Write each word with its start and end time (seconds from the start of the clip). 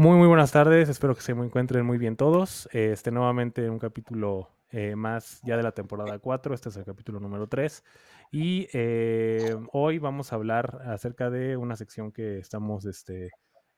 Muy, 0.00 0.16
muy 0.16 0.28
buenas 0.28 0.52
tardes. 0.52 0.88
Espero 0.88 1.16
que 1.16 1.22
se 1.22 1.32
encuentren 1.32 1.84
muy 1.84 1.98
bien 1.98 2.14
todos. 2.14 2.68
Este 2.70 3.10
nuevamente 3.10 3.68
un 3.68 3.80
capítulo 3.80 4.48
eh, 4.70 4.94
más 4.94 5.40
ya 5.42 5.56
de 5.56 5.64
la 5.64 5.72
temporada 5.72 6.20
4. 6.20 6.54
Este 6.54 6.68
es 6.68 6.76
el 6.76 6.84
capítulo 6.84 7.18
número 7.18 7.48
3. 7.48 7.82
Y 8.30 8.68
eh, 8.74 9.56
hoy 9.72 9.98
vamos 9.98 10.32
a 10.32 10.36
hablar 10.36 10.82
acerca 10.86 11.30
de 11.30 11.56
una 11.56 11.74
sección 11.74 12.12
que 12.12 12.38
estamos 12.38 12.84
este, 12.84 13.30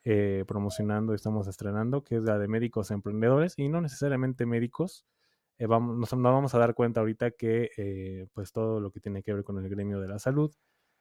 eh, 0.05 0.45
promocionando, 0.47 1.15
estamos 1.15 1.49
estrenando, 1.49 2.05
que 2.05 2.17
es 2.17 2.25
la 2.25 2.39
de 2.39 2.49
médicos 2.49 2.91
emprendedores 2.91 3.55
y 3.57 3.71
no 3.71 3.81
necesariamente 3.81 4.45
médicos. 4.45 5.07
vamos, 5.59 5.97
nos, 5.97 6.13
nos, 6.13 6.35
vamos 6.35 6.55
a 6.55 6.59
dar 6.59 6.75
cuenta 6.75 7.01
ahorita 7.01 7.31
que 7.31 8.29
pues 8.35 8.53
todo 8.53 8.79
lo 8.79 8.91
que 8.91 9.01
tiene 9.01 9.23
que 9.23 9.33
ver 9.33 9.43
con 9.43 9.57
el 9.59 9.71
gremio 9.71 10.01
de 10.01 10.09
la 10.09 10.19
salud, 10.19 10.53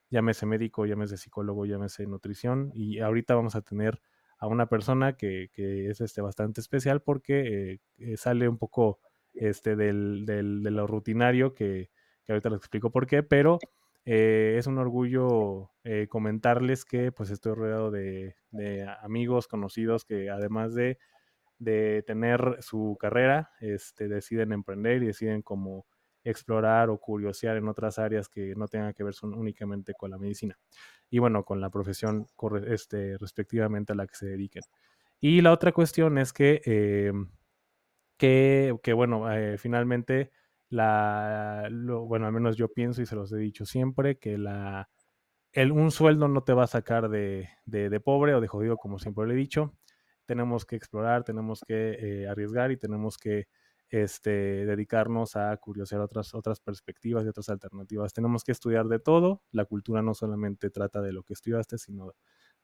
llámese 0.09 0.45
médico, 0.45 0.85
llámese 0.85 1.17
psicólogo, 1.17 1.65
llámese 1.65 2.07
nutrición 2.07 2.71
y 2.73 2.99
ahorita 2.99 3.35
vamos 3.35 3.55
a 3.55 3.61
tener 3.61 3.99
a 4.39 4.47
una 4.47 4.67
persona 4.67 5.17
que, 5.17 5.49
que 5.53 5.89
es 5.89 6.01
este, 6.01 6.21
bastante 6.21 6.61
especial 6.61 7.01
porque 7.01 7.79
eh, 7.97 8.17
sale 8.17 8.47
un 8.47 8.57
poco 8.57 8.99
este, 9.33 9.75
del, 9.75 10.25
del, 10.25 10.63
de 10.63 10.71
lo 10.71 10.87
rutinario, 10.87 11.53
que, 11.53 11.89
que, 12.23 12.31
ahorita 12.31 12.49
les 12.49 12.57
explico 12.59 12.91
por 12.91 13.05
qué, 13.05 13.21
pero 13.21 13.59
eh, 14.05 14.55
es 14.57 14.65
un 14.65 14.77
orgullo 14.77 15.71
eh, 15.83 16.07
comentarles 16.09 16.85
que 16.85 17.11
pues 17.11 17.29
estoy 17.31 17.53
rodeado 17.53 17.91
de, 17.91 18.35
de, 18.51 18.87
amigos, 19.01 19.47
conocidos 19.47 20.05
que 20.05 20.29
además 20.29 20.73
de, 20.73 20.97
de 21.57 22.03
tener 22.07 22.57
su 22.61 22.97
carrera, 22.99 23.51
este, 23.59 24.07
deciden 24.07 24.53
emprender 24.53 25.03
y 25.03 25.07
deciden 25.07 25.41
como 25.41 25.85
explorar 26.23 26.89
o 26.89 26.97
curiosear 26.97 27.57
en 27.57 27.67
otras 27.67 27.99
áreas 27.99 28.27
que 28.29 28.53
no 28.55 28.67
tengan 28.67 28.93
que 28.93 29.03
ver 29.03 29.13
son 29.13 29.33
únicamente 29.33 29.93
con 29.93 30.11
la 30.11 30.17
medicina 30.17 30.57
y 31.09 31.19
bueno, 31.19 31.43
con 31.43 31.59
la 31.59 31.69
profesión 31.69 32.27
este, 32.67 33.17
respectivamente 33.17 33.93
a 33.93 33.95
la 33.95 34.07
que 34.07 34.15
se 34.15 34.27
dediquen. 34.27 34.63
Y 35.19 35.41
la 35.41 35.51
otra 35.51 35.71
cuestión 35.71 36.17
es 36.17 36.31
que, 36.31 36.61
eh, 36.65 37.11
que, 38.17 38.77
que, 38.83 38.93
bueno, 38.93 39.31
eh, 39.31 39.57
finalmente, 39.57 40.31
la, 40.69 41.67
lo, 41.71 42.05
bueno, 42.05 42.27
al 42.27 42.33
menos 42.33 42.55
yo 42.55 42.71
pienso 42.71 43.01
y 43.01 43.05
se 43.05 43.15
los 43.15 43.31
he 43.31 43.37
dicho 43.37 43.65
siempre, 43.65 44.17
que 44.17 44.37
la, 44.37 44.89
el, 45.51 45.71
un 45.71 45.91
sueldo 45.91 46.27
no 46.27 46.43
te 46.43 46.53
va 46.53 46.63
a 46.65 46.67
sacar 46.67 47.09
de, 47.09 47.49
de, 47.65 47.99
pobre 47.99 48.35
o 48.35 48.41
de 48.41 48.47
jodido, 48.47 48.77
como 48.77 48.99
siempre 48.99 49.27
le 49.27 49.33
he 49.33 49.37
dicho. 49.37 49.73
Tenemos 50.25 50.65
que 50.65 50.75
explorar, 50.75 51.23
tenemos 51.23 51.61
que 51.67 51.97
eh, 51.99 52.27
arriesgar 52.27 52.71
y 52.71 52.77
tenemos 52.77 53.17
que 53.17 53.47
este, 53.89 54.31
dedicarnos 54.65 55.35
a 55.35 55.55
curiosear 55.57 56.01
otras, 56.01 56.33
otras 56.33 56.59
perspectivas 56.59 57.25
y 57.25 57.29
otras 57.29 57.49
alternativas. 57.49 58.13
Tenemos 58.13 58.43
que 58.43 58.51
estudiar 58.51 58.87
de 58.87 58.99
todo. 58.99 59.43
La 59.51 59.65
cultura 59.65 60.01
no 60.01 60.13
solamente 60.13 60.69
trata 60.69 61.01
de 61.01 61.11
lo 61.13 61.23
que 61.23 61.33
estudiaste, 61.33 61.77
sino 61.77 62.13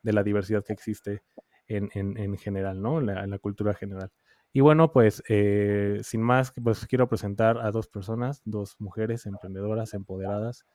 de 0.01 0.13
la 0.13 0.23
diversidad 0.23 0.63
que 0.63 0.73
existe 0.73 1.23
en, 1.67 1.89
en, 1.93 2.17
en 2.17 2.37
general, 2.37 2.81
¿no? 2.81 3.01
La, 3.01 3.23
en 3.23 3.31
la, 3.31 3.39
cultura 3.39 3.73
general. 3.73 4.11
Y 4.53 4.61
bueno, 4.61 4.91
pues 4.93 5.23
eh, 5.27 5.99
sin 6.03 6.21
más, 6.21 6.53
pues 6.63 6.85
quiero 6.87 7.09
presentar 7.09 7.57
a 7.57 7.71
dos 7.71 7.87
personas, 7.87 8.41
dos 8.45 8.75
mujeres 8.79 9.25
emprendedoras, 9.25 9.93
empoderadas, 9.93 10.65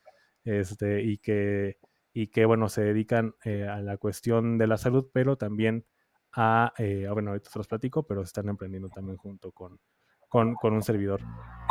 este, 0.44 1.02
y 1.02 1.18
que, 1.18 1.78
y 2.12 2.28
que 2.28 2.44
bueno, 2.44 2.68
se 2.68 2.82
dedican 2.82 3.34
eh, 3.44 3.66
a 3.66 3.80
la 3.80 3.96
cuestión 3.96 4.58
de 4.58 4.66
la 4.66 4.76
salud, 4.76 5.08
pero 5.12 5.36
también 5.36 5.86
a, 6.32 6.72
eh, 6.78 7.08
bueno, 7.12 7.30
ahorita 7.30 7.50
se 7.50 7.58
los 7.58 7.68
platico, 7.68 8.06
pero 8.06 8.22
están 8.22 8.48
emprendiendo 8.48 8.88
también 8.88 9.16
junto 9.16 9.52
con, 9.52 9.78
con, 10.30 10.54
con, 10.54 10.72
un 10.72 10.82
servidor. 10.82 11.20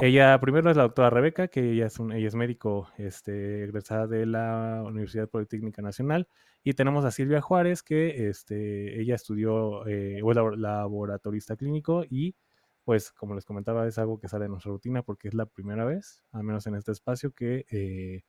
Ella 0.01 0.39
primero 0.39 0.69
es 0.69 0.77
la 0.77 0.83
doctora 0.83 1.09
Rebeca, 1.09 1.47
que 1.47 1.71
ella 1.71 1.87
es, 1.87 1.97
un, 1.97 2.11
ella 2.11 2.27
es 2.27 2.35
médico 2.35 2.89
este, 2.97 3.63
egresada 3.63 4.05
de 4.05 4.27
la 4.27 4.83
Universidad 4.85 5.27
Politécnica 5.27 5.81
Nacional. 5.81 6.27
Y 6.63 6.73
tenemos 6.73 7.03
a 7.05 7.11
Silvia 7.11 7.41
Juárez, 7.41 7.81
que 7.81 8.29
este, 8.29 9.01
ella 9.01 9.15
estudió, 9.15 9.87
eh, 9.87 10.21
o 10.21 10.31
es 10.31 10.37
laboratorista 10.57 11.55
clínico 11.55 12.03
y 12.07 12.35
pues 12.83 13.11
como 13.11 13.35
les 13.35 13.45
comentaba 13.45 13.87
es 13.87 13.97
algo 13.97 14.19
que 14.19 14.27
sale 14.27 14.45
de 14.45 14.49
nuestra 14.49 14.71
rutina 14.71 15.03
porque 15.03 15.27
es 15.27 15.33
la 15.33 15.45
primera 15.45 15.85
vez, 15.85 16.23
al 16.31 16.43
menos 16.43 16.65
en 16.67 16.75
este 16.75 16.91
espacio, 16.91 17.31
que, 17.31 17.65
eh, 17.69 18.23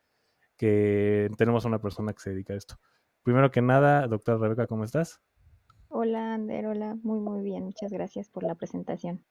que 0.56 1.30
tenemos 1.36 1.64
a 1.64 1.68
una 1.68 1.80
persona 1.80 2.12
que 2.12 2.20
se 2.20 2.30
dedica 2.30 2.52
a 2.52 2.56
esto. 2.56 2.76
Primero 3.22 3.50
que 3.50 3.62
nada, 3.62 4.06
doctora 4.06 4.38
Rebeca, 4.38 4.66
¿cómo 4.66 4.84
estás? 4.84 5.20
Hola, 5.88 6.34
Ander, 6.34 6.66
hola, 6.66 6.97
muy, 7.02 7.20
muy 7.20 7.42
bien. 7.42 7.64
Muchas 7.64 7.91
gracias 7.91 8.28
por 8.28 8.44
la 8.44 8.54
presentación. 8.54 9.24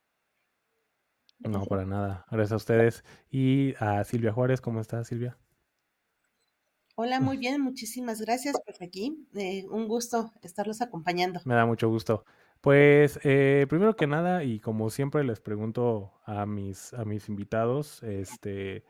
No, 1.39 1.65
para 1.65 1.85
nada. 1.85 2.25
Gracias 2.29 2.51
a 2.51 2.57
ustedes. 2.57 3.03
Y 3.31 3.73
a 3.79 4.03
Silvia 4.03 4.33
Juárez, 4.33 4.61
¿cómo 4.61 4.81
está 4.81 5.03
Silvia? 5.03 5.37
Hola, 6.95 7.21
muy 7.21 7.37
bien, 7.37 7.61
muchísimas 7.61 8.21
gracias. 8.21 8.57
Pues 8.65 8.81
aquí, 8.81 9.25
eh, 9.35 9.65
un 9.69 9.87
gusto 9.87 10.31
estarlos 10.41 10.81
acompañando. 10.81 11.39
Me 11.45 11.55
da 11.55 11.65
mucho 11.65 11.87
gusto. 11.89 12.25
Pues 12.61 13.19
eh, 13.23 13.67
primero 13.69 13.95
que 13.95 14.05
nada, 14.05 14.43
y 14.43 14.59
como 14.59 14.89
siempre 14.89 15.23
les 15.23 15.39
pregunto 15.39 16.11
a 16.25 16.45
mis, 16.45 16.93
a 16.93 17.05
mis 17.05 17.29
invitados, 17.29 18.03
este, 18.03 18.83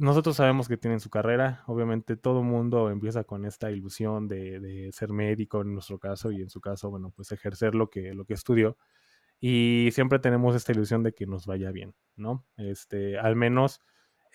nosotros 0.00 0.36
sabemos 0.36 0.66
que 0.66 0.78
tienen 0.78 1.00
su 1.00 1.10
carrera, 1.10 1.64
obviamente 1.66 2.16
todo 2.16 2.40
el 2.40 2.46
mundo 2.46 2.88
empieza 2.88 3.24
con 3.24 3.44
esta 3.44 3.70
ilusión 3.70 4.26
de, 4.26 4.58
de, 4.60 4.90
ser 4.92 5.12
médico 5.12 5.60
en 5.60 5.74
nuestro 5.74 5.98
caso 5.98 6.32
y 6.32 6.40
en 6.40 6.48
su 6.48 6.62
caso, 6.62 6.88
bueno, 6.88 7.12
pues 7.14 7.30
ejercer 7.30 7.74
lo 7.74 7.90
que, 7.90 8.14
lo 8.14 8.24
que 8.24 8.32
estudió 8.32 8.78
y 9.40 9.90
siempre 9.92 10.18
tenemos 10.18 10.54
esta 10.56 10.72
ilusión 10.72 11.02
de 11.02 11.12
que 11.12 11.26
nos 11.26 11.46
vaya 11.46 11.70
bien, 11.70 11.94
¿no? 12.16 12.44
Este, 12.56 13.18
al 13.18 13.36
menos 13.36 13.80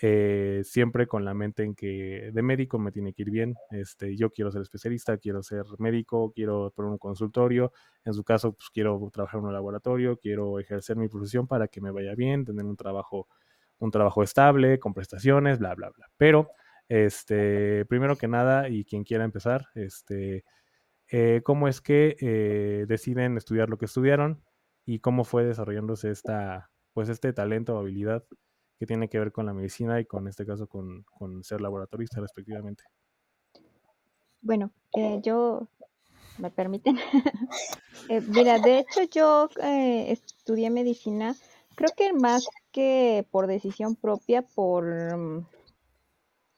eh, 0.04 0.62
siempre 0.64 1.06
con 1.06 1.26
la 1.26 1.36
mente 1.36 1.64
en 1.64 1.76
que 1.76 2.32
de 2.34 2.42
médico 2.42 2.80
me 2.80 2.92
tiene 2.92 3.14
que 3.14 3.22
ir 3.22 3.30
bien, 3.30 3.56
este, 3.70 4.16
yo 4.18 4.32
quiero 4.32 4.52
ser 4.52 4.64
especialista, 4.64 5.18
quiero 5.18 5.44
ser 5.44 5.64
médico, 5.78 6.32
quiero 6.34 6.72
poner 6.76 6.92
un 6.92 6.98
consultorio, 6.98 7.72
en 8.04 8.14
su 8.14 8.24
caso, 8.24 8.54
pues 8.54 8.70
quiero 8.74 9.10
trabajar 9.14 9.40
en 9.40 9.46
un 9.46 9.54
laboratorio, 9.54 10.18
quiero 10.18 10.60
ejercer 10.60 10.98
mi 10.98 11.08
profesión 11.08 11.48
para 11.48 11.68
que 11.68 11.82
me 11.82 11.92
vaya 11.92 12.16
bien, 12.16 12.46
tener 12.46 12.66
un 12.66 12.76
trabajo, 12.76 13.28
un 13.78 13.92
trabajo 13.92 14.24
estable, 14.24 14.80
con 14.80 14.94
prestaciones, 14.96 15.60
bla, 15.60 15.76
bla, 15.76 15.92
bla. 15.92 16.08
Pero, 16.18 16.50
este, 16.90 17.86
primero 17.86 18.16
que 18.16 18.28
nada, 18.28 18.70
y 18.70 18.86
quien 18.86 19.04
quiera 19.04 19.24
empezar, 19.24 19.68
este, 19.76 20.46
eh, 21.10 21.42
¿cómo 21.44 21.68
es 21.68 21.80
que 21.80 22.18
eh, 22.20 22.86
deciden 22.88 23.38
estudiar 23.38 23.70
lo 23.70 23.78
que 23.78 23.86
estudiaron? 23.86 24.44
Y 24.86 25.00
cómo 25.00 25.24
fue 25.24 25.46
desarrollándose 25.46 26.12
esta, 26.12 26.70
pues 26.94 27.10
este 27.10 27.34
talento 27.34 27.76
o 27.76 27.80
habilidad 27.80 28.24
que 28.80 28.86
tiene 28.86 29.10
que 29.10 29.20
ver 29.20 29.32
con 29.32 29.46
la 29.46 29.54
medicina 29.54 30.00
y 30.00 30.06
con 30.06 30.28
este 30.28 30.46
caso 30.46 30.68
con, 30.68 31.04
con 31.04 31.44
ser 31.44 31.62
laboratorista 31.62 32.20
respectivamente. 32.20 32.84
Bueno, 34.42 34.72
eh, 34.96 35.20
yo, 35.22 35.68
¿me 36.40 36.50
permiten? 36.50 36.98
eh, 38.10 38.22
mira, 38.22 38.58
de 38.58 38.80
hecho 38.80 39.04
yo 39.04 39.50
eh, 39.62 40.12
estudié 40.12 40.72
medicina, 40.72 41.36
creo 41.76 41.92
que 41.96 42.12
más 42.14 42.48
que 42.72 43.26
por 43.30 43.46
decisión 43.46 43.96
propia, 43.96 44.42
por 44.42 44.86
um, 44.86 45.46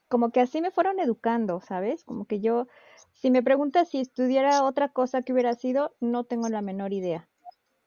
como 0.08 0.32
que 0.32 0.40
así 0.40 0.62
me 0.62 0.72
fueron 0.72 1.00
educando, 1.00 1.60
¿sabes? 1.60 2.06
Como 2.06 2.24
que 2.24 2.40
yo, 2.40 2.68
si 3.12 3.32
me 3.32 3.44
preguntas 3.44 3.90
si 3.90 4.00
estudiara 4.00 4.64
otra 4.64 4.88
cosa 4.88 5.24
que 5.24 5.34
hubiera 5.34 5.56
sido, 5.56 5.94
no 6.00 6.24
tengo 6.24 6.48
la 6.48 6.62
menor 6.62 6.94
idea 6.94 7.28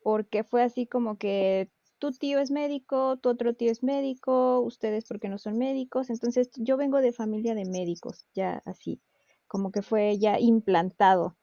porque 0.07 0.45
fue 0.45 0.63
así 0.63 0.87
como 0.87 1.19
que 1.19 1.69
tu 1.99 2.13
tío 2.13 2.39
es 2.39 2.53
médico, 2.53 3.17
tu 3.17 3.29
otro 3.29 3.55
tío 3.55 3.73
es 3.73 3.83
médico, 3.83 4.61
ustedes 4.61 5.05
porque 5.05 5.29
no 5.29 5.37
son 5.37 5.59
médicos, 5.59 6.11
entonces 6.11 6.49
yo 6.55 6.77
vengo 6.77 7.01
de 7.01 7.11
familia 7.11 7.57
de 7.57 7.65
médicos, 7.65 8.29
ya 8.33 8.63
así, 8.67 9.03
como 9.49 9.73
que 9.73 9.83
fue 9.83 10.17
ya 10.17 10.39
implantado. 10.39 11.37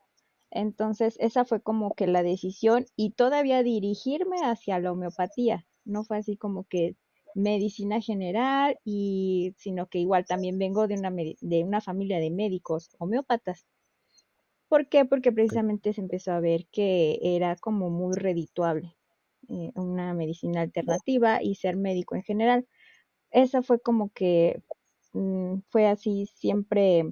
Entonces 0.49 1.17
esa 1.19 1.43
fue 1.43 1.61
como 1.61 1.93
que 1.93 2.07
la 2.07 2.23
decisión 2.23 2.85
y 2.95 3.11
todavía 3.11 3.63
dirigirme 3.63 4.37
hacia 4.45 4.79
la 4.79 4.93
homeopatía, 4.93 5.67
no 5.83 6.05
fue 6.05 6.19
así 6.19 6.37
como 6.37 6.63
que 6.63 6.95
medicina 7.35 7.99
general 7.99 8.79
y 8.85 9.55
sino 9.57 9.87
que 9.87 9.99
igual 9.99 10.23
también 10.25 10.57
vengo 10.57 10.87
de 10.87 10.95
una 10.95 11.11
de 11.11 11.65
una 11.65 11.81
familia 11.81 12.19
de 12.19 12.31
médicos 12.31 12.95
homeópatas. 12.97 13.65
¿Por 14.73 14.87
qué? 14.89 15.05
Porque 15.05 15.31
precisamente 15.31 15.93
se 15.93 16.01
empezó 16.01 16.31
a 16.31 16.39
ver 16.39 16.65
que 16.71 17.19
era 17.21 17.55
como 17.55 17.91
muy 17.91 18.15
redituable 18.15 18.97
eh, 19.47 19.69
una 19.75 20.15
medicina 20.15 20.61
alternativa 20.61 21.43
y 21.43 21.53
ser 21.53 21.77
médico 21.77 22.15
en 22.15 22.23
general. 22.23 22.67
Esa 23.29 23.61
fue 23.61 23.79
como 23.79 24.09
que 24.09 24.63
mmm, 25.13 25.59
fue 25.69 25.85
así 25.85 26.25
siempre 26.25 27.03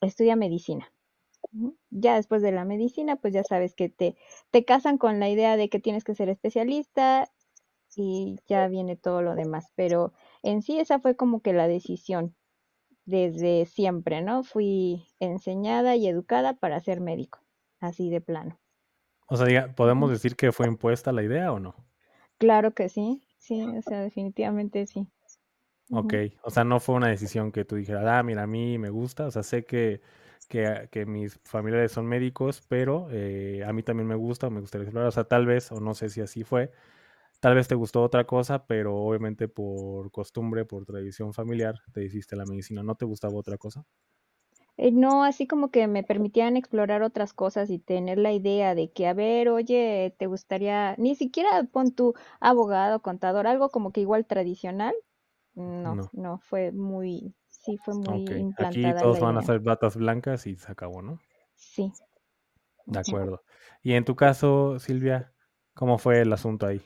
estudia 0.00 0.36
medicina. 0.36 0.92
Ya 1.90 2.14
después 2.14 2.42
de 2.42 2.52
la 2.52 2.64
medicina, 2.64 3.16
pues 3.16 3.34
ya 3.34 3.42
sabes 3.42 3.74
que 3.74 3.88
te, 3.88 4.16
te 4.52 4.64
casan 4.64 4.96
con 4.96 5.18
la 5.18 5.28
idea 5.28 5.56
de 5.56 5.68
que 5.68 5.80
tienes 5.80 6.04
que 6.04 6.14
ser 6.14 6.28
especialista 6.28 7.28
y 7.96 8.38
ya 8.46 8.68
viene 8.68 8.94
todo 8.94 9.22
lo 9.22 9.34
demás. 9.34 9.72
Pero 9.74 10.12
en 10.44 10.62
sí 10.62 10.78
esa 10.78 11.00
fue 11.00 11.16
como 11.16 11.40
que 11.42 11.54
la 11.54 11.66
decisión 11.66 12.36
desde 13.04 13.66
siempre, 13.66 14.22
¿no? 14.22 14.42
Fui 14.42 15.06
enseñada 15.18 15.96
y 15.96 16.06
educada 16.06 16.54
para 16.54 16.80
ser 16.80 17.00
médico, 17.00 17.40
así 17.80 18.10
de 18.10 18.20
plano. 18.20 18.58
O 19.28 19.36
sea, 19.36 19.74
¿podemos 19.74 20.10
decir 20.10 20.36
que 20.36 20.52
fue 20.52 20.66
impuesta 20.66 21.12
la 21.12 21.22
idea 21.22 21.52
o 21.52 21.60
no? 21.60 21.74
Claro 22.38 22.72
que 22.72 22.88
sí, 22.88 23.22
sí, 23.38 23.62
o 23.62 23.82
sea, 23.82 24.00
definitivamente 24.00 24.86
sí. 24.86 25.06
Ok, 25.92 26.14
o 26.42 26.50
sea, 26.50 26.62
no 26.62 26.78
fue 26.78 26.94
una 26.94 27.08
decisión 27.08 27.50
que 27.50 27.64
tú 27.64 27.76
dijeras, 27.76 28.04
ah, 28.06 28.22
mira, 28.22 28.44
a 28.44 28.46
mí 28.46 28.78
me 28.78 28.90
gusta, 28.90 29.26
o 29.26 29.30
sea, 29.30 29.42
sé 29.42 29.64
que, 29.64 30.00
que, 30.48 30.88
que 30.92 31.04
mis 31.04 31.40
familiares 31.44 31.90
son 31.90 32.06
médicos, 32.06 32.62
pero 32.68 33.08
eh, 33.10 33.64
a 33.66 33.72
mí 33.72 33.82
también 33.82 34.06
me 34.06 34.14
gusta, 34.14 34.50
me 34.50 34.60
gustaría 34.60 34.84
explorar, 34.84 35.08
o 35.08 35.12
sea, 35.12 35.24
tal 35.24 35.46
vez, 35.46 35.72
o 35.72 35.80
no 35.80 35.94
sé 35.94 36.08
si 36.08 36.20
así 36.20 36.44
fue, 36.44 36.70
tal 37.40 37.54
vez 37.54 37.68
te 37.68 37.74
gustó 37.74 38.02
otra 38.02 38.26
cosa, 38.26 38.66
pero 38.66 38.96
obviamente 38.96 39.48
por 39.48 40.10
costumbre, 40.12 40.64
por 40.64 40.84
tradición 40.86 41.32
familiar, 41.34 41.76
te 41.92 42.04
hiciste 42.04 42.36
la 42.36 42.46
medicina, 42.46 42.82
¿no 42.82 42.94
te 42.96 43.04
gustaba 43.06 43.34
otra 43.36 43.58
cosa? 43.58 43.84
Eh, 44.76 44.90
no, 44.92 45.24
así 45.24 45.46
como 45.46 45.70
que 45.70 45.86
me 45.86 46.02
permitían 46.02 46.56
explorar 46.56 47.02
otras 47.02 47.32
cosas 47.34 47.70
y 47.70 47.78
tener 47.78 48.18
la 48.18 48.32
idea 48.32 48.74
de 48.74 48.90
que, 48.90 49.06
a 49.06 49.12
ver, 49.14 49.48
oye, 49.50 50.14
te 50.18 50.26
gustaría, 50.26 50.94
ni 50.98 51.14
siquiera 51.14 51.64
pon 51.64 51.92
tu 51.94 52.14
abogado, 52.40 53.00
contador, 53.02 53.46
algo 53.46 53.70
como 53.70 53.92
que 53.92 54.00
igual 54.00 54.26
tradicional, 54.26 54.94
no, 55.54 55.96
No. 55.96 56.10
no, 56.12 56.38
fue 56.40 56.72
muy, 56.72 57.34
sí, 57.48 57.78
fue 57.78 57.94
muy 57.94 58.18
Ok, 58.18 58.32
aquí 58.56 58.92
implantada 58.92 58.92
todos 58.92 59.20
la 59.20 59.20
van 59.20 59.38
a 59.38 59.42
ser 59.42 59.60
batas 59.60 59.96
blancas 59.96 60.46
y 60.46 60.54
se 60.56 60.70
acabó, 60.70 61.00
¿no? 61.00 61.18
Sí, 61.54 61.92
De 62.84 62.98
acuerdo. 63.00 63.42
Y 63.82 63.94
en 63.94 64.04
tu 64.04 64.16
caso, 64.16 64.78
Silvia, 64.78 65.32
¿cómo 65.74 65.96
fue 65.98 66.20
el 66.20 66.32
asunto 66.32 66.66
ahí? 66.66 66.82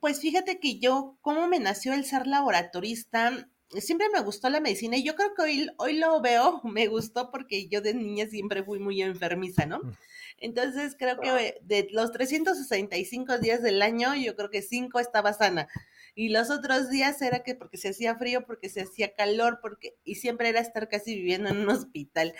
Pues 0.00 0.20
fíjate 0.20 0.60
que 0.60 0.78
yo, 0.78 1.16
cómo 1.20 1.48
me 1.48 1.60
nació 1.60 1.94
el 1.94 2.04
ser 2.04 2.26
laboratorista, 2.26 3.48
siempre 3.70 4.08
me 4.12 4.20
gustó 4.20 4.48
la 4.48 4.60
medicina 4.60 4.96
y 4.96 5.04
yo 5.04 5.14
creo 5.14 5.34
que 5.34 5.42
hoy, 5.42 5.70
hoy 5.78 5.98
lo 5.98 6.20
veo, 6.20 6.60
me 6.64 6.86
gustó 6.86 7.30
porque 7.30 7.68
yo 7.68 7.80
de 7.80 7.94
niña 7.94 8.26
siempre 8.26 8.62
fui 8.62 8.78
muy 8.78 9.02
enfermiza, 9.02 9.66
¿no? 9.66 9.80
Mm. 9.80 9.92
Entonces 10.40 10.94
creo 10.98 11.18
que 11.20 11.58
de 11.62 11.88
los 11.90 12.12
365 12.12 13.38
días 13.38 13.62
del 13.62 13.82
año, 13.82 14.14
yo 14.14 14.36
creo 14.36 14.50
que 14.50 14.62
5 14.62 15.00
estaba 15.00 15.32
sana. 15.32 15.68
Y 16.14 16.30
los 16.30 16.50
otros 16.50 16.90
días 16.90 17.20
era 17.22 17.44
que 17.44 17.54
porque 17.54 17.76
se 17.76 17.90
hacía 17.90 18.16
frío, 18.16 18.44
porque 18.46 18.68
se 18.68 18.82
hacía 18.82 19.14
calor, 19.14 19.58
porque 19.60 19.94
y 20.04 20.16
siempre 20.16 20.48
era 20.48 20.60
estar 20.60 20.88
casi 20.88 21.14
viviendo 21.14 21.48
en 21.48 21.58
un 21.58 21.68
hospital. 21.68 22.34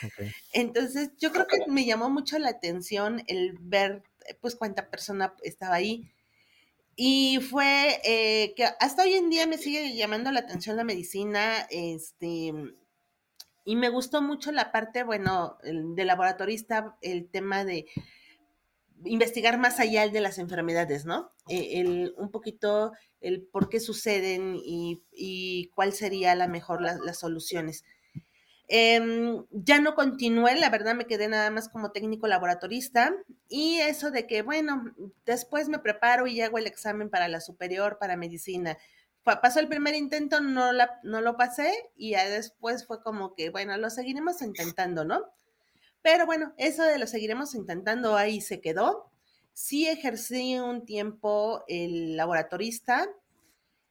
Entonces, 0.53 1.11
yo 1.19 1.31
creo 1.33 1.47
que 1.47 1.59
me 1.71 1.85
llamó 1.85 2.11
mucho 2.11 2.39
la 2.39 2.51
atención 2.51 3.23
el 3.29 3.57
ver, 3.61 4.03
pues, 4.41 4.57
cuánta 4.57 4.91
persona 4.91 5.35
estaba 5.45 5.77
ahí. 5.77 6.11
Y 7.01 7.39
fue 7.39 8.01
eh, 8.03 8.55
que 8.57 8.65
hasta 8.81 9.05
hoy 9.05 9.15
en 9.15 9.31
día 9.31 9.47
me 9.47 9.57
sigue 9.57 9.95
llamando 9.95 10.33
la 10.33 10.41
atención 10.41 10.77
la 10.77 10.83
medicina, 10.83 11.65
este, 11.71 12.53
y 13.65 13.77
me 13.77 13.89
gustó 13.89 14.21
mucho 14.21 14.51
la 14.51 14.73
parte, 14.73 15.05
bueno, 15.05 15.59
el, 15.63 15.95
de 15.95 16.05
laboratorista, 16.05 16.97
el 17.01 17.31
tema 17.31 17.65
de 17.65 17.87
investigar 19.05 19.59
más 19.59 19.79
allá 19.79 20.09
de 20.09 20.21
las 20.21 20.39
enfermedades, 20.39 21.05
¿no? 21.05 21.31
Eh, 21.49 21.81
el, 21.81 22.15
un 22.17 22.33
poquito 22.33 22.91
el 23.21 23.43
por 23.43 23.69
qué 23.69 23.79
suceden 23.79 24.57
y, 24.57 25.01
y 25.13 25.69
cuál 25.77 25.93
sería 25.93 26.35
la 26.35 26.49
mejor 26.49 26.83
la, 26.83 26.99
las 26.99 27.21
soluciones. 27.21 27.85
Eh, 28.69 29.01
ya 29.51 29.81
no 29.81 29.95
continué, 29.95 30.55
la 30.57 30.69
verdad 30.69 30.95
me 30.95 31.07
quedé 31.07 31.27
nada 31.29 31.51
más 31.51 31.69
como 31.71 31.91
técnico 31.91 32.27
laboratorista 32.27 33.15
y 33.49 33.81
eso 33.81 34.11
de 34.11 34.27
que, 34.27 34.43
bueno, 34.43 34.95
después 35.25 35.69
me 35.69 35.79
preparo 35.79 36.27
y 36.27 36.41
hago 36.43 36.59
el 36.59 36.67
examen 36.67 37.09
para 37.09 37.29
la 37.29 37.41
superior, 37.41 37.99
para 37.99 38.17
medicina. 38.17 38.77
Pasó 39.25 39.61
el 39.61 39.69
primer 39.69 39.95
intento, 39.95 40.41
no, 40.41 40.73
la, 40.73 41.01
no 41.03 41.21
lo 41.21 41.37
pasé 41.37 41.73
y 41.97 42.11
ya 42.11 42.29
después 42.29 42.87
fue 42.87 43.03
como 43.03 43.35
que, 43.35 43.51
bueno, 43.51 43.77
lo 43.79 43.91
seguiremos 43.91 44.43
intentando, 44.43 45.05
¿no? 45.05 45.25
Pero 46.03 46.27
bueno, 46.27 46.55
eso 46.57 46.83
de 46.85 46.99
lo 46.99 47.07
seguiremos 47.07 47.55
intentando 47.55 48.17
ahí 48.17 48.41
se 48.41 48.61
quedó. 48.61 49.11
Sí 49.53 49.89
ejercí 49.89 50.59
un 50.59 50.87
tiempo 50.87 51.65
el 51.69 52.17
laboratorista, 52.17 53.09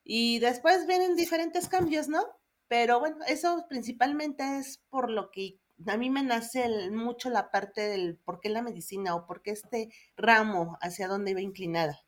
y 0.10 0.40
después 0.40 0.88
vienen 0.88 1.18
diferentes 1.18 1.68
cambios, 1.68 2.08
¿no? 2.08 2.24
Pero 2.68 3.00
bueno, 3.00 3.18
eso 3.28 3.66
principalmente 3.70 4.60
es 4.60 4.84
por 4.90 5.10
lo 5.10 5.32
que 5.32 5.60
a 5.86 5.98
mí 5.98 6.10
me 6.10 6.24
nace 6.24 6.66
el- 6.66 6.92
mucho 6.92 7.30
la 7.30 7.52
parte 7.52 7.82
del 7.82 8.18
por 8.18 8.40
qué 8.40 8.50
la 8.50 8.62
medicina 8.62 9.16
o 9.16 9.26
por 9.28 9.42
qué 9.42 9.52
este 9.52 9.90
ramo 10.16 10.78
hacia 10.82 11.08
dónde 11.08 11.32
iba 11.32 11.42
inclinada. 11.42 12.00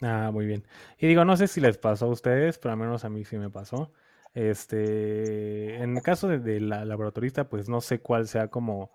Ah, 0.00 0.30
muy 0.32 0.46
bien. 0.46 0.64
Y 0.98 1.06
digo, 1.06 1.24
no 1.24 1.36
sé 1.36 1.48
si 1.48 1.60
les 1.60 1.78
pasó 1.78 2.06
a 2.06 2.10
ustedes, 2.10 2.58
pero 2.58 2.72
al 2.72 2.78
menos 2.78 3.04
a 3.04 3.08
mí 3.08 3.24
sí 3.24 3.38
me 3.38 3.50
pasó. 3.50 3.92
Este, 4.34 5.76
en 5.76 5.96
el 5.96 6.02
caso 6.02 6.28
de, 6.28 6.60
la 6.60 6.84
laboratorista, 6.84 7.48
pues 7.48 7.68
no 7.68 7.80
sé 7.80 8.00
cuál 8.00 8.28
sea 8.28 8.48
como, 8.48 8.90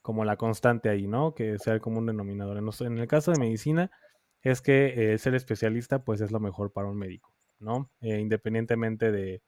como 0.00 0.24
la 0.24 0.36
constante 0.36 0.88
ahí, 0.88 1.06
¿no? 1.06 1.34
Que 1.34 1.58
sea 1.58 1.74
el 1.74 1.80
común 1.82 2.06
denominador. 2.06 2.56
En 2.56 2.98
el 2.98 3.06
caso 3.06 3.32
de 3.32 3.38
medicina, 3.38 3.90
es 4.40 4.62
que 4.62 5.12
eh, 5.14 5.18
ser 5.18 5.34
especialista, 5.34 6.02
pues 6.04 6.20
es 6.22 6.32
lo 6.32 6.40
mejor 6.40 6.72
para 6.72 6.88
un 6.88 6.96
médico, 6.96 7.34
¿no? 7.58 7.90
Eh, 8.00 8.18
independientemente 8.20 9.12
de, 9.12 9.42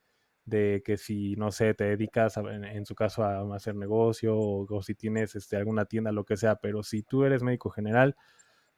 de 0.48 0.82
que 0.84 0.96
si, 0.96 1.36
no 1.36 1.50
sé, 1.52 1.74
te 1.74 1.84
dedicas, 1.84 2.36
en, 2.36 2.86
su 2.86 2.94
caso, 2.94 3.24
a 3.24 3.54
hacer 3.54 3.74
negocio 3.74 4.36
o, 4.36 4.82
si 4.82 4.94
tienes 4.94 5.34
este, 5.34 5.56
alguna 5.56 5.84
tienda, 5.84 6.12
lo 6.12 6.24
que 6.24 6.36
sea, 6.36 6.56
pero 6.56 6.82
si 6.82 7.02
tú 7.02 7.24
eres 7.24 7.42
médico 7.42 7.70
general, 7.70 8.16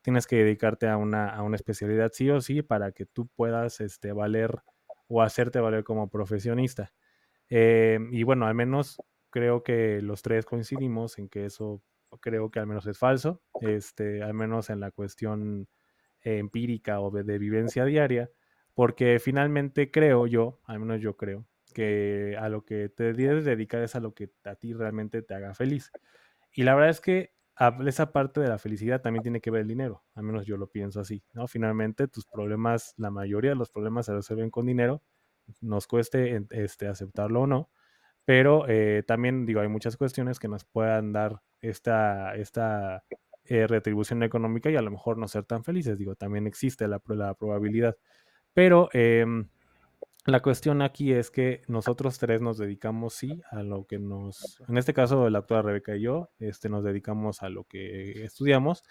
tienes 0.03 0.27
que 0.27 0.37
dedicarte 0.37 0.89
a 0.89 0.97
una, 0.97 1.29
a 1.29 1.43
una 1.43 1.57
especialidad 1.57 2.11
sí 2.13 2.31
o 2.31 2.41
sí 2.41 2.63
para 2.63 2.93
que 2.93 3.07
tú 3.07 3.29
puedas 3.29 3.81
este, 3.81 4.13
valer 4.13 4.63
o 5.09 5.23
hacerte 5.23 5.61
valer 5.61 5.85
como 5.85 6.09
profesionista. 6.09 6.93
Eh, 7.49 7.99
y 8.11 8.23
bueno, 8.23 8.47
al 8.47 8.55
menos 8.55 9.03
creo 9.31 9.63
que 9.63 10.01
los 10.03 10.23
tres 10.23 10.45
coincidimos 10.45 11.19
en 11.19 11.29
que 11.29 11.45
eso 11.45 11.83
creo 12.21 12.51
que 12.51 12.59
al 12.59 12.67
menos 12.67 12.87
es 12.87 12.99
falso, 12.99 13.43
este, 13.61 14.23
al 14.23 14.35
menos 14.35 14.71
en 14.71 14.81
la 14.81 14.91
cuestión 14.91 15.69
empírica 16.23 17.01
o 17.01 17.11
de, 17.11 17.23
de 17.23 17.39
vivencia 17.39 17.85
diaria, 17.85 18.31
porque 18.75 19.19
finalmente 19.21 19.91
creo 19.91 20.27
yo, 20.27 20.61
al 20.65 20.81
menos 20.81 21.01
yo 21.01 21.17
creo, 21.17 21.47
que 21.73 22.37
a 22.39 22.49
lo 22.49 22.65
que 22.65 22.89
te 22.89 23.13
debes 23.15 23.45
dedicar 23.45 23.83
es 23.83 23.95
a 23.97 24.01
lo 24.01 24.15
que 24.15 24.31
a 24.45 24.55
ti 24.57 24.73
realmente 24.75 25.23
te 25.23 25.35
haga 25.35 25.55
feliz. 25.55 25.93
Y 26.53 26.63
la 26.65 26.75
verdad 26.75 26.91
es 26.91 27.01
que 27.01 27.33
a- 27.57 27.77
esa 27.87 28.13
parte 28.13 28.41
de 28.41 28.49
la 28.49 28.59
felicidad 28.59 29.01
también 29.03 29.23
tiene 29.23 29.41
que 29.41 29.51
ver 29.51 29.63
el 29.63 29.69
dinero, 29.69 30.05
al 30.15 30.25
menos 30.25 30.47
yo 30.47 30.57
lo 30.57 30.69
pienso 30.71 31.01
así, 31.01 31.23
¿no? 31.35 31.47
Finalmente 31.49 32.09
tus 32.09 32.27
problemas, 32.27 32.95
la 32.97 33.11
mayoría 33.11 33.51
de 33.51 33.57
los 33.57 33.71
problemas 33.71 34.07
se 34.07 34.15
resuelven 34.15 34.51
con 34.51 34.67
dinero, 34.67 35.03
nos 35.61 35.87
cueste 35.87 36.45
este, 36.51 36.89
aceptarlo 36.89 37.43
o 37.43 37.47
no, 37.47 37.71
pero 38.25 38.67
eh, 38.69 39.03
también 39.07 39.47
digo, 39.47 39.61
hay 39.61 39.69
muchas 39.69 39.97
cuestiones 39.97 40.39
que 40.39 40.49
nos 40.49 40.65
puedan 40.65 41.13
dar 41.13 41.43
esta, 41.61 42.35
esta 42.37 43.05
eh, 43.45 43.67
retribución 43.67 44.23
económica 44.23 44.71
y 44.71 44.77
a 44.77 44.83
lo 44.83 44.91
mejor 44.91 45.19
no 45.19 45.29
ser 45.29 45.45
tan 45.45 45.65
felices, 45.65 45.99
digo, 45.99 46.15
también 46.17 46.47
existe 46.47 46.89
la, 46.89 47.03
la 47.09 47.35
probabilidad, 47.35 47.97
pero... 48.55 48.89
em, 48.93 49.49
la 50.31 50.41
cuestión 50.41 50.83
aquí 50.83 51.13
es 51.13 51.31
que 51.31 51.63
nosotros 51.69 52.19
tres 52.19 52.41
nos 52.41 52.59
dedicamos, 52.59 53.15
sí, 53.15 53.41
a 53.51 53.63
lo 53.63 53.87
que 53.87 53.99
nos, 53.99 54.61
en 54.69 54.77
este 54.79 54.95
caso 54.95 55.29
la 55.31 55.41
doctora 55.41 55.63
Rebeca 55.63 55.97
y 55.97 56.03
yo, 56.03 56.31
este, 56.39 56.69
nos 56.69 56.85
dedicamos 56.85 57.43
a 57.43 57.49
lo 57.49 57.65
que 57.65 58.25
estudiamos. 58.25 58.83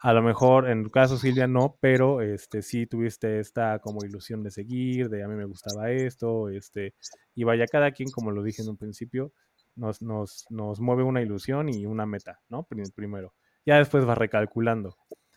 A 0.00 0.12
lo 0.12 0.22
mejor 0.22 0.68
en 0.68 0.84
tu 0.84 0.90
caso, 0.90 1.16
Silvia, 1.16 1.46
no, 1.46 1.78
pero 1.80 2.20
este, 2.20 2.60
sí 2.60 2.86
tuviste 2.86 3.40
esta 3.40 3.78
como 3.78 4.04
ilusión 4.04 4.42
de 4.42 4.50
seguir, 4.50 5.08
de 5.08 5.22
a 5.24 5.28
mí 5.28 5.34
me 5.34 5.46
gustaba 5.46 5.90
esto, 5.90 6.50
este, 6.50 6.94
y 7.34 7.44
vaya, 7.44 7.66
cada 7.66 7.90
quien, 7.92 8.10
como 8.10 8.30
lo 8.30 8.42
dije 8.42 8.60
en 8.62 8.68
un 8.68 8.76
principio, 8.76 9.32
nos, 9.76 10.02
nos, 10.02 10.44
nos 10.50 10.80
mueve 10.80 11.02
una 11.04 11.22
ilusión 11.22 11.68
y 11.70 11.86
una 11.86 12.04
meta, 12.04 12.40
¿no? 12.50 12.64
Prim- 12.64 12.90
Primero. 12.94 13.32
Ya 13.64 13.76
después 13.78 14.06
va 14.06 14.14
recalculando. 14.14 14.96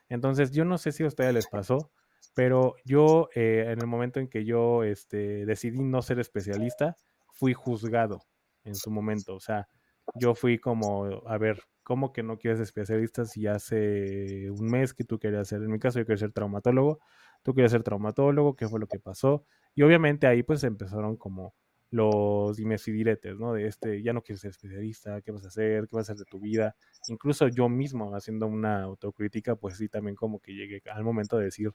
Entonces, 0.10 0.52
yo 0.52 0.66
no 0.66 0.78
sé 0.78 0.92
si 0.92 1.04
a 1.04 1.08
ustedes 1.08 1.34
les 1.34 1.48
pasó, 1.48 1.92
pero 2.36 2.76
yo, 2.86 3.30
eh, 3.36 3.66
en 3.68 3.80
el 3.80 3.88
momento 3.88 4.20
en 4.20 4.28
que 4.28 4.46
yo 4.46 4.84
este, 4.84 5.46
decidí 5.46 5.80
no 5.84 6.02
ser 6.02 6.20
especialista, 6.20 6.98
fui 7.32 7.54
juzgado 7.54 8.22
en 8.64 8.76
su 8.76 8.92
momento. 8.92 9.36
O 9.36 9.40
sea, 9.40 9.68
yo 10.16 10.36
fui 10.36 10.60
como, 10.60 11.24
a 11.28 11.38
ver, 11.38 11.62
¿cómo 11.84 12.14
que 12.14 12.24
no 12.24 12.38
quieres 12.38 12.60
especialista 12.60 13.26
si 13.26 13.48
hace 13.48 14.50
un 14.52 14.68
mes 14.68 14.94
que 14.94 15.04
tú 15.04 15.20
querías 15.20 15.48
ser? 15.48 15.62
En 15.62 15.72
mi 15.72 15.80
caso, 15.80 16.00
yo 16.00 16.06
quería 16.06 16.18
ser 16.20 16.32
traumatólogo, 16.34 17.00
tú 17.44 17.54
querías 17.54 17.72
ser 17.72 17.84
traumatólogo, 17.84 18.56
¿qué 18.56 18.68
fue 18.68 18.80
lo 18.80 18.88
que 18.88 19.00
pasó? 19.00 19.46
Y 19.76 19.84
obviamente 19.84 20.28
ahí 20.28 20.44
pues 20.44 20.64
empezaron 20.64 21.18
como 21.18 21.56
los 21.90 22.58
dimes 22.58 22.88
y 22.88 22.92
diretes, 22.92 23.38
¿no? 23.38 23.54
De 23.54 23.68
este, 23.68 24.02
ya 24.02 24.14
no 24.14 24.24
quieres 24.24 24.42
ser 24.42 24.50
especialista, 24.50 25.22
¿qué 25.22 25.32
vas 25.32 25.46
a 25.46 25.50
hacer? 25.50 25.88
¿Qué 25.88 25.96
vas 25.96 26.10
a 26.10 26.14
hacer 26.14 26.26
de 26.26 26.30
tu 26.30 26.40
vida? 26.40 26.76
Incluso 27.08 27.48
yo 27.50 27.70
mismo, 27.70 28.16
haciendo 28.16 28.48
una 28.48 28.82
autocrítica, 28.82 29.56
pues 29.56 29.78
sí, 29.78 29.90
también 29.90 30.16
como 30.16 30.40
que 30.40 30.54
llegué 30.54 30.82
al 30.92 31.04
momento 31.04 31.38
de 31.38 31.46
decir, 31.46 31.72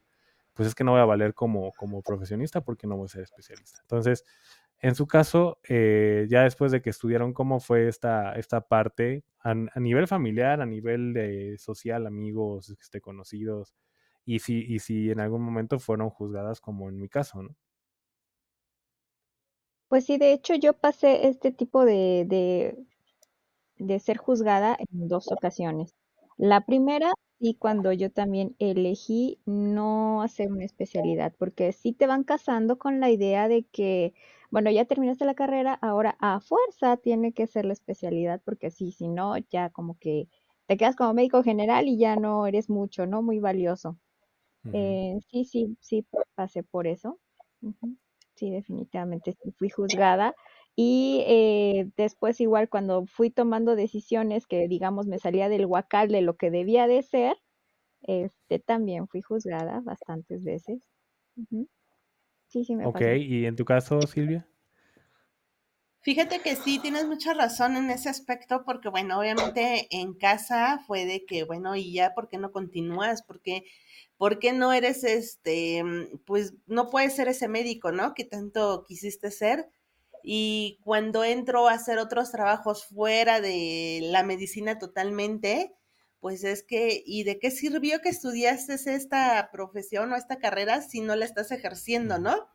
pues 0.58 0.66
es 0.66 0.74
que 0.74 0.82
no 0.82 0.90
voy 0.90 1.00
a 1.00 1.04
valer 1.04 1.34
como, 1.34 1.72
como 1.74 2.02
profesionista 2.02 2.62
porque 2.62 2.88
no 2.88 2.96
voy 2.96 3.04
a 3.04 3.08
ser 3.10 3.22
especialista. 3.22 3.78
Entonces, 3.82 4.24
En 4.80 4.96
su 4.96 5.06
caso, 5.06 5.60
eh, 5.68 6.26
ya 6.28 6.42
después 6.42 6.72
de 6.72 6.82
que 6.82 6.90
estudiaron 6.90 7.32
cómo 7.32 7.60
fue 7.60 7.86
esta, 7.86 8.34
esta 8.34 8.62
parte 8.62 9.24
a, 9.38 9.54
nivel 9.54 10.08
familiar, 10.08 10.60
a 10.60 10.66
nivel 10.66 11.12
de 11.14 11.58
social, 11.58 12.08
amigos, 12.08 12.70
este, 12.70 13.00
conocidos, 13.00 13.76
y 14.24 14.40
si, 14.40 14.64
y 14.66 14.80
si 14.80 15.12
en 15.12 15.20
algún 15.20 15.42
momento 15.42 15.78
fueron 15.78 16.10
juzgadas 16.10 16.60
como 16.60 16.88
en 16.88 16.98
mi 16.98 17.08
caso, 17.08 17.40
¿no? 17.44 17.56
Pues 19.88 20.06
sí, 20.06 20.18
de 20.18 20.32
hecho 20.32 20.56
yo 20.56 20.72
pasé 20.72 21.28
este 21.28 21.52
tipo 21.52 21.84
de, 21.84 22.76
de 23.76 24.00
ser 24.00 24.16
juzgada 24.16 24.76
en 24.76 25.06
dos 25.06 25.30
ocasiones. 25.30 25.94
La 26.36 26.66
primera, 26.66 27.12
y 27.40 27.54
cuando 27.54 27.92
yo 27.92 28.10
también 28.10 28.56
elegí 28.58 29.40
no 29.46 30.22
hacer 30.22 30.50
una 30.52 30.64
especialidad, 30.64 31.34
porque 31.38 31.72
sí 31.72 31.92
te 31.92 32.06
van 32.06 32.24
casando 32.24 32.78
con 32.78 33.00
la 33.00 33.10
idea 33.10 33.48
de 33.48 33.64
que, 33.64 34.14
bueno, 34.50 34.70
ya 34.70 34.84
terminaste 34.86 35.24
la 35.24 35.34
carrera, 35.34 35.74
ahora 35.74 36.16
a 36.20 36.40
fuerza 36.40 36.96
tiene 36.96 37.32
que 37.32 37.46
ser 37.46 37.64
la 37.64 37.72
especialidad, 37.74 38.40
porque 38.44 38.70
sí, 38.70 38.92
si 38.92 39.08
no, 39.08 39.36
ya 39.38 39.70
como 39.70 39.98
que 39.98 40.28
te 40.66 40.76
quedas 40.76 40.96
como 40.96 41.14
médico 41.14 41.42
general 41.42 41.88
y 41.88 41.98
ya 41.98 42.16
no 42.16 42.46
eres 42.46 42.68
mucho, 42.70 43.06
¿no? 43.06 43.22
Muy 43.22 43.38
valioso. 43.40 43.98
Eh, 44.72 45.18
sí, 45.30 45.44
sí, 45.44 45.76
sí, 45.80 46.06
pasé 46.34 46.62
por 46.62 46.86
eso. 46.86 47.18
Sí, 48.34 48.50
definitivamente 48.50 49.32
sí 49.42 49.52
fui 49.58 49.68
juzgada. 49.68 50.34
Y 50.80 51.24
eh, 51.26 51.90
después 51.96 52.40
igual 52.40 52.68
cuando 52.68 53.04
fui 53.06 53.30
tomando 53.30 53.74
decisiones 53.74 54.46
que 54.46 54.68
digamos 54.68 55.08
me 55.08 55.18
salía 55.18 55.48
del 55.48 55.66
huacal 55.66 56.06
de 56.08 56.22
lo 56.22 56.36
que 56.36 56.52
debía 56.52 56.86
de 56.86 57.02
ser, 57.02 57.36
este 58.02 58.58
también 58.60 59.08
fui 59.08 59.22
juzgada 59.22 59.80
bastantes 59.82 60.44
veces. 60.44 60.82
Ujú. 61.36 61.68
Sí, 62.48 62.64
sí 62.64 62.76
me 62.76 62.88
Ok, 62.88 63.02
pasó. 63.02 63.20
¿y 63.20 63.46
en 63.46 63.54
tu 63.54 63.64
caso, 63.64 64.04
Silvia? 64.06 64.48
Fíjate 66.00 66.40
que 66.40 66.56
sí, 66.56 66.78
tienes 66.80 67.06
mucha 67.06 67.34
razón 67.34 67.76
en 67.76 67.90
ese 67.90 68.08
aspecto, 68.08 68.62
porque 68.64 68.88
bueno, 68.88 69.18
obviamente 69.18 69.86
en 69.90 70.14
casa 70.14 70.78
fue 70.86 71.04
de 71.06 71.24
que, 71.26 71.44
bueno, 71.44 71.74
y 71.76 71.92
ya, 71.92 72.14
¿por 72.14 72.28
qué 72.28 72.38
no 72.38 72.52
continúas? 72.52 73.22
¿Por 73.22 73.42
qué, 73.42 73.64
por 74.16 74.38
qué 74.38 74.52
no 74.52 74.72
eres 74.72 75.04
este, 75.04 75.82
pues 76.26 76.54
no 76.66 76.88
puedes 76.90 77.14
ser 77.16 77.28
ese 77.28 77.48
médico, 77.48 77.92
¿no? 77.92 78.14
Que 78.14 78.24
tanto 78.24 78.84
quisiste 78.86 79.30
ser. 79.30 79.70
Y 80.22 80.78
cuando 80.84 81.24
entro 81.24 81.68
a 81.68 81.74
hacer 81.74 81.98
otros 81.98 82.30
trabajos 82.30 82.84
fuera 82.84 83.40
de 83.40 84.00
la 84.02 84.22
medicina 84.22 84.78
totalmente, 84.78 85.74
pues 86.20 86.44
es 86.44 86.62
que, 86.62 87.02
¿y 87.06 87.22
de 87.22 87.38
qué 87.38 87.50
sirvió 87.50 88.00
que 88.00 88.08
estudiaste 88.08 88.74
esta 88.74 89.50
profesión 89.52 90.12
o 90.12 90.16
esta 90.16 90.38
carrera 90.38 90.82
si 90.82 91.00
no 91.00 91.14
la 91.16 91.24
estás 91.24 91.52
ejerciendo. 91.52 92.18
¿no? 92.18 92.48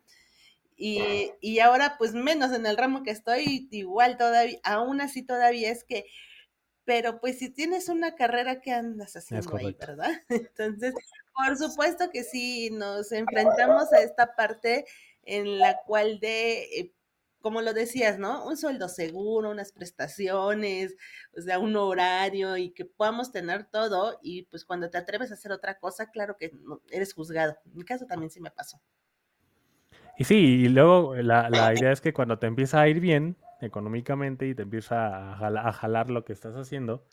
Y, 0.75 1.31
y 1.39 1.59
ahora, 1.59 1.97
pues 1.97 2.13
menos 2.13 2.51
en 2.51 2.65
el 2.65 2.77
ramo 2.77 3.03
que 3.03 3.11
estoy, 3.11 3.67
igual 3.71 4.17
todavía, 4.17 4.59
aún 4.63 5.01
así 5.01 5.23
todavía 5.23 5.71
es 5.71 5.83
que, 5.83 6.05
pero 6.83 7.19
pues 7.19 7.39
si 7.39 7.49
tienes 7.49 7.89
una 7.89 8.15
carrera, 8.15 8.59
¿qué 8.59 8.71
andas 8.71 9.15
haciendo 9.15 9.55
ahí, 9.55 9.75
verdad? 9.79 10.11
Entonces, 10.29 10.93
por 11.33 11.57
supuesto 11.57 12.09
que 12.11 12.23
sí, 12.23 12.69
nos 12.71 13.11
enfrentamos 13.11 13.93
a 13.93 14.01
esta 14.01 14.35
parte 14.35 14.85
en 15.23 15.59
la 15.59 15.79
cual 15.85 16.19
de, 16.19 16.63
eh, 16.63 16.93
como 17.43 17.61
lo 17.61 17.73
decías, 17.75 18.19
¿no? 18.19 18.45
Un 18.47 18.57
sueldo 18.57 18.89
seguro, 18.89 19.51
unas 19.51 19.71
prestaciones, 19.73 20.95
o 21.37 21.41
sea, 21.41 21.59
un 21.59 21.75
horario 21.77 22.57
y 22.57 22.71
que 22.73 22.85
podamos 22.85 23.31
tener 23.31 23.65
todo 23.65 24.19
y 24.23 24.43
pues 24.47 24.65
cuando 24.65 24.89
te 24.89 24.97
atreves 24.97 25.31
a 25.31 25.35
hacer 25.35 25.51
otra 25.51 25.79
cosa, 25.79 26.09
claro 26.11 26.37
que 26.37 26.51
eres 26.91 27.13
juzgado. 27.13 27.57
En 27.65 27.75
mi 27.77 27.85
caso 27.85 28.07
también 28.07 28.31
sí 28.31 28.41
me 28.41 28.51
pasó. 28.51 28.81
Y 30.17 30.23
sí, 30.25 30.35
y 30.35 30.69
luego 30.69 31.15
la, 31.15 31.49
la 31.49 31.73
idea 31.73 31.91
es 31.91 32.01
que 32.01 32.13
cuando 32.13 32.37
te 32.39 32.47
empieza 32.47 32.81
a 32.81 32.87
ir 32.87 32.99
bien 32.99 33.37
económicamente 33.61 34.47
y 34.47 34.55
te 34.55 34.63
empieza 34.63 35.33
a 35.33 35.71
jalar, 35.73 36.09
lo 36.09 36.23
que 36.25 36.33
estás 36.33 36.55
haciendo, 36.55 37.07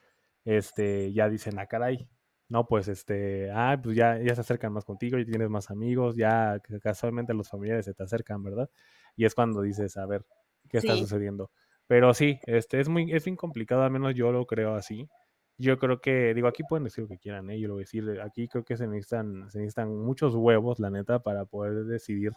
este, 0.44 1.12
ya 1.12 1.28
dicen, 1.28 1.58
ah, 1.58 1.66
caray, 1.66 2.08
no, 2.48 2.66
pues 2.66 2.88
este, 2.88 3.50
ah, 3.52 3.78
pues 3.82 3.96
ya, 3.96 4.18
ya 4.18 4.34
se 4.34 4.40
acercan 4.42 4.72
más 4.72 4.84
contigo, 4.84 5.18
y 5.18 5.24
tienes 5.24 5.48
más 5.48 5.70
amigos, 5.70 6.16
ya 6.16 6.60
ca- 6.60 6.80
casualmente 6.80 7.32
los 7.34 7.48
familiares 7.48 7.84
se 7.86 7.94
te 7.94 8.02
acercan, 8.02 8.42
¿verdad? 8.42 8.70
Y 9.20 9.26
es 9.26 9.34
cuando 9.34 9.60
dices, 9.60 9.98
a 9.98 10.06
ver, 10.06 10.24
¿qué 10.70 10.78
está 10.78 10.96
sucediendo? 10.96 11.50
Pero 11.86 12.14
sí, 12.14 12.40
este, 12.46 12.80
es 12.80 12.88
muy, 12.88 13.12
es 13.12 13.22
bien 13.26 13.36
complicado, 13.36 13.82
al 13.82 13.90
menos 13.90 14.14
yo 14.14 14.32
lo 14.32 14.46
creo 14.46 14.74
así. 14.74 15.10
Yo 15.58 15.78
creo 15.78 16.00
que, 16.00 16.32
digo, 16.32 16.48
aquí 16.48 16.62
pueden 16.62 16.84
decir 16.84 17.02
lo 17.02 17.08
que 17.08 17.18
quieran, 17.18 17.50
¿eh? 17.50 17.60
Yo 17.60 17.68
lo 17.68 17.74
voy 17.74 17.82
a 17.82 17.84
decir, 17.84 18.18
aquí 18.22 18.48
creo 18.48 18.64
que 18.64 18.78
se 18.78 18.86
necesitan, 18.86 19.50
se 19.50 19.58
necesitan 19.58 19.94
muchos 19.94 20.34
huevos, 20.34 20.80
la 20.80 20.88
neta, 20.88 21.18
para 21.22 21.44
poder 21.44 21.84
decidir 21.84 22.32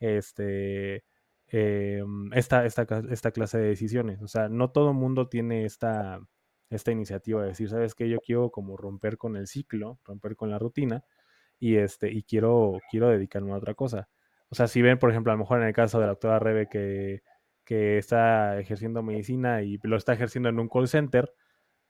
este, 0.00 1.04
em, 1.48 2.32
esta, 2.32 2.64
esta, 2.64 2.86
esta 3.10 3.30
clase 3.30 3.58
de 3.58 3.68
decisiones. 3.68 4.22
O 4.22 4.26
sea, 4.28 4.48
no 4.48 4.70
todo 4.70 4.92
el 4.92 4.96
mundo 4.96 5.28
tiene 5.28 5.66
esta, 5.66 6.20
esta 6.70 6.90
iniciativa 6.90 7.42
de 7.42 7.48
decir, 7.48 7.68
¿sabes 7.68 7.94
qué? 7.94 8.08
Yo 8.08 8.20
quiero 8.20 8.50
como 8.50 8.78
romper 8.78 9.18
con 9.18 9.36
el 9.36 9.46
ciclo, 9.46 10.00
romper 10.06 10.36
con 10.36 10.50
la 10.50 10.58
rutina 10.58 11.04
y, 11.60 11.76
este, 11.76 12.10
y 12.10 12.22
quiero, 12.22 12.78
quiero 12.90 13.10
dedicarme 13.10 13.52
a 13.52 13.56
otra 13.56 13.74
cosa. 13.74 14.08
O 14.50 14.54
sea, 14.54 14.68
si 14.68 14.82
ven, 14.82 14.98
por 14.98 15.10
ejemplo, 15.10 15.32
a 15.32 15.34
lo 15.36 15.40
mejor 15.40 15.60
en 15.60 15.68
el 15.68 15.74
caso 15.74 15.98
de 15.98 16.06
la 16.06 16.10
doctora 16.12 16.38
Rebe 16.38 16.68
que, 16.68 17.22
que 17.64 17.98
está 17.98 18.58
ejerciendo 18.60 19.02
medicina 19.02 19.62
y 19.62 19.78
lo 19.82 19.96
está 19.96 20.12
ejerciendo 20.14 20.48
en 20.48 20.58
un 20.60 20.68
call 20.68 20.88
center, 20.88 21.32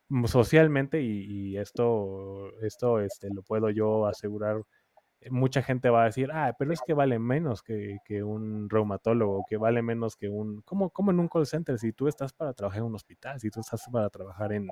mm, 0.08 0.26
socialmente, 0.26 1.02
y, 1.02 1.52
y 1.52 1.58
esto, 1.58 2.52
esto 2.62 3.00
este, 3.00 3.28
lo 3.34 3.42
puedo 3.42 3.70
yo 3.70 4.06
asegurar 4.06 4.62
eh, 5.24 5.30
mucha 5.30 5.62
gente 5.62 5.90
va 5.90 6.02
a 6.02 6.06
decir, 6.06 6.30
ah, 6.32 6.54
pero 6.58 6.72
es 6.72 6.80
que 6.86 6.94
vale 6.94 7.18
menos 7.18 7.62
que, 7.62 7.98
que 8.04 8.22
un 8.22 8.68
reumatólogo, 8.68 9.44
que 9.48 9.56
vale 9.56 9.82
menos 9.82 10.16
que 10.16 10.28
un... 10.28 10.60
¿Cómo, 10.62 10.90
¿Cómo 10.90 11.10
en 11.12 11.20
un 11.20 11.28
call 11.28 11.46
center? 11.46 11.78
Si 11.78 11.92
tú 11.92 12.08
estás 12.08 12.32
para 12.32 12.52
trabajar 12.52 12.80
en 12.80 12.86
un 12.86 12.94
hospital, 12.94 13.40
si 13.40 13.50
tú 13.50 13.60
estás 13.60 13.88
para 13.90 14.10
trabajar 14.10 14.52
en, 14.52 14.68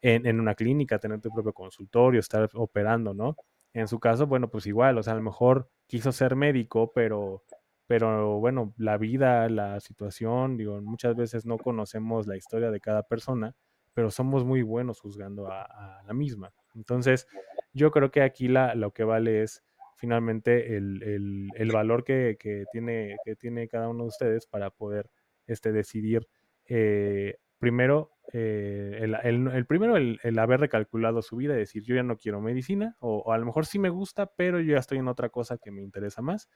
en, 0.00 0.26
en 0.26 0.40
una 0.40 0.54
clínica, 0.54 0.98
tener 0.98 1.20
tu 1.20 1.30
propio 1.30 1.52
consultorio, 1.52 2.20
estar 2.20 2.48
operando, 2.54 3.14
¿no? 3.14 3.36
En 3.72 3.88
su 3.88 4.00
caso, 4.00 4.26
bueno, 4.26 4.48
pues 4.50 4.66
igual, 4.66 4.98
o 4.98 5.02
sea, 5.02 5.12
a 5.14 5.16
lo 5.16 5.22
mejor 5.22 5.70
quiso 5.88 6.12
ser 6.12 6.36
médico, 6.36 6.92
pero, 6.92 7.42
pero 7.88 8.38
bueno, 8.38 8.72
la 8.76 8.96
vida, 8.98 9.48
la 9.48 9.80
situación, 9.80 10.56
digo, 10.56 10.80
muchas 10.80 11.16
veces 11.16 11.46
no 11.46 11.58
conocemos 11.58 12.28
la 12.28 12.36
historia 12.36 12.70
de 12.70 12.80
cada 12.80 13.02
persona, 13.02 13.56
pero 13.94 14.12
somos 14.12 14.44
muy 14.44 14.62
buenos 14.62 15.00
juzgando 15.00 15.48
a, 15.50 16.02
la 16.06 16.14
misma. 16.14 16.52
Entonces, 16.76 17.26
yo 17.72 17.90
creo 17.90 18.12
que 18.12 18.22
aquí 18.22 18.46
la, 18.46 18.76
lo 18.76 18.92
que 18.92 19.02
vale 19.02 19.42
es 19.42 19.64
finalmente 19.96 20.76
el, 20.76 21.02
el, 21.02 21.48
el 21.56 21.72
valor 21.72 22.04
que, 22.04 22.36
que, 22.38 22.64
tiene, 22.70 23.16
que 23.24 23.34
tiene 23.34 23.66
cada 23.66 23.88
uno 23.88 24.04
de 24.04 24.08
ustedes 24.08 24.46
para 24.46 24.70
poder 24.70 25.10
este, 25.46 25.72
decidir 25.72 26.28
eh, 26.66 27.38
primero, 27.58 28.12
eh, 28.32 28.98
el, 29.00 29.14
el, 29.22 29.48
el, 29.48 29.66
primero, 29.66 29.96
el, 29.96 30.20
el, 30.22 30.38
haber 30.38 30.60
recalculado 30.60 31.22
su 31.22 31.36
vida 31.36 31.54
y 31.54 31.58
decir, 31.58 31.82
yo 31.82 31.94
ya 31.94 32.02
no 32.02 32.16
quiero 32.16 32.40
medicina, 32.40 32.96
o, 33.00 33.18
o, 33.18 33.32
a 33.32 33.38
lo 33.38 33.46
mejor 33.46 33.64
sí 33.66 33.78
me 33.78 33.88
gusta, 33.88 34.26
pero 34.36 34.60
yo 34.60 34.72
ya 34.74 34.78
estoy 34.78 34.98
en 34.98 35.08
otra 35.08 35.30
cosa 35.30 35.56
que 35.58 35.70
me 35.70 35.82
interesa 35.82 36.20
más. 36.20 36.48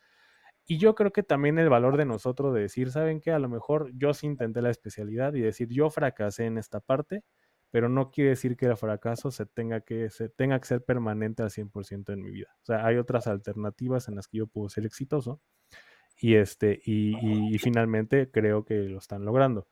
Y 0.67 0.79
yo 0.79 0.95
creo 0.95 1.12
que 1.12 1.23
también 1.23 1.59
el 1.59 1.69
valor 1.69 1.97
de 1.97 2.05
nosotros 2.05 2.55
de 2.55 2.61
decir, 2.61 2.91
¿saben 2.91 3.21
qué? 3.21 3.33
A 3.33 3.38
lo 3.38 3.49
mejor 3.49 3.91
yo 3.95 4.14
sí 4.14 4.26
intenté 4.26 4.62
la 4.62 4.71
especialidad 4.71 5.35
y 5.35 5.41
decir, 5.41 5.69
yo 5.69 5.91
fracasé 5.91 6.45
en 6.47 6.59
esta 6.59 6.81
parte, 6.81 7.25
pero 7.71 7.88
no 7.88 8.11
quiere 8.11 8.31
decir 8.31 8.57
que 8.57 8.67
el 8.67 8.76
fracaso 8.76 9.31
se 9.31 9.47
tenga 9.47 9.81
que, 9.81 10.11
se 10.11 10.29
tenga 10.29 10.61
que 10.61 10.67
ser 10.67 10.85
permanente 10.85 11.43
al 11.43 11.50
100% 11.50 12.12
en 12.12 12.23
mi 12.23 12.31
vida. 12.31 12.49
O 12.62 12.67
sea, 12.67 12.87
hay 12.87 12.97
otras 12.97 13.26
alternativas 13.26 14.09
en 14.09 14.17
las 14.17 14.29
que 14.29 14.38
yo 14.38 14.47
puedo 14.47 14.69
ser 14.69 14.85
exitoso 14.87 15.41
y, 16.17 16.35
este, 16.35 16.81
y, 16.85 17.17
y, 17.21 17.55
y 17.55 17.59
finalmente 17.59 18.31
creo 18.31 18.64
que 18.64 18.75
lo 18.75 18.99
están 18.99 19.25
logrando. 19.25 19.67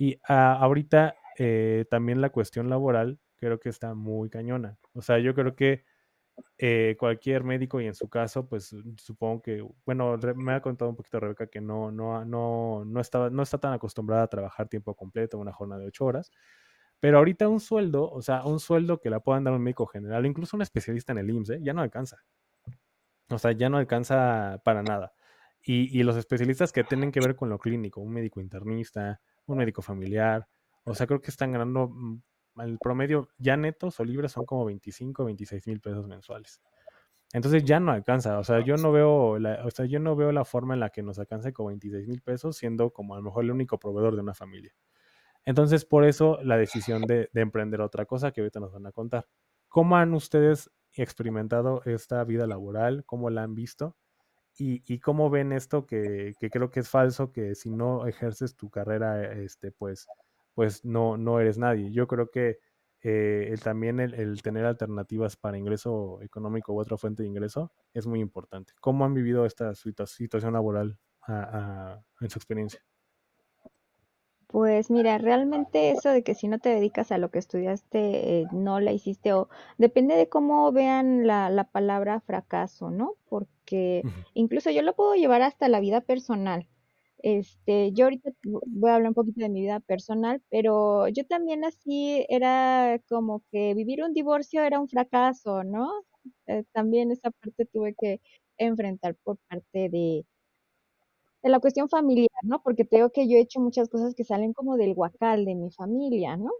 Y 0.00 0.14
uh, 0.30 0.32
ahorita 0.32 1.16
eh, 1.38 1.84
también 1.90 2.20
la 2.20 2.30
cuestión 2.30 2.68
laboral 2.68 3.18
creo 3.36 3.58
que 3.58 3.68
está 3.68 3.94
muy 3.94 4.30
cañona. 4.30 4.78
O 4.92 5.02
sea, 5.02 5.18
yo 5.18 5.34
creo 5.34 5.54
que 5.54 5.84
eh, 6.58 6.96
cualquier 6.98 7.44
médico 7.44 7.80
y 7.80 7.86
en 7.86 7.94
su 7.94 8.08
caso, 8.08 8.46
pues 8.48 8.74
supongo 8.98 9.42
que, 9.42 9.66
bueno, 9.84 10.18
me 10.36 10.52
ha 10.52 10.60
contado 10.60 10.90
un 10.90 10.96
poquito 10.96 11.20
Rebeca 11.20 11.46
que 11.46 11.60
no, 11.60 11.90
no, 11.90 12.24
no, 12.24 12.84
no, 12.84 13.00
está, 13.00 13.30
no 13.30 13.42
está 13.42 13.58
tan 13.58 13.72
acostumbrada 13.72 14.24
a 14.24 14.28
trabajar 14.28 14.68
tiempo 14.68 14.94
completo, 14.94 15.38
una 15.38 15.52
jornada 15.52 15.80
de 15.80 15.88
ocho 15.88 16.04
horas. 16.04 16.30
Pero 17.00 17.18
ahorita 17.18 17.48
un 17.48 17.60
sueldo, 17.60 18.10
o 18.10 18.20
sea, 18.22 18.44
un 18.44 18.60
sueldo 18.60 19.00
que 19.00 19.10
la 19.10 19.20
puedan 19.20 19.44
dar 19.44 19.54
un 19.54 19.62
médico 19.62 19.86
general, 19.86 20.26
incluso 20.26 20.56
un 20.56 20.62
especialista 20.62 21.12
en 21.12 21.18
el 21.18 21.30
IMSS, 21.30 21.50
¿eh? 21.50 21.58
ya 21.62 21.72
no 21.72 21.80
alcanza. 21.82 22.18
O 23.30 23.38
sea, 23.38 23.52
ya 23.52 23.70
no 23.70 23.78
alcanza 23.78 24.60
para 24.64 24.82
nada. 24.82 25.14
Y, 25.62 25.98
y, 25.98 26.02
los 26.02 26.16
especialistas 26.16 26.72
que 26.72 26.84
tienen 26.84 27.12
que 27.12 27.20
ver 27.20 27.36
con 27.36 27.48
lo 27.48 27.58
clínico, 27.58 28.00
un 28.00 28.12
médico 28.12 28.40
internista, 28.40 29.20
un 29.46 29.58
médico 29.58 29.82
familiar, 29.82 30.46
o 30.84 30.94
sea, 30.94 31.06
creo 31.06 31.20
que 31.20 31.30
están 31.30 31.52
ganando 31.52 31.88
mm, 31.88 32.22
el 32.58 32.78
promedio 32.78 33.28
ya 33.38 33.56
netos 33.56 34.00
o 34.00 34.04
libres 34.04 34.32
son 34.32 34.44
como 34.44 34.64
25, 34.64 35.24
26 35.24 35.66
mil 35.66 35.80
pesos 35.80 36.06
mensuales. 36.06 36.60
Entonces 37.32 37.64
ya 37.64 37.78
no 37.78 37.92
alcanza, 37.92 38.38
o 38.38 38.44
sea, 38.44 38.64
yo 38.64 38.76
no 38.76 38.90
veo 38.90 39.38
la, 39.38 39.64
o 39.64 39.70
sea, 39.70 39.86
yo 39.86 40.00
no 40.00 40.16
veo 40.16 40.32
la 40.32 40.44
forma 40.44 40.74
en 40.74 40.80
la 40.80 40.90
que 40.90 41.02
nos 41.02 41.18
alcance 41.18 41.52
con 41.52 41.66
26 41.68 42.08
mil 42.08 42.22
pesos 42.22 42.56
siendo 42.56 42.90
como 42.92 43.14
a 43.14 43.18
lo 43.18 43.22
mejor 43.22 43.44
el 43.44 43.52
único 43.52 43.78
proveedor 43.78 44.16
de 44.16 44.22
una 44.22 44.34
familia. 44.34 44.74
Entonces, 45.44 45.84
por 45.84 46.04
eso 46.04 46.38
la 46.42 46.56
decisión 46.56 47.02
de, 47.02 47.30
de 47.32 47.40
emprender 47.40 47.80
otra 47.80 48.04
cosa 48.04 48.32
que 48.32 48.40
ahorita 48.40 48.60
nos 48.60 48.72
van 48.72 48.86
a 48.86 48.92
contar. 48.92 49.28
¿Cómo 49.68 49.96
han 49.96 50.12
ustedes 50.12 50.70
experimentado 50.92 51.82
esta 51.84 52.24
vida 52.24 52.46
laboral? 52.46 53.04
¿Cómo 53.06 53.30
la 53.30 53.44
han 53.44 53.54
visto? 53.54 53.96
y, 54.62 54.98
cómo 55.00 55.30
ven 55.30 55.52
esto 55.52 55.86
que, 55.86 56.34
creo 56.38 56.70
que 56.70 56.80
es 56.80 56.88
falso, 56.88 57.32
que 57.32 57.54
si 57.54 57.70
no 57.70 58.06
ejerces 58.06 58.56
tu 58.56 58.70
carrera, 58.70 59.32
este, 59.32 59.72
pues, 59.72 60.06
pues 60.54 60.84
no, 60.84 61.16
no 61.16 61.40
eres 61.40 61.58
nadie. 61.58 61.90
Yo 61.92 62.06
creo 62.06 62.30
que 62.30 62.58
eh, 63.02 63.54
también 63.62 63.98
el, 63.98 64.42
tener 64.42 64.66
alternativas 64.66 65.36
para 65.36 65.56
ingreso 65.56 66.20
económico 66.22 66.72
u 66.72 66.80
otra 66.80 66.98
fuente 66.98 67.22
de 67.22 67.28
ingreso 67.28 67.72
es 67.94 68.06
muy 68.06 68.20
importante. 68.20 68.72
¿Cómo 68.80 69.04
han 69.04 69.14
vivido 69.14 69.46
esta 69.46 69.74
situación 69.74 70.52
laboral 70.52 70.98
en 71.28 72.30
su 72.30 72.38
experiencia? 72.38 72.80
Pues 74.50 74.90
mira, 74.90 75.16
realmente 75.18 75.92
eso 75.92 76.08
de 76.08 76.24
que 76.24 76.34
si 76.34 76.48
no 76.48 76.58
te 76.58 76.70
dedicas 76.70 77.12
a 77.12 77.18
lo 77.18 77.30
que 77.30 77.38
estudiaste, 77.38 78.40
eh, 78.40 78.46
no 78.50 78.80
la 78.80 78.90
hiciste, 78.90 79.32
o 79.32 79.48
depende 79.78 80.16
de 80.16 80.28
cómo 80.28 80.72
vean 80.72 81.24
la, 81.24 81.50
la 81.50 81.70
palabra 81.70 82.18
fracaso, 82.18 82.90
¿no? 82.90 83.14
Porque 83.28 84.02
incluso 84.34 84.70
yo 84.70 84.82
lo 84.82 84.96
puedo 84.96 85.14
llevar 85.14 85.42
hasta 85.42 85.68
la 85.68 85.78
vida 85.78 86.00
personal. 86.00 86.66
Este, 87.22 87.92
yo 87.92 88.06
ahorita 88.06 88.30
voy 88.42 88.90
a 88.90 88.94
hablar 88.96 89.10
un 89.10 89.14
poquito 89.14 89.40
de 89.40 89.48
mi 89.48 89.60
vida 89.60 89.80
personal, 89.80 90.42
pero 90.50 91.08
yo 91.08 91.26
también 91.26 91.64
así 91.64 92.24
era 92.28 93.00
como 93.08 93.42
que 93.50 93.74
vivir 93.74 94.02
un 94.02 94.14
divorcio 94.14 94.62
era 94.62 94.80
un 94.80 94.88
fracaso, 94.88 95.64
¿no? 95.64 95.90
Eh, 96.46 96.64
también 96.72 97.10
esa 97.10 97.30
parte 97.30 97.66
tuve 97.66 97.94
que 97.98 98.20
enfrentar 98.58 99.16
por 99.22 99.38
parte 99.48 99.88
de, 99.90 100.24
de 101.42 101.50
la 101.50 101.60
cuestión 101.60 101.88
familiar, 101.88 102.28
¿no? 102.42 102.62
Porque 102.62 102.84
tengo 102.84 103.10
que 103.10 103.28
yo 103.28 103.36
he 103.36 103.40
hecho 103.40 103.60
muchas 103.60 103.88
cosas 103.88 104.14
que 104.14 104.24
salen 104.24 104.52
como 104.52 104.76
del 104.76 104.94
guacal 104.94 105.44
de 105.44 105.54
mi 105.54 105.70
familia, 105.70 106.36
¿no? 106.36 106.50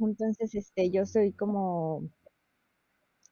Entonces, 0.00 0.54
este, 0.54 0.90
yo 0.90 1.06
soy 1.06 1.32
como 1.32 2.08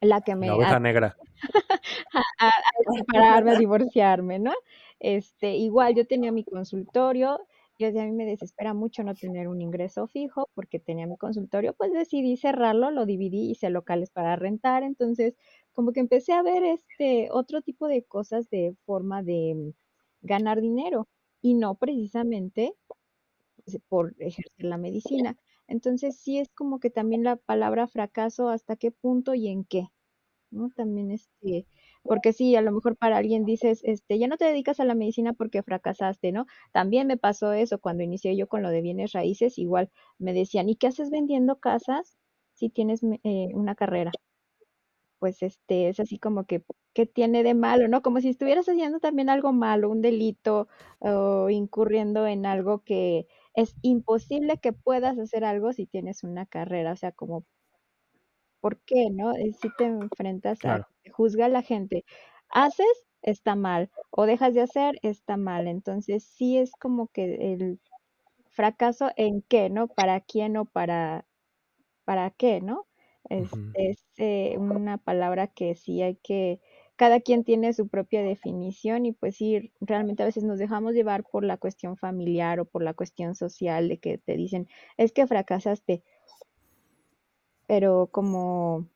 la 0.01 0.21
que 0.21 0.35
me... 0.35 0.47
La 0.47 0.57
oveja 0.57 0.81
negra. 0.81 1.17
a, 2.41 2.51
prepararme 2.95 3.53
a 3.53 3.59
divorciarme, 3.59 4.39
¿no? 4.39 4.53
Este, 5.01 5.57
igual 5.57 5.95
yo 5.95 6.07
tenía 6.07 6.33
mi 6.33 6.45
consultorio, 6.45 7.39
y 7.79 7.85
a 7.85 7.91
mí 7.93 8.13
me 8.13 8.25
desespera 8.25 8.73
mucho 8.73 9.03
no 9.05 9.15
tener 9.15 9.49
un 9.49 9.61
ingreso 9.61 10.07
fijo 10.07 10.49
porque 10.55 10.79
tenía 10.81 11.07
mi 11.07 11.19
consultorio, 11.19 11.75
pues 11.75 11.93
decidí 11.93 12.37
cerrarlo, 12.39 12.91
lo 12.91 13.05
dividí, 13.05 13.51
hice 13.51 13.69
locales 13.71 14.11
para 14.11 14.35
rentar, 14.37 14.83
entonces 14.83 15.35
como 15.73 15.93
que 15.93 16.01
empecé 16.01 16.33
a 16.33 16.43
ver 16.43 16.65
este 16.65 17.29
otro 17.31 17.61
tipo 17.63 17.87
de 17.89 18.03
cosas 18.05 18.49
de 18.49 18.75
forma 18.87 19.23
de 19.23 19.75
ganar 20.23 20.63
dinero 20.63 21.09
y 21.43 21.53
no 21.55 21.75
precisamente 21.75 22.75
por 23.89 24.15
ejercer 24.19 24.53
la 24.67 24.79
medicina. 24.79 25.37
Entonces 25.69 26.19
sí 26.19 26.39
es 26.39 26.51
como 26.53 26.79
que 26.81 26.91
también 26.91 27.25
la 27.25 27.37
palabra 27.37 27.89
fracaso, 27.89 28.49
hasta 28.49 28.77
qué 28.77 28.91
punto 28.93 29.35
y 29.35 29.49
en 29.49 29.65
qué, 29.65 29.89
¿no? 30.51 30.71
También 30.77 31.11
este, 31.13 31.67
porque 32.07 32.33
sí, 32.33 32.57
a 32.57 32.63
lo 32.63 32.73
mejor 32.73 32.97
para 32.97 33.17
alguien 33.19 33.45
dices, 33.45 33.81
este, 33.85 34.19
ya 34.19 34.29
no 34.29 34.37
te 34.37 34.45
dedicas 34.47 34.81
a 34.81 34.85
la 34.85 34.95
medicina 34.95 35.33
porque 35.33 35.63
fracasaste, 35.63 36.33
¿no? 36.33 36.47
También 36.73 37.07
me 37.07 37.17
pasó 37.17 37.53
eso 37.53 37.79
cuando 37.81 38.03
inicié 38.03 38.37
yo 38.37 38.49
con 38.49 38.63
lo 38.63 38.71
de 38.71 38.83
bienes 38.83 39.13
raíces, 39.13 39.59
igual 39.59 39.91
me 40.19 40.33
decían, 40.33 40.69
¿y 40.69 40.77
qué 40.77 40.89
haces 40.89 41.11
vendiendo 41.11 41.59
casas 41.61 42.17
si 42.55 42.71
tienes 42.71 43.03
eh, 43.25 43.49
una 43.55 43.75
carrera? 43.75 44.13
pues 45.19 45.43
este 45.43 45.89
es 45.89 46.01
así 46.01 46.19
como 46.19 46.45
que 46.45 46.63
¿qué 46.95 47.07
tiene 47.07 47.43
de 47.43 47.55
malo, 47.55 47.89
no? 47.89 48.03
Como 48.03 48.21
si 48.21 48.29
estuvieras 48.31 48.69
haciendo 48.69 49.01
también 49.01 49.29
algo 49.29 49.53
malo, 49.53 49.91
un 49.91 50.03
delito 50.03 50.69
o 50.99 51.51
incurriendo 51.51 52.27
en 52.27 52.47
algo 52.47 52.83
que 52.85 53.27
es 53.55 53.75
imposible 53.83 54.59
que 54.59 54.73
puedas 54.73 55.19
hacer 55.19 55.45
algo 55.45 55.73
si 55.73 55.87
tienes 55.87 56.25
una 56.25 56.47
carrera, 56.47 56.93
o 56.93 56.97
sea, 56.97 57.13
como 57.13 57.45
¿por 58.67 58.81
qué, 58.81 59.11
no? 59.13 59.33
Eh, 59.37 59.53
si 59.53 59.69
te 59.79 59.85
enfrentas 59.85 60.65
a 60.65 60.89
juzga 61.13 61.47
a 61.47 61.49
la 61.49 61.63
gente, 61.63 62.05
haces 62.49 63.07
está 63.23 63.55
mal 63.55 63.91
o 64.11 64.27
dejas 64.27 64.55
de 64.55 64.63
hacer 64.63 64.99
está 65.03 65.37
mal, 65.37 65.69
entonces 65.69 66.25
sí 66.25 66.59
es 66.59 66.73
como 66.73 67.07
que 67.07 67.53
el 67.53 67.79
fracaso 68.51 69.11
en 69.17 69.43
qué, 69.43 69.71
¿no? 69.71 69.87
¿Para 69.87 70.21
quién 70.21 70.57
o 70.57 70.65
para 70.65 71.27
para 72.05 72.31
qué, 72.33 72.61
no? 72.61 72.89
Es, 73.29 73.51
es 73.75 74.05
eh, 74.17 74.57
una 74.59 74.99
palabra 74.99 75.47
que 75.47 75.77
sí 75.77 76.03
hay 76.03 76.17
que, 76.17 76.61
cada 76.97 77.21
quien 77.21 77.45
tiene 77.45 77.73
su 77.73 77.87
propia 77.87 78.23
definición 78.23 79.07
y 79.07 79.13
pues 79.13 79.37
sí, 79.37 79.73
realmente 79.81 80.25
a 80.25 80.27
veces 80.27 80.43
nos 80.43 80.59
dejamos 80.59 80.95
llevar 80.95 81.23
por 81.23 81.45
la 81.45 81.57
cuestión 81.57 81.97
familiar 81.97 82.59
o 82.59 82.65
por 82.65 82.83
la 82.83 82.95
cuestión 82.95 83.37
social 83.37 83.89
de 83.89 83.99
que 83.99 84.19
te 84.19 84.37
dicen, 84.37 84.69
es 84.97 85.13
que 85.13 85.27
fracasaste, 85.29 86.03
pero 87.67 88.09
como... 88.13 88.89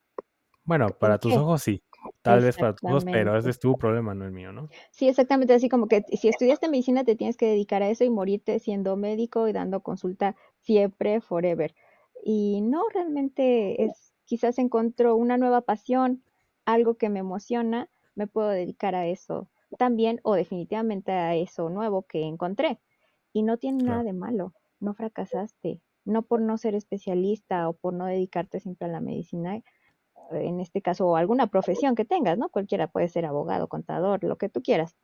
Bueno, 0.64 0.88
para 0.90 1.18
tus 1.18 1.34
ojos 1.34 1.62
sí, 1.62 1.82
tal 2.22 2.42
vez 2.42 2.56
para 2.56 2.74
tus 2.74 2.88
ojos, 2.88 3.04
pero 3.04 3.36
ese 3.36 3.50
es 3.50 3.58
tu 3.58 3.76
problema, 3.76 4.14
no 4.14 4.24
el 4.24 4.32
mío, 4.32 4.52
¿no? 4.52 4.68
Sí, 4.90 5.08
exactamente, 5.08 5.54
así 5.54 5.68
como 5.68 5.88
que 5.88 6.04
si 6.12 6.28
estudiaste 6.28 6.68
medicina 6.68 7.04
te 7.04 7.16
tienes 7.16 7.36
que 7.36 7.46
dedicar 7.46 7.82
a 7.82 7.88
eso 7.88 8.04
y 8.04 8.10
morirte 8.10 8.58
siendo 8.58 8.96
médico 8.96 9.48
y 9.48 9.52
dando 9.52 9.80
consulta 9.80 10.36
siempre, 10.58 11.20
forever. 11.20 11.74
Y 12.22 12.60
no, 12.60 12.82
realmente 12.92 13.82
es 13.84 14.12
quizás 14.24 14.58
encontró 14.58 15.16
una 15.16 15.38
nueva 15.38 15.62
pasión, 15.62 16.22
algo 16.64 16.94
que 16.94 17.08
me 17.08 17.18
emociona, 17.18 17.90
me 18.14 18.28
puedo 18.28 18.48
dedicar 18.48 18.94
a 18.94 19.06
eso 19.06 19.48
también 19.76 20.20
o 20.22 20.34
definitivamente 20.34 21.12
a 21.12 21.34
eso 21.34 21.68
nuevo 21.70 22.02
que 22.02 22.22
encontré. 22.22 22.80
Y 23.32 23.42
no 23.42 23.56
tiene 23.56 23.84
nada 23.84 24.02
de 24.02 24.12
malo, 24.12 24.54
no 24.80 24.94
fracasaste, 24.94 25.80
no 26.10 26.22
por 26.22 26.40
no 26.40 26.58
ser 26.58 26.74
especialista 26.74 27.68
o 27.68 27.72
por 27.72 27.94
no 27.94 28.06
dedicarte 28.06 28.60
siempre 28.60 28.88
a 28.88 28.90
la 28.90 29.00
medicina, 29.00 29.62
en 30.32 30.60
este 30.60 30.82
caso, 30.82 31.08
o 31.08 31.16
alguna 31.16 31.48
profesión 31.48 31.94
que 31.94 32.04
tengas, 32.04 32.38
¿no? 32.38 32.48
Cualquiera 32.48 32.88
puede 32.88 33.08
ser 33.08 33.24
abogado, 33.26 33.68
contador, 33.68 34.22
lo 34.24 34.36
que 34.36 34.48
tú 34.48 34.62
quieras. 34.62 34.96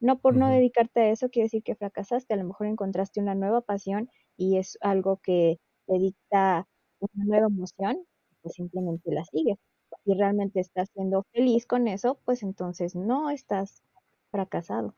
No 0.00 0.18
por 0.18 0.36
no 0.36 0.48
dedicarte 0.48 1.00
a 1.00 1.10
eso 1.10 1.28
quiere 1.28 1.44
decir 1.46 1.62
que 1.62 1.76
fracasaste, 1.76 2.34
a 2.34 2.36
lo 2.36 2.44
mejor 2.44 2.66
encontraste 2.66 3.20
una 3.20 3.36
nueva 3.36 3.60
pasión 3.60 4.10
y 4.36 4.58
es 4.58 4.76
algo 4.80 5.18
que 5.18 5.60
te 5.86 5.98
dicta 5.98 6.66
una 6.98 7.24
nueva 7.24 7.46
emoción 7.46 8.04
pues 8.42 8.54
simplemente 8.54 9.12
la 9.12 9.24
sigues. 9.24 9.58
Si 10.04 10.14
realmente 10.14 10.60
estás 10.60 10.90
siendo 10.92 11.24
feliz 11.32 11.66
con 11.66 11.86
eso, 11.88 12.18
pues 12.24 12.42
entonces 12.42 12.94
no 12.94 13.30
estás 13.30 13.82
fracasado. 14.30 14.94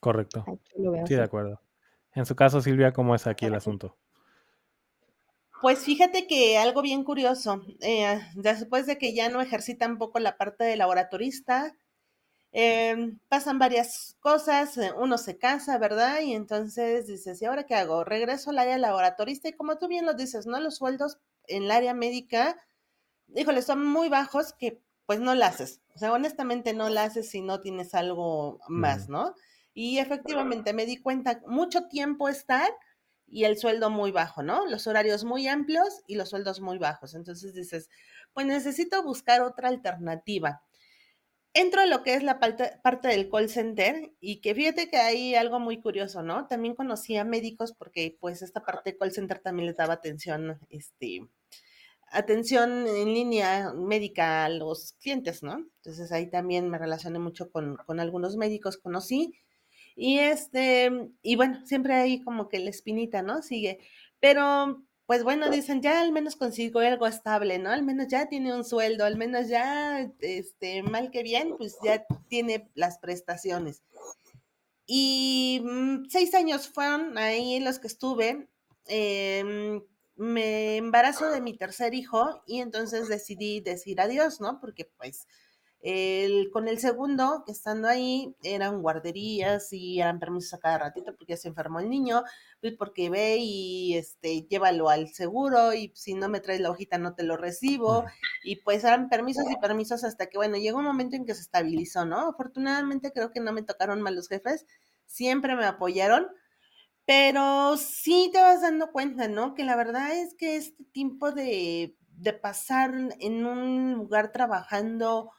Correcto. 0.00 0.44
Sí, 1.06 1.14
de 1.14 1.22
acuerdo. 1.22 1.60
En 2.14 2.26
su 2.26 2.36
caso, 2.36 2.60
Silvia, 2.60 2.92
¿cómo 2.92 3.14
es 3.14 3.26
aquí 3.26 3.46
el 3.46 3.54
asunto? 3.54 3.96
Pues 5.60 5.80
fíjate 5.80 6.26
que 6.26 6.58
algo 6.58 6.82
bien 6.82 7.04
curioso, 7.04 7.62
eh, 7.80 8.20
después 8.34 8.86
de 8.86 8.98
que 8.98 9.14
ya 9.14 9.28
no 9.30 9.40
ejercí 9.40 9.74
tampoco 9.74 10.18
la 10.18 10.36
parte 10.36 10.64
de 10.64 10.76
laboratorista, 10.76 11.72
em, 12.52 13.18
pasan 13.28 13.58
varias 13.58 14.16
cosas, 14.20 14.78
eh, 14.78 14.92
uno 14.98 15.18
se 15.18 15.38
casa, 15.38 15.78
¿verdad? 15.78 16.20
Y 16.22 16.34
entonces 16.34 17.06
dices, 17.08 17.42
¿y 17.42 17.46
ahora 17.46 17.66
qué 17.66 17.74
hago? 17.76 18.04
Regreso 18.04 18.50
al 18.50 18.58
área 18.60 18.78
laboratorista 18.78 19.48
y 19.48 19.54
como 19.54 19.78
tú 19.78 19.88
bien 19.88 20.06
lo 20.06 20.14
dices, 20.14 20.46
¿no? 20.46 20.60
Los 20.60 20.76
sueldos 20.78 21.18
en 21.48 21.64
el 21.64 21.72
área 21.72 21.94
médica, 21.94 22.56
híjole, 23.34 23.62
son 23.62 23.86
muy 23.86 24.08
bajos 24.08 24.52
que 24.54 24.80
pues 25.06 25.20
no 25.20 25.34
la 25.34 25.48
haces. 25.48 25.82
O 25.94 25.98
sea, 25.98 26.12
honestamente 26.12 26.72
no 26.74 26.88
la 26.88 27.04
haces 27.04 27.30
si 27.30 27.42
no 27.42 27.60
tienes 27.60 27.94
algo 27.94 28.60
más, 28.68 29.08
¿no? 29.08 29.34
Y 29.74 29.98
efectivamente 29.98 30.72
me 30.72 30.86
di 30.86 30.98
cuenta, 30.98 31.42
mucho 31.46 31.88
tiempo 31.88 32.28
estar 32.28 32.68
y 33.34 33.46
el 33.46 33.58
sueldo 33.58 33.90
muy 33.90 34.12
bajo, 34.12 34.44
¿no? 34.44 34.64
Los 34.64 34.86
horarios 34.86 35.24
muy 35.24 35.48
amplios 35.48 36.04
y 36.06 36.14
los 36.14 36.28
sueldos 36.28 36.60
muy 36.60 36.78
bajos. 36.78 37.16
Entonces 37.16 37.52
dices, 37.52 37.90
pues 38.32 38.46
necesito 38.46 39.02
buscar 39.02 39.42
otra 39.42 39.68
alternativa. 39.68 40.62
Entro 41.52 41.80
a 41.80 41.86
lo 41.86 42.04
que 42.04 42.14
es 42.14 42.22
la 42.22 42.38
parte, 42.38 42.78
parte, 42.84 43.08
del 43.08 43.28
call 43.28 43.48
center 43.48 44.12
y 44.20 44.40
que 44.40 44.54
fíjate 44.54 44.88
que 44.88 44.98
hay 44.98 45.34
algo 45.34 45.58
muy 45.58 45.80
curioso, 45.80 46.22
¿no? 46.22 46.46
También 46.46 46.76
conocí 46.76 47.16
a 47.16 47.24
médicos 47.24 47.72
porque 47.72 48.16
pues 48.20 48.40
esta 48.40 48.64
parte 48.64 48.92
de 48.92 48.98
call 48.98 49.10
center 49.10 49.40
también 49.40 49.66
les 49.66 49.76
daba 49.76 49.94
atención, 49.94 50.60
este, 50.70 51.28
atención 52.12 52.86
en 52.86 53.14
línea 53.14 53.72
médica 53.72 54.44
a 54.44 54.48
los 54.48 54.92
clientes, 55.00 55.42
¿no? 55.42 55.56
Entonces 55.78 56.12
ahí 56.12 56.30
también 56.30 56.70
me 56.70 56.78
relacioné 56.78 57.18
mucho 57.18 57.50
con, 57.50 57.78
con 57.84 57.98
algunos 57.98 58.36
médicos, 58.36 58.76
conocí. 58.76 59.34
Y 59.96 60.18
este, 60.18 60.90
y 61.22 61.36
bueno, 61.36 61.64
siempre 61.66 61.94
hay 61.94 62.22
como 62.22 62.48
que 62.48 62.58
la 62.58 62.70
espinita, 62.70 63.22
¿no? 63.22 63.42
Sigue. 63.42 63.78
Pero, 64.20 64.82
pues 65.06 65.22
bueno, 65.22 65.50
dicen, 65.50 65.82
ya 65.82 66.00
al 66.00 66.12
menos 66.12 66.36
consigo 66.36 66.80
algo 66.80 67.06
estable, 67.06 67.58
¿no? 67.58 67.70
Al 67.70 67.82
menos 67.84 68.08
ya 68.08 68.28
tiene 68.28 68.54
un 68.54 68.64
sueldo, 68.64 69.04
al 69.04 69.16
menos 69.16 69.48
ya, 69.48 70.10
este, 70.20 70.82
mal 70.82 71.10
que 71.10 71.22
bien, 71.22 71.56
pues 71.56 71.76
ya 71.84 72.04
tiene 72.28 72.70
las 72.74 72.98
prestaciones. 72.98 73.82
Y 74.86 75.62
mm, 75.64 76.06
seis 76.10 76.34
años 76.34 76.68
fueron 76.68 77.16
ahí 77.18 77.60
los 77.60 77.78
que 77.78 77.86
estuve. 77.86 78.48
Eh, 78.86 79.80
me 80.16 80.76
embarazo 80.76 81.30
de 81.30 81.40
mi 81.40 81.56
tercer 81.56 81.94
hijo 81.94 82.42
y 82.46 82.60
entonces 82.60 83.08
decidí 83.08 83.60
decir 83.60 84.00
adiós, 84.00 84.40
¿no? 84.40 84.60
Porque 84.60 84.84
pues 84.96 85.26
El, 85.86 86.48
con 86.50 86.66
el 86.66 86.78
segundo, 86.78 87.42
que 87.44 87.52
estando 87.52 87.88
ahí, 87.88 88.34
eran 88.42 88.80
guarderías 88.80 89.70
y 89.70 90.00
eran 90.00 90.18
permisos 90.18 90.54
a 90.54 90.58
cada 90.58 90.78
ratito 90.78 91.14
porque 91.14 91.34
ya 91.34 91.36
se 91.36 91.48
enfermó 91.48 91.78
el 91.78 91.90
niño, 91.90 92.22
pues 92.62 92.72
porque 92.78 93.10
ve 93.10 93.36
y 93.38 93.94
este, 93.94 94.46
llévalo 94.48 94.88
al 94.88 95.08
seguro 95.08 95.74
y 95.74 95.92
si 95.94 96.14
no 96.14 96.30
me 96.30 96.40
traes 96.40 96.60
la 96.60 96.70
hojita 96.70 96.96
no 96.96 97.14
te 97.14 97.22
lo 97.22 97.36
recibo. 97.36 98.06
Y 98.42 98.62
pues 98.62 98.82
eran 98.82 99.10
permisos 99.10 99.44
y 99.50 99.56
permisos 99.60 100.04
hasta 100.04 100.24
que, 100.28 100.38
bueno, 100.38 100.56
llegó 100.56 100.78
un 100.78 100.86
momento 100.86 101.16
en 101.16 101.26
que 101.26 101.34
se 101.34 101.42
estabilizó, 101.42 102.06
¿no? 102.06 102.30
Afortunadamente 102.30 103.12
creo 103.12 103.30
que 103.30 103.40
no 103.40 103.52
me 103.52 103.62
tocaron 103.62 104.00
mal 104.00 104.14
los 104.14 104.28
jefes, 104.28 104.64
siempre 105.04 105.54
me 105.54 105.66
apoyaron, 105.66 106.28
pero 107.04 107.76
sí 107.76 108.30
te 108.32 108.40
vas 108.40 108.62
dando 108.62 108.90
cuenta, 108.90 109.28
¿no? 109.28 109.54
Que 109.54 109.64
la 109.64 109.76
verdad 109.76 110.16
es 110.16 110.34
que 110.34 110.56
este 110.56 110.82
tiempo 110.92 111.32
de, 111.32 111.94
de 112.08 112.32
pasar 112.32 112.94
en 113.20 113.44
un 113.44 113.92
lugar 113.92 114.32
trabajando 114.32 115.30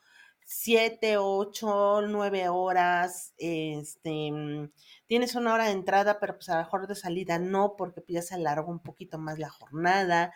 siete, 0.45 1.17
ocho, 1.17 2.01
nueve 2.03 2.47
horas, 2.49 3.33
este, 3.37 4.31
mm, 4.31 4.71
tienes 5.07 5.33
una 5.35 5.53
hora 5.55 5.65
de 5.65 5.71
entrada, 5.71 6.19
pero 6.19 6.35
pues 6.35 6.49
a 6.49 6.57
lo 6.57 6.63
mejor 6.63 6.87
de 6.87 6.95
salida 6.95 7.39
no, 7.39 7.75
porque 7.75 8.01
pues 8.01 8.13
ya 8.13 8.21
se 8.21 8.35
alarga 8.35 8.69
un 8.69 8.79
poquito 8.79 9.17
más 9.17 9.39
la 9.39 9.49
jornada 9.49 10.33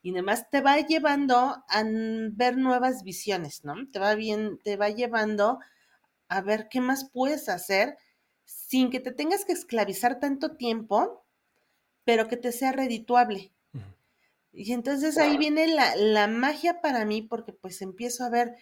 y 0.00 0.12
demás, 0.12 0.48
te 0.50 0.60
va 0.60 0.78
llevando 0.78 1.36
a 1.68 1.84
ver 2.32 2.56
nuevas 2.56 3.02
visiones, 3.02 3.64
¿no? 3.64 3.74
Te 3.90 3.98
va 3.98 4.14
bien, 4.14 4.60
te 4.62 4.76
va 4.76 4.90
llevando 4.90 5.58
a 6.28 6.40
ver 6.40 6.68
qué 6.70 6.80
más 6.80 7.10
puedes 7.10 7.48
hacer 7.48 7.98
sin 8.44 8.90
que 8.90 9.00
te 9.00 9.12
tengas 9.12 9.44
que 9.44 9.52
esclavizar 9.52 10.20
tanto 10.20 10.56
tiempo, 10.56 11.24
pero 12.04 12.28
que 12.28 12.36
te 12.36 12.52
sea 12.52 12.72
redituable. 12.72 13.52
Y 14.52 14.72
entonces 14.72 15.18
ahí 15.18 15.36
viene 15.36 15.68
la, 15.68 15.94
la 15.96 16.26
magia 16.26 16.80
para 16.80 17.04
mí, 17.04 17.22
porque 17.22 17.52
pues 17.52 17.82
empiezo 17.82 18.24
a 18.24 18.30
ver 18.30 18.56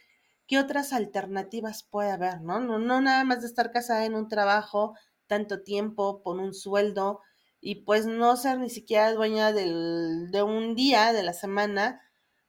¿qué 0.47 0.59
otras 0.59 0.93
alternativas 0.93 1.83
puede 1.83 2.11
haber? 2.11 2.41
¿no? 2.41 2.61
No, 2.61 2.79
no 2.79 3.01
nada 3.01 3.25
más 3.25 3.41
de 3.41 3.49
estar 3.49 3.73
casada 3.73 4.05
en 4.05 4.15
un 4.15 4.29
trabajo 4.29 4.95
tanto 5.27 5.63
tiempo, 5.63 6.23
por 6.23 6.39
un 6.39 6.55
sueldo, 6.55 7.21
y 7.61 7.77
pues 7.77 8.07
no 8.07 8.37
ser 8.37 8.59
ni 8.59 8.71
siquiera 8.71 9.13
dueña 9.13 9.53
del, 9.53 10.31
de 10.31 10.43
un 10.43 10.75
día 10.75 11.13
de 11.13 11.23
la 11.23 11.33
semana, 11.33 12.01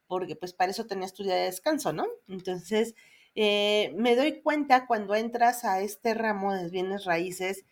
porque 0.07 0.35
pues 0.35 0.53
para 0.53 0.71
eso 0.71 0.85
tenías 0.85 1.13
tu 1.13 1.23
día 1.23 1.35
de 1.35 1.45
descanso, 1.45 1.91
¿no? 1.93 2.05
Entonces, 2.27 2.93
eh, 3.35 3.93
me 3.95 4.15
doy 4.15 4.41
cuenta 4.41 4.87
cuando 4.87 5.15
entras 5.15 5.63
a 5.65 5.81
este 5.81 6.13
ramo 6.13 6.53
de 6.53 6.69
bienes 6.69 7.05
raíces, 7.05 7.65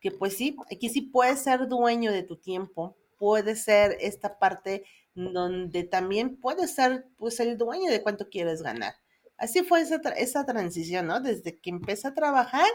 que 0.00 0.10
pues 0.10 0.36
sí, 0.36 0.56
aquí 0.72 0.88
sí 0.88 1.02
puedes 1.02 1.40
ser 1.40 1.68
dueño 1.68 2.12
de 2.12 2.22
tu 2.22 2.36
tiempo, 2.36 2.96
puede 3.18 3.56
ser 3.56 3.96
esta 4.00 4.38
parte 4.38 4.84
donde 5.14 5.82
también 5.84 6.36
puedes 6.36 6.74
ser 6.74 7.06
pues 7.16 7.40
el 7.40 7.58
dueño 7.58 7.90
de 7.90 8.02
cuánto 8.02 8.28
quieres 8.28 8.62
ganar. 8.62 8.94
Así 9.38 9.62
fue 9.62 9.80
esa, 9.82 9.96
esa 10.16 10.44
transición, 10.44 11.06
¿no? 11.06 11.20
Desde 11.20 11.60
que 11.60 11.70
empecé 11.70 12.08
a 12.08 12.14
trabajar 12.14 12.68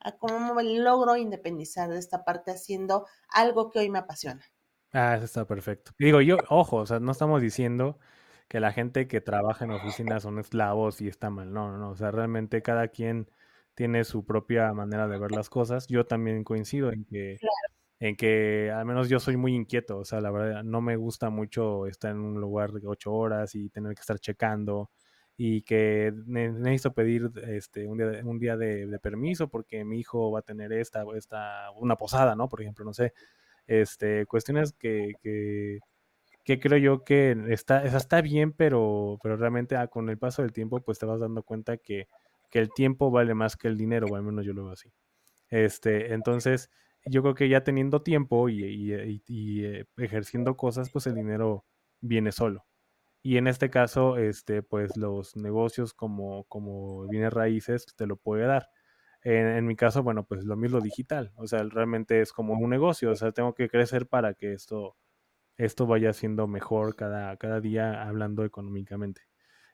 a 0.00 0.12
cómo 0.16 0.54
me 0.54 0.64
logro 0.64 1.16
independizar 1.16 1.90
de 1.90 1.98
esta 1.98 2.24
parte 2.24 2.52
haciendo 2.52 3.06
algo 3.28 3.70
que 3.70 3.80
hoy 3.80 3.90
me 3.90 3.98
apasiona. 3.98 4.44
Ah, 4.92 5.14
eso 5.16 5.24
está 5.24 5.46
perfecto. 5.46 5.92
Digo, 5.98 6.20
yo, 6.20 6.38
ojo, 6.48 6.78
o 6.78 6.86
sea, 6.86 6.98
no 6.98 7.12
estamos 7.12 7.40
diciendo 7.40 7.98
que 8.48 8.58
la 8.58 8.72
gente 8.72 9.06
que 9.06 9.20
trabaja 9.20 9.64
en 9.64 9.70
oficinas 9.70 10.24
son 10.24 10.38
esclavos 10.40 11.00
y 11.00 11.06
está 11.06 11.30
mal, 11.30 11.52
no, 11.52 11.70
no, 11.70 11.78
no, 11.78 11.90
o 11.90 11.96
sea, 11.96 12.10
realmente 12.10 12.60
cada 12.62 12.88
quien 12.88 13.30
tiene 13.74 14.02
su 14.04 14.24
propia 14.26 14.72
manera 14.72 15.06
de 15.06 15.16
ver 15.18 15.30
las 15.30 15.48
cosas. 15.48 15.86
Yo 15.86 16.06
también 16.06 16.42
coincido 16.42 16.90
en 16.92 17.04
que, 17.04 17.38
en 18.00 18.16
que 18.16 18.72
al 18.72 18.86
menos 18.86 19.08
yo 19.08 19.20
soy 19.20 19.36
muy 19.36 19.54
inquieto, 19.54 19.98
o 19.98 20.04
sea, 20.04 20.20
la 20.20 20.30
verdad, 20.32 20.64
no 20.64 20.80
me 20.80 20.96
gusta 20.96 21.30
mucho 21.30 21.86
estar 21.86 22.12
en 22.12 22.20
un 22.20 22.40
lugar 22.40 22.72
de 22.72 22.86
ocho 22.86 23.12
horas 23.12 23.54
y 23.54 23.70
tener 23.70 23.94
que 23.94 24.00
estar 24.00 24.18
checando 24.20 24.90
y 25.42 25.62
que 25.62 26.12
necesito 26.26 26.92
pedir 26.92 27.30
este, 27.48 27.86
un 27.86 27.96
día, 27.96 28.20
un 28.24 28.38
día 28.38 28.58
de, 28.58 28.98
permiso 28.98 29.48
porque 29.48 29.86
mi 29.86 29.98
hijo 29.98 30.30
va 30.30 30.40
a 30.40 30.42
tener 30.42 30.70
esta, 30.70 31.02
esta, 31.16 31.70
una 31.76 31.96
posada, 31.96 32.36
¿no? 32.36 32.46
Por 32.50 32.60
ejemplo, 32.60 32.84
no 32.84 32.92
sé, 32.92 33.14
este, 33.66 34.26
cuestiones 34.26 34.74
que, 34.74 35.14
que, 35.22 35.78
que 36.44 36.60
creo 36.60 36.76
yo 36.76 37.04
que 37.04 37.34
está, 37.48 37.82
está 37.84 38.20
bien, 38.20 38.52
pero, 38.52 39.18
pero 39.22 39.38
realmente 39.38 39.76
ah, 39.76 39.86
con 39.86 40.10
el 40.10 40.18
paso 40.18 40.42
del 40.42 40.52
tiempo, 40.52 40.78
pues 40.82 40.98
te 40.98 41.06
vas 41.06 41.20
dando 41.20 41.42
cuenta 41.42 41.78
que, 41.78 42.06
que 42.50 42.58
el 42.58 42.68
tiempo 42.74 43.10
vale 43.10 43.32
más 43.32 43.56
que 43.56 43.68
el 43.68 43.78
dinero, 43.78 44.08
o 44.10 44.16
al 44.16 44.22
menos 44.22 44.44
yo 44.44 44.52
lo 44.52 44.64
veo 44.64 44.72
así. 44.74 44.92
Este, 45.48 46.12
entonces, 46.12 46.70
yo 47.06 47.22
creo 47.22 47.34
que 47.34 47.48
ya 47.48 47.64
teniendo 47.64 48.02
tiempo 48.02 48.50
y, 48.50 48.62
y, 48.62 49.22
y 49.26 49.64
eh, 49.64 49.86
ejerciendo 49.96 50.54
cosas, 50.58 50.90
pues 50.90 51.06
el 51.06 51.14
dinero 51.14 51.64
viene 52.02 52.30
solo. 52.30 52.66
Y 53.22 53.36
en 53.36 53.46
este 53.46 53.70
caso, 53.70 54.16
este, 54.16 54.62
pues 54.62 54.96
los 54.96 55.36
negocios 55.36 55.92
como, 55.94 56.44
como 56.44 57.06
bienes 57.08 57.32
raíces 57.32 57.86
te 57.96 58.06
lo 58.06 58.16
puede 58.16 58.46
dar. 58.46 58.70
En, 59.22 59.66
mi 59.66 59.76
caso, 59.76 60.02
bueno, 60.02 60.24
pues 60.24 60.44
lo 60.44 60.56
mismo 60.56 60.80
digital. 60.80 61.32
O 61.36 61.46
sea, 61.46 61.62
realmente 61.64 62.22
es 62.22 62.32
como 62.32 62.54
un 62.54 62.70
negocio. 62.70 63.10
O 63.10 63.16
sea, 63.16 63.32
tengo 63.32 63.54
que 63.54 63.68
crecer 63.68 64.06
para 64.08 64.34
que 64.34 64.54
esto, 64.54 64.96
esto 65.58 65.86
vaya 65.86 66.12
siendo 66.14 66.46
mejor 66.46 66.96
cada, 66.96 67.36
cada 67.36 67.60
día 67.60 68.02
hablando 68.02 68.44
económicamente. 68.44 69.22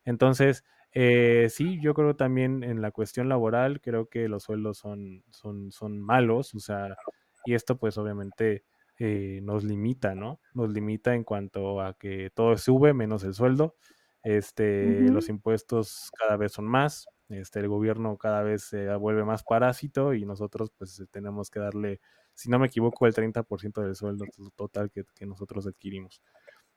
Entonces, 0.05 0.65
eh, 0.93 1.49
sí, 1.51 1.81
yo 1.81 1.95
creo 1.95 2.17
también 2.17 2.65
en 2.65 2.83
la 2.83 2.91
cuestión 2.91 3.29
laboral, 3.29 3.81
creo 3.81 4.09
que 4.09 4.29
los 4.29 4.45
sueldos 4.45 4.79
son, 4.79 5.25
son, 5.31 5.71
son 5.71 6.01
malos. 6.01 6.55
O 6.55 6.59
sea, 6.61 6.97
y 7.45 7.55
esto 7.55 7.79
pues 7.79 7.99
obviamente 7.99 8.65
eh, 8.99 9.41
nos 9.43 9.65
limita, 9.65 10.15
¿no? 10.15 10.41
Nos 10.55 10.71
limita 10.71 11.15
en 11.15 11.25
cuanto 11.25 11.81
a 11.81 11.95
que 11.95 12.31
todo 12.35 12.57
sube 12.57 12.95
menos 12.95 13.25
el 13.25 13.35
sueldo, 13.35 13.77
este, 14.23 15.03
los 15.11 15.29
impuestos 15.29 16.11
cada 16.19 16.37
vez 16.37 16.53
son 16.53 16.65
más, 16.65 17.07
este, 17.29 17.61
el 17.61 17.69
gobierno 17.69 18.17
cada 18.17 18.43
vez 18.43 18.65
se 18.65 18.93
vuelve 18.97 19.25
más 19.25 19.45
parásito 19.45 20.15
y 20.15 20.25
nosotros 20.25 20.73
pues 20.77 21.05
tenemos 21.11 21.51
que 21.51 21.61
darle, 21.61 22.01
si 22.35 22.49
no 22.49 22.59
me 22.59 22.67
equivoco, 22.67 23.07
el 23.07 23.15
30% 23.15 23.83
del 23.83 23.95
sueldo 23.95 24.25
total 24.57 24.91
que, 24.91 25.05
que, 25.15 25.27
nosotros 25.27 25.67
adquirimos. 25.67 26.23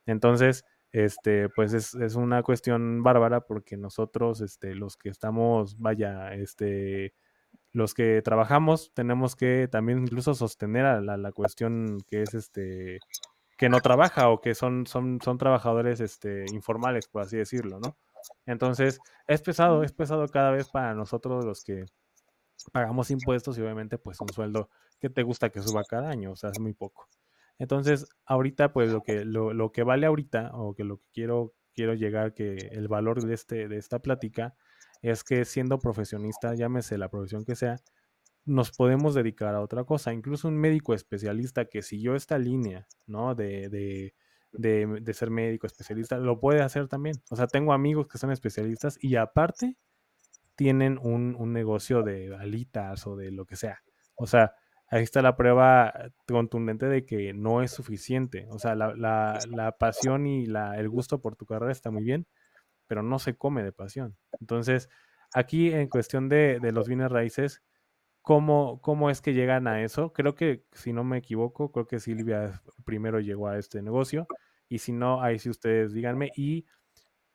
Entonces, 0.05 0.65
este, 0.91 1.49
pues 1.49 1.73
es, 1.73 1.95
es, 1.95 2.15
una 2.15 2.43
cuestión 2.43 3.03
bárbara 3.03 3.41
porque 3.41 3.77
nosotros, 3.77 4.41
este, 4.41 4.75
los 4.75 4.97
que 4.97 5.09
estamos, 5.09 5.77
vaya, 5.79 6.33
este, 6.33 7.13
los 7.71 7.93
que 7.93 8.21
trabajamos 8.21 8.91
tenemos 8.93 9.35
que 9.35 9.67
también 9.67 9.99
incluso 9.99 10.33
sostener 10.33 10.85
a 10.85 11.01
la, 11.01 11.31
cuestión 11.31 11.99
que 12.07 12.23
es 12.23 12.33
este 12.33 12.99
que 13.57 13.69
no 13.69 13.81
trabaja 13.81 14.29
o 14.29 14.39
que 14.39 14.55
son, 14.55 14.87
son, 14.87 15.19
son 15.21 15.37
trabajadores 15.37 15.99
este, 15.99 16.45
informales, 16.53 17.09
por 17.09 17.23
así 17.23 17.35
decirlo, 17.35 17.79
¿no? 17.81 17.97
Entonces, 18.45 18.99
es 19.27 19.41
pesado, 19.41 19.83
es 19.83 19.91
pesado 19.91 20.25
cada 20.29 20.51
vez 20.51 20.69
para 20.69 20.93
nosotros 20.93 21.43
los 21.43 21.65
que 21.65 21.85
pagamos 22.71 23.11
impuestos 23.11 23.57
y 23.57 23.61
obviamente 23.61 23.97
pues 23.97 24.19
un 24.21 24.29
sueldo 24.29 24.69
que 24.99 25.09
te 25.09 25.23
gusta 25.23 25.49
que 25.49 25.61
suba 25.61 25.83
cada 25.83 26.09
año, 26.09 26.31
o 26.31 26.35
sea, 26.37 26.51
es 26.51 26.59
muy 26.59 26.73
poco. 26.73 27.07
Entonces, 27.57 28.07
ahorita 28.25 28.71
pues 28.71 28.91
lo 28.91 29.03
que, 29.03 29.25
lo, 29.25 29.53
lo 29.53 29.71
que 29.71 29.83
vale 29.83 30.05
ahorita 30.05 30.51
o 30.53 30.73
que 30.73 30.85
lo 30.85 30.97
que 30.97 31.07
quiero, 31.13 31.53
quiero 31.73 31.93
llegar, 31.93 32.33
que 32.33 32.55
el 32.71 32.87
valor 32.87 33.21
de, 33.21 33.33
este, 33.33 33.67
de 33.67 33.77
esta 33.77 33.99
plática 33.99 34.55
es 35.01 35.23
que 35.23 35.45
siendo 35.45 35.79
profesionista, 35.79 36.55
llámese 36.55 36.97
la 36.97 37.09
profesión 37.09 37.45
que 37.45 37.55
sea, 37.55 37.77
nos 38.45 38.71
podemos 38.71 39.13
dedicar 39.13 39.55
a 39.55 39.61
otra 39.61 39.83
cosa. 39.83 40.13
Incluso 40.13 40.47
un 40.47 40.57
médico 40.57 40.93
especialista 40.93 41.65
que 41.65 41.81
siguió 41.81 42.15
esta 42.15 42.37
línea, 42.37 42.87
¿no? 43.07 43.35
De, 43.35 43.69
de, 43.69 44.13
de, 44.51 45.13
ser 45.13 45.29
médico 45.29 45.67
especialista, 45.67 46.17
lo 46.17 46.39
puede 46.39 46.61
hacer 46.61 46.87
también. 46.87 47.15
O 47.29 47.35
sea, 47.35 47.47
tengo 47.47 47.73
amigos 47.73 48.07
que 48.07 48.17
son 48.17 48.31
especialistas 48.31 48.97
y 49.01 49.15
aparte 49.15 49.77
tienen 50.55 50.97
un, 51.01 51.35
un 51.37 51.53
negocio 51.53 52.03
de 52.03 52.35
alitas 52.35 53.05
o 53.07 53.15
de 53.15 53.31
lo 53.31 53.45
que 53.45 53.55
sea. 53.55 53.81
O 54.15 54.27
sea, 54.27 54.53
ahí 54.87 55.03
está 55.03 55.21
la 55.21 55.37
prueba 55.37 55.93
contundente 56.27 56.87
de 56.87 57.05
que 57.05 57.33
no 57.33 57.61
es 57.61 57.71
suficiente. 57.71 58.47
O 58.49 58.59
sea, 58.59 58.75
la, 58.75 58.93
la, 58.95 59.39
la 59.49 59.71
pasión 59.77 60.27
y 60.27 60.45
la, 60.45 60.77
el 60.77 60.89
gusto 60.89 61.21
por 61.21 61.35
tu 61.35 61.45
carrera 61.45 61.71
está 61.71 61.91
muy 61.91 62.03
bien, 62.03 62.27
pero 62.89 63.03
no 63.03 63.19
se 63.19 63.37
come 63.37 63.63
de 63.63 63.71
pasión. 63.71 64.17
Entonces, 64.41 64.89
aquí 65.31 65.71
en 65.71 65.87
cuestión 65.87 66.27
de, 66.27 66.59
los 66.73 66.87
bienes 66.87 67.11
raíces, 67.11 67.61
¿cómo, 68.23 68.81
¿cómo 68.81 69.11
es 69.11 69.21
que 69.21 69.35
llegan 69.35 69.67
a 69.67 69.83
eso? 69.83 70.11
Creo 70.11 70.33
que, 70.33 70.65
si 70.71 70.91
no 70.91 71.03
me 71.03 71.19
equivoco, 71.19 71.71
creo 71.71 71.85
que 71.85 71.99
Silvia 71.99 72.63
primero 72.85 73.19
llegó 73.19 73.47
a 73.47 73.59
este 73.59 73.83
negocio, 73.83 74.27
y 74.67 74.79
si 74.79 74.91
no, 74.91 75.21
ahí 75.21 75.37
sí 75.37 75.51
ustedes 75.51 75.93
díganme, 75.93 76.31
y 76.35 76.65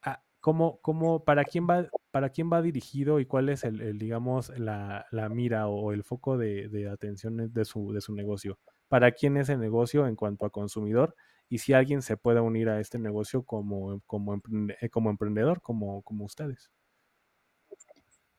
ah, 0.03 0.25
¿cómo, 0.41 0.81
cómo, 0.83 1.25
para, 1.25 1.45
quién 1.45 1.69
va, 1.71 1.87
para 2.11 2.31
quién 2.31 2.51
va 2.53 2.61
dirigido 2.61 3.21
y 3.21 3.27
cuál 3.27 3.49
es 3.49 3.63
el, 3.63 3.97
digamos, 3.97 4.51
la, 4.59 5.07
mira 5.31 5.69
o, 5.69 5.93
el 5.93 6.03
foco 6.03 6.37
de, 6.37 6.69
de 6.69 6.91
atención 6.91 7.53
de 7.53 7.65
su, 7.65 7.93
de 7.93 8.01
su 8.01 8.13
negocio? 8.13 8.59
¿Para 8.89 9.13
quién 9.13 9.37
es 9.37 9.49
el 9.51 9.61
negocio 9.61 10.09
en 10.09 10.17
cuanto 10.17 10.47
a 10.47 10.51
consumidor? 10.51 11.15
Y 11.49 11.59
si 11.59 11.73
alguien 11.73 12.03
se 12.03 12.17
puede 12.17 12.41
unir 12.41 12.69
a 12.69 12.81
este 12.81 12.99
negocio 12.99 13.45
como, 13.45 14.01
como, 14.07 14.35
eh, 14.81 14.89
como 14.91 15.11
emprendedor, 15.11 15.61
como, 15.61 16.03
como 16.03 16.25
ustedes. 16.25 16.71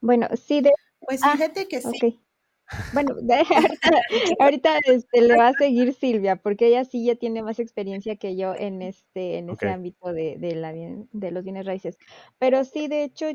Bueno, 0.01 0.27
sí, 0.35 0.61
de... 0.61 0.71
pues 0.99 1.21
ah, 1.23 1.33
fíjate 1.33 1.67
que 1.67 1.81
sí. 1.81 2.21
Bueno, 2.93 3.15
ahorita, 4.39 4.79
este, 4.85 5.21
le 5.21 5.37
va 5.37 5.49
a 5.49 5.53
seguir 5.53 5.93
Silvia, 5.93 6.35
porque 6.35 6.67
ella 6.67 6.85
sí 6.85 7.05
ya 7.05 7.15
tiene 7.15 7.43
más 7.43 7.59
experiencia 7.59 8.15
que 8.15 8.35
yo 8.35 8.55
en 8.55 8.81
este, 8.81 9.37
en 9.37 9.49
este 9.49 9.69
ámbito 9.69 10.13
de, 10.13 10.37
de, 10.37 10.55
la, 10.55 10.73
de 10.73 11.31
los 11.31 11.43
bienes 11.43 11.65
raíces. 11.65 11.97
Pero 12.39 12.63
sí, 12.63 12.87
de 12.87 13.03
hecho, 13.03 13.27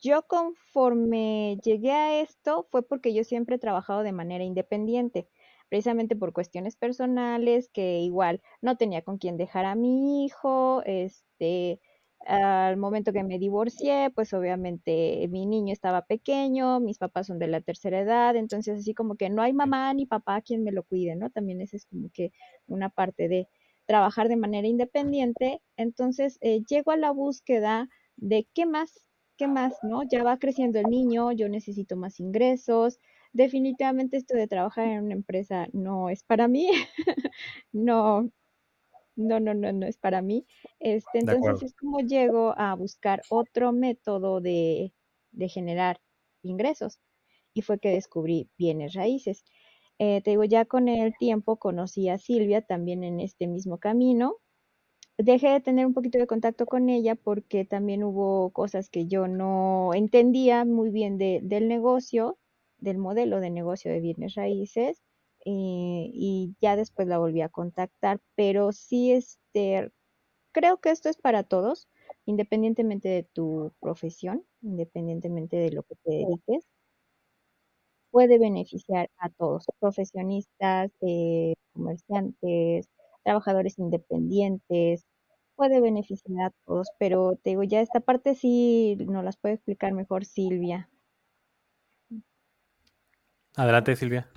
yo 0.00 0.22
conforme 0.26 1.58
llegué 1.62 1.92
a 1.92 2.20
esto 2.20 2.66
fue 2.70 2.82
porque 2.82 3.14
yo 3.14 3.22
siempre 3.24 3.56
he 3.56 3.60
trabajado 3.60 4.02
de 4.02 4.12
manera 4.12 4.42
independiente, 4.42 5.28
precisamente 5.72 6.16
por 6.16 6.34
cuestiones 6.34 6.76
personales, 6.76 7.70
que 7.72 8.00
igual 8.00 8.42
no 8.60 8.76
tenía 8.76 9.00
con 9.00 9.16
quién 9.16 9.38
dejar 9.38 9.64
a 9.64 9.74
mi 9.74 10.26
hijo, 10.26 10.82
este, 10.84 11.80
al 12.26 12.76
momento 12.76 13.10
que 13.14 13.24
me 13.24 13.38
divorcié, 13.38 14.10
pues 14.14 14.34
obviamente 14.34 15.26
mi 15.30 15.46
niño 15.46 15.72
estaba 15.72 16.02
pequeño, 16.02 16.78
mis 16.78 16.98
papás 16.98 17.28
son 17.28 17.38
de 17.38 17.46
la 17.46 17.62
tercera 17.62 18.00
edad, 18.00 18.36
entonces 18.36 18.80
así 18.80 18.92
como 18.92 19.16
que 19.16 19.30
no 19.30 19.40
hay 19.40 19.54
mamá 19.54 19.94
ni 19.94 20.04
papá 20.04 20.42
quien 20.42 20.62
me 20.62 20.72
lo 20.72 20.82
cuide, 20.82 21.16
¿no? 21.16 21.30
También 21.30 21.62
esa 21.62 21.78
es 21.78 21.86
como 21.86 22.10
que 22.12 22.32
una 22.66 22.90
parte 22.90 23.28
de 23.28 23.48
trabajar 23.86 24.28
de 24.28 24.36
manera 24.36 24.68
independiente. 24.68 25.62
Entonces 25.78 26.36
eh, 26.42 26.60
llego 26.68 26.90
a 26.90 26.98
la 26.98 27.12
búsqueda 27.12 27.88
de 28.16 28.46
qué 28.52 28.66
más, 28.66 29.06
qué 29.38 29.48
más, 29.48 29.72
¿no? 29.82 30.02
Ya 30.02 30.22
va 30.22 30.36
creciendo 30.38 30.78
el 30.80 30.90
niño, 30.90 31.32
yo 31.32 31.48
necesito 31.48 31.96
más 31.96 32.20
ingresos. 32.20 33.00
Definitivamente 33.32 34.16
esto 34.18 34.36
de 34.36 34.46
trabajar 34.46 34.88
en 34.88 35.04
una 35.04 35.14
empresa 35.14 35.68
no 35.72 36.10
es 36.10 36.22
para 36.22 36.48
mí. 36.48 36.68
no, 37.72 38.30
no, 39.16 39.40
no, 39.40 39.54
no, 39.54 39.72
no 39.72 39.86
es 39.86 39.96
para 39.98 40.22
mí. 40.22 40.46
Este, 40.80 41.18
entonces 41.20 41.62
es 41.62 41.74
como 41.74 42.00
llego 42.00 42.54
a 42.58 42.74
buscar 42.74 43.22
otro 43.30 43.72
método 43.72 44.40
de, 44.40 44.92
de 45.32 45.48
generar 45.48 46.00
ingresos. 46.42 47.00
Y 47.54 47.62
fue 47.62 47.78
que 47.78 47.90
descubrí 47.90 48.50
bienes 48.58 48.94
raíces. 48.94 49.44
Eh, 49.98 50.20
te 50.22 50.30
digo, 50.30 50.44
ya 50.44 50.64
con 50.64 50.88
el 50.88 51.16
tiempo 51.16 51.56
conocí 51.58 52.08
a 52.08 52.18
Silvia 52.18 52.62
también 52.62 53.04
en 53.04 53.20
este 53.20 53.46
mismo 53.46 53.78
camino. 53.78 54.36
Dejé 55.18 55.50
de 55.50 55.60
tener 55.60 55.86
un 55.86 55.94
poquito 55.94 56.18
de 56.18 56.26
contacto 56.26 56.66
con 56.66 56.88
ella 56.88 57.14
porque 57.14 57.64
también 57.64 58.02
hubo 58.04 58.50
cosas 58.50 58.90
que 58.90 59.06
yo 59.06 59.28
no 59.28 59.94
entendía 59.94 60.64
muy 60.64 60.90
bien 60.90 61.18
de, 61.18 61.40
del 61.42 61.68
negocio, 61.68 62.38
del 62.82 62.98
modelo 62.98 63.40
de 63.40 63.50
negocio 63.50 63.90
de 63.92 64.00
bienes 64.00 64.34
raíces 64.34 65.02
eh, 65.46 66.10
y 66.12 66.56
ya 66.60 66.76
después 66.76 67.08
la 67.08 67.18
volví 67.18 67.40
a 67.42 67.48
contactar, 67.48 68.20
pero 68.36 68.72
sí, 68.72 69.12
este, 69.12 69.90
creo 70.52 70.80
que 70.80 70.90
esto 70.90 71.08
es 71.10 71.16
para 71.18 71.44
todos, 71.44 71.88
independientemente 72.26 73.08
de 73.08 73.24
tu 73.24 73.72
profesión, 73.80 74.44
independientemente 74.62 75.56
de 75.58 75.72
lo 75.72 75.82
que 75.84 75.96
te 76.04 76.10
dediques, 76.12 76.66
puede 78.10 78.38
beneficiar 78.38 79.10
a 79.18 79.30
todos, 79.30 79.66
profesionistas, 79.80 80.90
eh, 81.00 81.54
comerciantes, 81.72 82.88
trabajadores 83.24 83.78
independientes, 83.78 85.06
puede 85.56 85.80
beneficiar 85.80 86.46
a 86.48 86.52
todos, 86.66 86.88
pero 86.98 87.36
te 87.42 87.50
digo, 87.50 87.62
ya 87.64 87.80
esta 87.80 88.00
parte 88.00 88.34
sí 88.34 88.96
nos 89.08 89.24
las 89.24 89.36
puede 89.38 89.54
explicar 89.54 89.92
mejor 89.94 90.24
Silvia. 90.26 90.90
Adelante, 93.56 93.96
Silvia. 93.96 94.28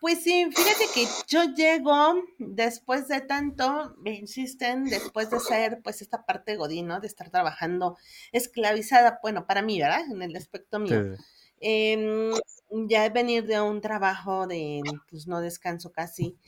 Pues 0.00 0.22
sí, 0.22 0.48
fíjate 0.50 0.84
que 0.94 1.06
yo 1.28 1.44
llego 1.54 2.14
después 2.38 3.06
de 3.08 3.20
tanto, 3.20 3.94
me 3.98 4.14
insisten, 4.14 4.84
después 4.84 5.28
de 5.28 5.38
ser 5.40 5.82
pues 5.82 6.00
esta 6.00 6.24
parte 6.24 6.56
godino, 6.56 7.00
de 7.00 7.06
estar 7.06 7.28
trabajando 7.28 7.98
esclavizada, 8.32 9.20
bueno, 9.22 9.46
para 9.46 9.60
mí, 9.60 9.78
¿verdad? 9.78 10.10
En 10.10 10.22
el 10.22 10.34
aspecto 10.36 10.78
mío. 10.78 11.16
Eh, 11.60 12.30
ya 12.70 13.08
venir 13.10 13.46
de 13.46 13.60
un 13.60 13.82
trabajo 13.82 14.46
de, 14.46 14.80
pues 15.10 15.26
no 15.26 15.42
descanso 15.42 15.92
casi, 15.92 16.38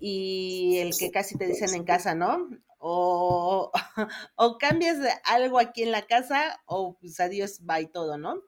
y 0.00 0.78
el 0.78 0.96
que 0.96 1.10
casi 1.10 1.36
te 1.36 1.46
dicen 1.46 1.74
en 1.74 1.84
casa, 1.84 2.14
¿no? 2.14 2.48
O, 2.78 3.70
o 4.36 4.58
cambias 4.58 4.98
de 4.98 5.10
algo 5.24 5.58
aquí 5.58 5.82
en 5.82 5.92
la 5.92 6.02
casa, 6.02 6.60
o 6.66 6.96
pues 6.98 7.20
adiós, 7.20 7.60
bye 7.62 7.86
todo, 7.86 8.18
¿no? 8.18 8.42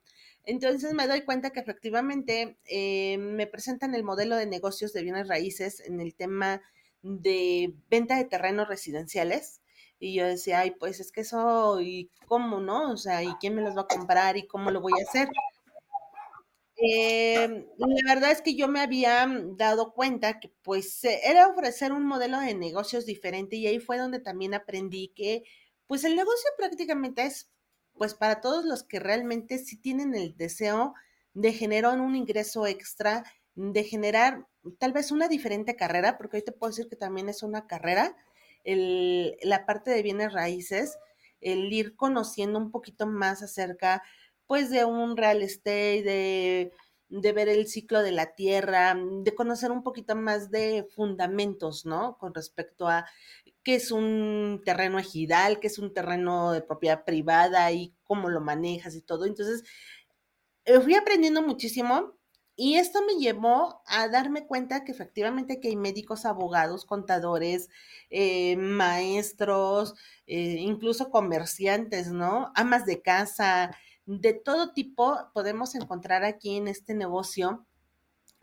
Entonces 0.45 0.95
me 0.95 1.07
doy 1.07 1.23
cuenta 1.23 1.51
que 1.51 1.61
efectivamente 1.61 2.59
eh, 2.65 3.19
me 3.19 3.47
presentan 3.47 3.95
el 3.95 4.05
modelo 4.05 4.37
de 4.37 4.47
negocios 4.47 4.93
de 4.93 5.03
bienes 5.03 5.29
raíces 5.29 5.81
en 5.81 6.01
el 6.01 6.15
tema 6.15 6.63
de 7.03 7.75
venta 7.89 8.17
de 8.17 8.25
terrenos 8.25 8.69
residenciales. 8.69 9.61
Y 9.99 10.15
yo 10.15 10.27
decía, 10.27 10.61
ay, 10.61 10.73
pues 10.73 10.99
es 11.01 11.13
que 11.13 11.21
eso, 11.23 11.81
¿y 11.81 12.11
cómo, 12.27 12.61
no? 12.61 12.93
O 12.93 12.97
sea, 12.97 13.23
¿y 13.23 13.35
quién 13.35 13.55
me 13.55 13.63
los 13.63 13.77
va 13.77 13.83
a 13.83 13.87
comprar 13.87 14.37
y 14.39 14.47
cómo 14.47 14.71
lo 14.71 14.81
voy 14.81 14.93
a 14.99 15.09
hacer? 15.09 15.29
Eh, 16.83 17.67
la 17.77 18.15
verdad 18.15 18.31
es 18.31 18.41
que 18.41 18.55
yo 18.55 18.67
me 18.67 18.81
había 18.81 19.29
dado 19.57 19.93
cuenta 19.93 20.41
que 20.41 20.51
pues 20.63 21.05
era 21.05 21.47
ofrecer 21.49 21.93
un 21.93 22.07
modelo 22.07 22.41
de 22.41 22.55
negocios 22.55 23.05
diferente 23.05 23.57
y 23.57 23.67
ahí 23.67 23.79
fue 23.79 23.99
donde 23.99 24.19
también 24.19 24.55
aprendí 24.55 25.09
que 25.15 25.45
pues 25.87 26.05
el 26.05 26.17
negocio 26.17 26.49
prácticamente 26.57 27.27
es 27.27 27.51
pues 28.01 28.15
para 28.15 28.41
todos 28.41 28.65
los 28.65 28.83
que 28.83 28.99
realmente 28.99 29.59
sí 29.59 29.77
tienen 29.77 30.15
el 30.15 30.35
deseo 30.35 30.95
de 31.35 31.53
generar 31.53 32.01
un 32.01 32.17
ingreso 32.17 32.67
extra, 32.67 33.25
de 33.55 33.85
generar 33.85 34.47
tal 34.79 34.95
vez 34.95 35.13
una 35.13 35.29
diferente 35.29 35.77
carrera, 35.77 36.17
porque 36.17 36.39
hoy 36.39 36.43
te 36.43 36.51
puedo 36.51 36.71
decir 36.71 36.89
que 36.89 36.97
también 36.97 37.29
es 37.29 37.43
una 37.43 37.67
carrera, 37.67 38.17
la 38.65 39.67
parte 39.67 39.91
de 39.91 40.03
bienes 40.03 40.33
raíces, 40.33 40.97
el 41.43 41.71
ir 41.71 41.95
conociendo 41.95 42.59
un 42.59 42.71
poquito 42.71 43.07
más 43.07 43.43
acerca 43.43 44.03
pues 44.47 44.71
de 44.71 44.87
un 44.87 45.15
real 45.19 45.43
estate, 45.43 46.73
de 47.11 47.33
ver 47.33 47.51
el 47.51 47.67
ciclo 47.69 48.03
de 48.03 48.13
la 48.13 48.35
tierra, 48.35 48.97
de 48.97 49.35
conocer 49.35 49.73
un 49.73 49.83
poquito 49.83 50.17
más 50.17 50.51
de 50.51 50.89
fundamentos, 50.97 51.85
¿no? 51.85 52.17
Con 52.17 52.33
respecto 52.33 52.89
a 52.89 53.05
qué 53.63 53.75
es 53.77 53.91
un 53.91 54.63
terreno 54.65 54.99
ejidal, 54.99 55.61
qué 55.61 55.67
es 55.67 55.79
un 55.79 55.93
terreno 55.93 56.53
de 56.53 56.63
propiedad 56.63 57.05
privada 57.05 57.71
y 57.73 57.95
cómo 58.05 58.29
lo 58.29 58.41
manejas 58.41 58.95
y 58.95 59.03
todo. 59.03 59.27
Entonces, 59.27 59.65
eh, 60.65 60.81
fui 60.81 60.95
aprendiendo 60.95 61.43
muchísimo 61.43 62.15
y 62.57 62.75
esto 62.77 63.01
me 63.07 63.15
llevó 63.15 63.83
a 63.87 64.09
darme 64.09 64.47
cuenta 64.47 64.85
que 64.85 64.93
efectivamente 64.93 65.61
que 65.61 65.69
hay 65.69 65.77
médicos, 65.77 66.27
abogados, 66.27 66.85
contadores, 66.85 67.71
eh, 68.11 68.57
maestros, 68.57 69.95
eh, 70.27 70.57
incluso 70.61 71.11
comerciantes, 71.11 72.09
¿no? 72.09 72.53
Amas 72.55 72.85
de 72.85 73.01
casa, 73.01 73.77
de 74.07 74.35
todo 74.35 74.73
tipo 74.73 75.17
podemos 75.33 75.75
encontrar 75.75 76.25
aquí 76.25 76.57
en 76.57 76.69
este 76.69 76.95
negocio 76.95 77.67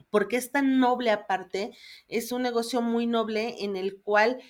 porque 0.09 0.37
es 0.37 0.51
tan 0.51 0.79
noble 0.79 1.11
aparte, 1.11 1.71
es 2.07 2.31
un 2.31 2.41
negocio 2.41 2.81
muy 2.81 3.07
noble 3.07 3.63
en 3.63 3.75
el 3.75 4.01
cual 4.01 4.41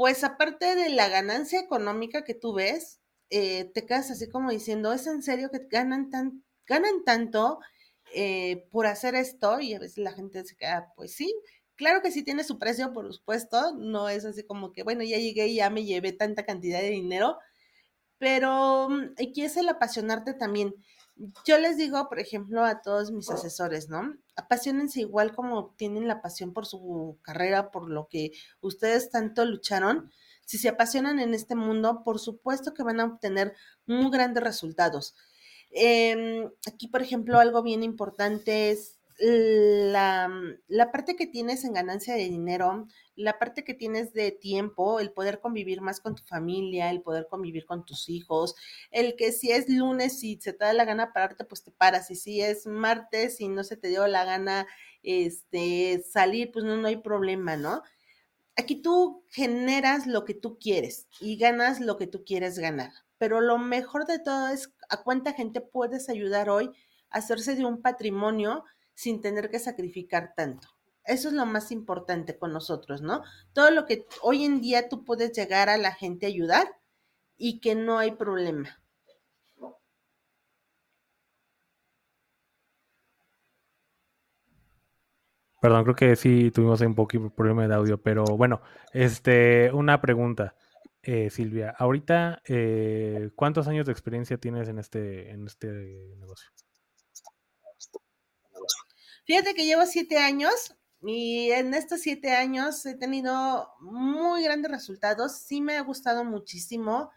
pues 0.00 0.24
aparte 0.24 0.76
de 0.76 0.88
la 0.88 1.10
ganancia 1.10 1.60
económica 1.60 2.24
que 2.24 2.32
tú 2.32 2.54
ves, 2.54 3.02
eh, 3.28 3.70
te 3.74 3.84
quedas 3.84 4.10
así 4.10 4.30
como 4.30 4.50
diciendo, 4.50 4.94
¿es 4.94 5.06
en 5.06 5.22
serio 5.22 5.50
que 5.50 5.66
ganan, 5.70 6.08
tan, 6.08 6.42
ganan 6.66 7.04
tanto 7.04 7.58
eh, 8.14 8.66
por 8.70 8.86
hacer 8.86 9.14
esto? 9.14 9.60
Y 9.60 9.74
a 9.74 9.78
veces 9.78 9.98
la 9.98 10.12
gente 10.12 10.42
se 10.46 10.56
queda, 10.56 10.90
pues 10.96 11.12
sí, 11.12 11.34
claro 11.76 12.00
que 12.00 12.10
sí 12.10 12.22
tiene 12.22 12.44
su 12.44 12.58
precio, 12.58 12.94
por 12.94 13.12
supuesto, 13.12 13.74
no 13.76 14.08
es 14.08 14.24
así 14.24 14.42
como 14.42 14.72
que, 14.72 14.84
bueno, 14.84 15.02
ya 15.02 15.18
llegué 15.18 15.48
y 15.48 15.56
ya 15.56 15.68
me 15.68 15.84
llevé 15.84 16.12
tanta 16.12 16.46
cantidad 16.46 16.80
de 16.80 16.88
dinero, 16.88 17.36
pero 18.16 18.88
mm, 18.88 19.16
aquí 19.22 19.42
es 19.42 19.58
el 19.58 19.68
apasionarte 19.68 20.32
también. 20.32 20.74
Yo 21.44 21.58
les 21.58 21.76
digo, 21.76 22.08
por 22.08 22.20
ejemplo, 22.20 22.64
a 22.64 22.80
todos 22.80 23.12
mis 23.12 23.28
asesores, 23.28 23.90
¿no? 23.90 24.14
Apasionense 24.40 25.00
igual 25.00 25.34
como 25.34 25.74
tienen 25.76 26.08
la 26.08 26.22
pasión 26.22 26.52
por 26.52 26.66
su 26.66 27.18
carrera, 27.22 27.70
por 27.70 27.90
lo 27.90 28.08
que 28.08 28.32
ustedes 28.60 29.10
tanto 29.10 29.44
lucharon. 29.44 30.10
Si 30.46 30.58
se 30.58 30.68
apasionan 30.68 31.20
en 31.20 31.34
este 31.34 31.54
mundo, 31.54 32.02
por 32.04 32.18
supuesto 32.18 32.74
que 32.74 32.82
van 32.82 33.00
a 33.00 33.04
obtener 33.04 33.54
muy 33.86 34.10
grandes 34.10 34.42
resultados. 34.42 35.14
Em, 35.70 36.50
aquí, 36.66 36.88
por 36.88 37.02
ejemplo, 37.02 37.38
algo 37.38 37.62
bien 37.62 37.82
importante 37.82 38.70
es 38.70 38.99
la, 39.20 40.30
la, 40.68 40.92
parte 40.92 41.14
que 41.14 41.26
tienes 41.26 41.64
en 41.64 41.74
ganancia 41.74 42.14
de 42.14 42.24
dinero, 42.24 42.86
la 43.16 43.38
parte 43.38 43.64
que 43.64 43.74
tienes 43.74 44.14
de 44.14 44.30
tiempo, 44.30 44.98
el 44.98 45.12
poder 45.12 45.40
convivir 45.40 45.82
más 45.82 46.00
con 46.00 46.14
tu 46.14 46.22
familia, 46.22 46.90
el 46.90 47.02
poder 47.02 47.26
convivir 47.28 47.66
con 47.66 47.84
tus 47.84 48.08
hijos, 48.08 48.54
el 48.90 49.16
que 49.16 49.32
si 49.32 49.52
es 49.52 49.68
lunes 49.68 50.24
y 50.24 50.40
se 50.40 50.54
te 50.54 50.64
da 50.64 50.72
la 50.72 50.86
gana 50.86 51.12
pararte, 51.12 51.44
pues 51.44 51.62
te 51.62 51.70
paras, 51.70 52.10
y 52.10 52.16
si 52.16 52.40
es 52.40 52.66
martes 52.66 53.42
y 53.42 53.48
no 53.48 53.62
se 53.62 53.76
te 53.76 53.88
dio 53.88 54.06
la 54.06 54.24
gana 54.24 54.66
este, 55.02 56.02
salir, 56.10 56.50
pues 56.50 56.64
no, 56.64 56.78
no 56.78 56.88
hay 56.88 56.96
problema, 56.96 57.56
¿no? 57.56 57.82
Aquí 58.56 58.76
tú 58.76 59.22
generas 59.28 60.06
lo 60.06 60.24
que 60.24 60.34
tú 60.34 60.58
quieres 60.58 61.08
y 61.20 61.36
ganas 61.36 61.80
lo 61.80 61.98
que 61.98 62.06
tú 62.06 62.24
quieres 62.24 62.58
ganar, 62.58 62.92
pero 63.18 63.42
lo 63.42 63.58
mejor 63.58 64.06
de 64.06 64.18
todo 64.18 64.48
es 64.48 64.72
a 64.88 65.02
cuánta 65.02 65.34
gente 65.34 65.60
puedes 65.60 66.08
ayudar 66.08 66.48
hoy 66.48 66.70
a 67.10 67.18
hacerse 67.18 67.54
de 67.54 67.66
un 67.66 67.82
patrimonio 67.82 68.64
sin 69.00 69.20
tener 69.22 69.48
que 69.50 69.58
sacrificar 69.58 70.34
tanto. 70.36 70.68
Eso 71.04 71.28
es 71.28 71.34
lo 71.34 71.46
más 71.46 71.72
importante 71.72 72.38
con 72.38 72.52
nosotros, 72.52 73.00
¿no? 73.02 73.22
Todo 73.54 73.70
lo 73.70 73.86
que 73.86 74.06
hoy 74.22 74.44
en 74.44 74.60
día 74.60 74.88
tú 74.90 75.04
puedes 75.04 75.32
llegar 75.32 75.68
a 75.70 75.78
la 75.78 75.92
gente 75.92 76.26
a 76.26 76.28
ayudar 76.28 76.66
y 77.38 77.60
que 77.60 77.74
no 77.74 77.98
hay 77.98 78.12
problema. 78.12 78.82
Perdón, 85.60 85.84
creo 85.84 85.94
que 85.96 86.16
sí 86.16 86.50
tuvimos 86.50 86.80
un 86.80 86.94
poquito 86.94 87.30
problema 87.34 87.68
de 87.68 87.74
audio, 87.74 88.00
pero 88.02 88.24
bueno, 88.36 88.62
este, 88.92 89.70
una 89.72 90.00
pregunta. 90.00 90.56
eh, 91.02 91.30
Silvia, 91.30 91.74
ahorita, 91.78 92.42
eh, 92.46 93.30
¿cuántos 93.36 93.68
años 93.68 93.86
de 93.86 93.92
experiencia 93.92 94.38
tienes 94.38 94.68
en 94.68 94.78
este, 94.78 95.30
en 95.30 95.46
este 95.46 95.68
negocio? 96.18 96.50
Fíjate 99.30 99.54
que 99.54 99.64
llevo 99.64 99.86
siete 99.86 100.18
años 100.18 100.74
y 101.02 101.52
en 101.52 101.72
estos 101.72 102.00
siete 102.00 102.32
años 102.32 102.84
he 102.84 102.96
tenido 102.96 103.68
muy 103.78 104.42
grandes 104.42 104.72
resultados. 104.72 105.38
Sí 105.38 105.60
me 105.60 105.76
ha 105.76 105.82
gustado 105.82 106.24
muchísimo 106.24 107.12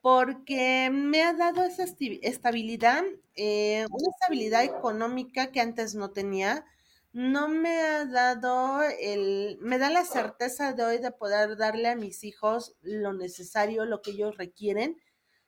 porque 0.00 0.88
me 0.90 1.22
ha 1.22 1.34
dado 1.34 1.62
esa 1.62 1.84
estabilidad, 2.22 3.04
eh, 3.34 3.84
una 3.90 4.08
estabilidad 4.10 4.64
económica 4.64 5.52
que 5.52 5.60
antes 5.60 5.94
no 5.94 6.10
tenía. 6.10 6.64
No 7.12 7.48
me 7.48 7.82
ha 7.82 8.06
dado 8.06 8.80
el, 8.82 9.58
me 9.60 9.76
da 9.76 9.90
la 9.90 10.06
certeza 10.06 10.72
de 10.72 10.84
hoy 10.84 10.98
de 11.00 11.10
poder 11.10 11.58
darle 11.58 11.88
a 11.88 11.96
mis 11.96 12.24
hijos 12.24 12.78
lo 12.80 13.12
necesario, 13.12 13.84
lo 13.84 14.00
que 14.00 14.12
ellos 14.12 14.38
requieren, 14.38 14.96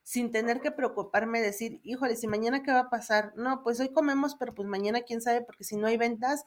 sin 0.02 0.30
tener 0.30 0.60
que 0.60 0.72
preocuparme, 0.72 1.40
decir, 1.40 1.80
híjole, 1.84 2.16
si 2.16 2.26
mañana 2.26 2.62
qué 2.62 2.72
va 2.72 2.80
a 2.80 2.90
pasar. 2.90 3.32
No, 3.36 3.62
pues 3.62 3.80
hoy 3.80 3.90
comemos, 3.92 4.34
pero 4.36 4.54
pues 4.54 4.68
mañana 4.68 5.02
quién 5.02 5.20
sabe, 5.20 5.42
porque 5.42 5.64
si 5.64 5.76
no 5.76 5.86
hay 5.86 5.96
ventas, 5.96 6.44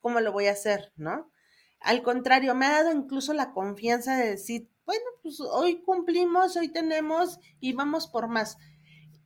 ¿cómo 0.00 0.20
lo 0.20 0.32
voy 0.32 0.46
a 0.46 0.52
hacer? 0.52 0.92
¿No? 0.96 1.30
Al 1.80 2.02
contrario, 2.02 2.54
me 2.54 2.66
ha 2.66 2.82
dado 2.82 2.92
incluso 2.92 3.32
la 3.32 3.52
confianza 3.52 4.16
de 4.16 4.30
decir, 4.30 4.70
bueno, 4.84 5.04
pues 5.22 5.40
hoy 5.40 5.82
cumplimos, 5.82 6.56
hoy 6.56 6.68
tenemos 6.68 7.38
y 7.60 7.72
vamos 7.72 8.08
por 8.08 8.28
más. 8.28 8.58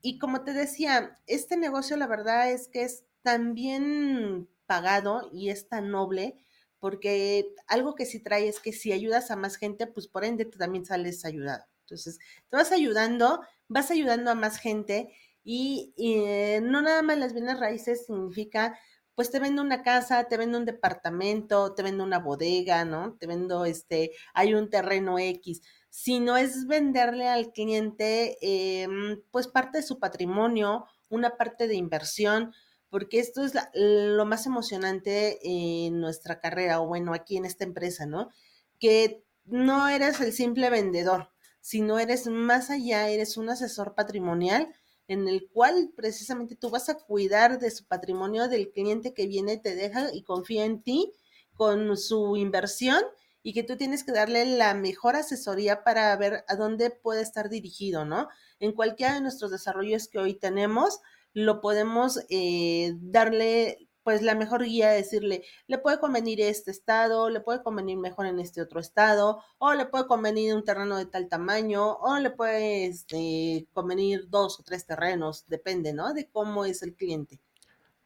Y 0.03 0.19
como 0.19 0.43
te 0.43 0.53
decía, 0.53 1.21
este 1.27 1.57
negocio 1.57 1.97
la 1.97 2.07
verdad 2.07 2.51
es 2.51 2.69
que 2.69 2.83
es 2.83 3.05
tan 3.23 3.55
bien 3.55 4.49
pagado 4.67 5.31
y 5.33 5.51
es 5.51 5.69
tan 5.69 5.91
noble, 5.91 6.37
porque 6.81 7.55
algo 7.69 7.95
que 7.95 8.07
sí 8.07 8.19
trae 8.21 8.49
es 8.49 8.59
que 8.61 8.73
si 8.73 8.93
ayudas 8.93 9.31
a 9.31 9.37
más 9.37 9.57
gente, 9.57 9.87
pues 9.87 10.09
por 10.09 10.25
ende 10.25 10.45
tú 10.45 10.59
también 10.59 10.85
sales 10.85 11.25
ayudado. 11.25 11.65
Entonces, 11.93 12.19
te 12.49 12.57
vas 12.57 12.73
ayudando, 12.73 13.41
vas 13.69 13.91
ayudando 13.91 14.31
a 14.31 14.35
más 14.35 14.59
gente 14.59 15.13
y, 15.45 15.93
eh, 15.99 16.61
no 16.63 16.81
nada 16.83 17.03
más 17.03 17.19
las 17.19 17.35
bienes 17.35 17.59
raíces 17.61 18.07
significa 18.07 18.79
pues 19.15 19.31
te 19.31 19.41
vendo 19.41 19.61
una 19.63 19.83
casa, 19.83 20.25
te 20.25 20.39
vendo 20.39 20.57
un 20.59 20.65
departamento, 20.65 21.75
te 21.75 21.83
vendo 21.83 22.03
una 22.03 22.19
bodega, 22.19 22.85
¿no? 22.87 23.17
Te 23.19 23.27
vendo 23.27 23.67
este, 23.67 24.13
hay 24.33 24.55
un 24.55 24.71
terreno 24.71 25.19
X. 25.19 25.61
Si 25.91 26.19
no 26.19 26.39
es 26.39 26.67
venderle 26.67 27.29
al 27.29 27.53
cliente, 27.53 28.39
em, 28.41 29.23
pues 29.31 29.49
parte 29.49 29.79
de 29.79 29.85
su 29.85 29.99
patrimonio, 29.99 30.87
una 31.11 31.37
parte 31.37 31.69
de 31.69 31.75
inversión, 31.75 32.55
porque 32.89 33.21
esto 33.21 33.45
es 33.45 33.53
lo 33.75 34.25
más 34.27 34.47
emocionante 34.47 35.39
en 35.43 36.01
nuestra 36.01 36.41
carrera, 36.41 36.81
o 36.81 36.87
bueno, 36.87 37.13
aquí 37.15 37.37
en 37.37 37.45
esta 37.45 37.65
empresa, 37.65 38.07
¿no? 38.07 38.31
Que 38.79 39.23
no 39.45 39.89
eres 39.89 40.21
el 40.21 40.33
simple 40.33 40.71
vendedor, 40.71 41.31
sino 41.63 41.99
eres 41.99 42.27
más 42.27 42.69
allá, 42.69 43.09
eres 43.09 43.39
un 43.39 43.49
asesor 43.49 43.95
patrimonial 43.95 44.75
en 45.09 45.29
el 45.29 45.49
cual 45.49 45.93
precisamente 45.97 46.57
tú 46.57 46.69
vas 46.69 46.89
a 46.89 46.99
cuidar 46.99 47.59
de 47.59 47.71
su 47.71 47.87
patrimonio 47.87 48.49
del 48.49 48.71
cliente 48.71 49.15
que 49.15 49.27
viene, 49.27 49.57
te 49.57 49.75
deja 49.75 50.13
y 50.13 50.23
confía 50.23 50.65
en 50.65 50.83
ti 50.83 51.13
con 51.55 51.97
su 51.97 52.37
inversión 52.37 53.03
y 53.43 53.53
que 53.53 53.63
tú 53.63 53.77
tienes 53.77 54.05
que 54.05 54.13
darle 54.13 54.45
la 54.45 54.75
mejor 54.75 55.17
asesoría 55.17 55.85
para 55.85 56.15
ver 56.17 56.45
a 56.49 56.57
dónde 56.57 56.91
puede 56.91 57.23
estar 57.23 57.49
dirigido, 57.49 58.05
¿no? 58.05 58.29
En 58.61 58.73
cualquiera 58.73 59.15
de 59.15 59.21
nuestros 59.21 59.51
desarrollos 59.51 60.09
que 60.09 60.19
hoy 60.19 60.35
tenemos, 60.35 61.01
lo 61.33 61.61
podemos 61.61 62.21
eh, 62.29 62.95
darle 63.01 63.89
pues 64.03 64.23
la 64.23 64.35
mejor 64.35 64.65
guía 64.65 64.91
decirle, 64.91 65.43
le 65.67 65.79
puede 65.79 65.99
convenir 65.99 66.41
este 66.41 66.71
estado, 66.71 67.31
le 67.31 67.41
puede 67.41 67.63
convenir 67.63 67.99
mejor 67.99 68.27
en 68.27 68.39
este 68.41 68.61
otro 68.61 68.81
estado, 68.81 69.43
o 69.59 69.75
le 69.75 69.87
puede 69.87 70.07
convenir 70.07 70.55
un 70.55 70.65
terreno 70.65 70.97
de 70.97 71.07
tal 71.07 71.29
tamaño, 71.29 71.97
o 71.97 72.19
le 72.19 72.31
puede 72.31 72.87
este, 72.87 73.67
convenir 73.73 74.29
dos 74.29 74.59
o 74.61 74.63
tres 74.63 74.87
terrenos, 74.87 75.47
depende, 75.49 75.93
¿no? 75.93 76.13
De 76.15 76.29
cómo 76.29 76.65
es 76.65 76.83
el 76.83 76.95
cliente. 76.95 77.41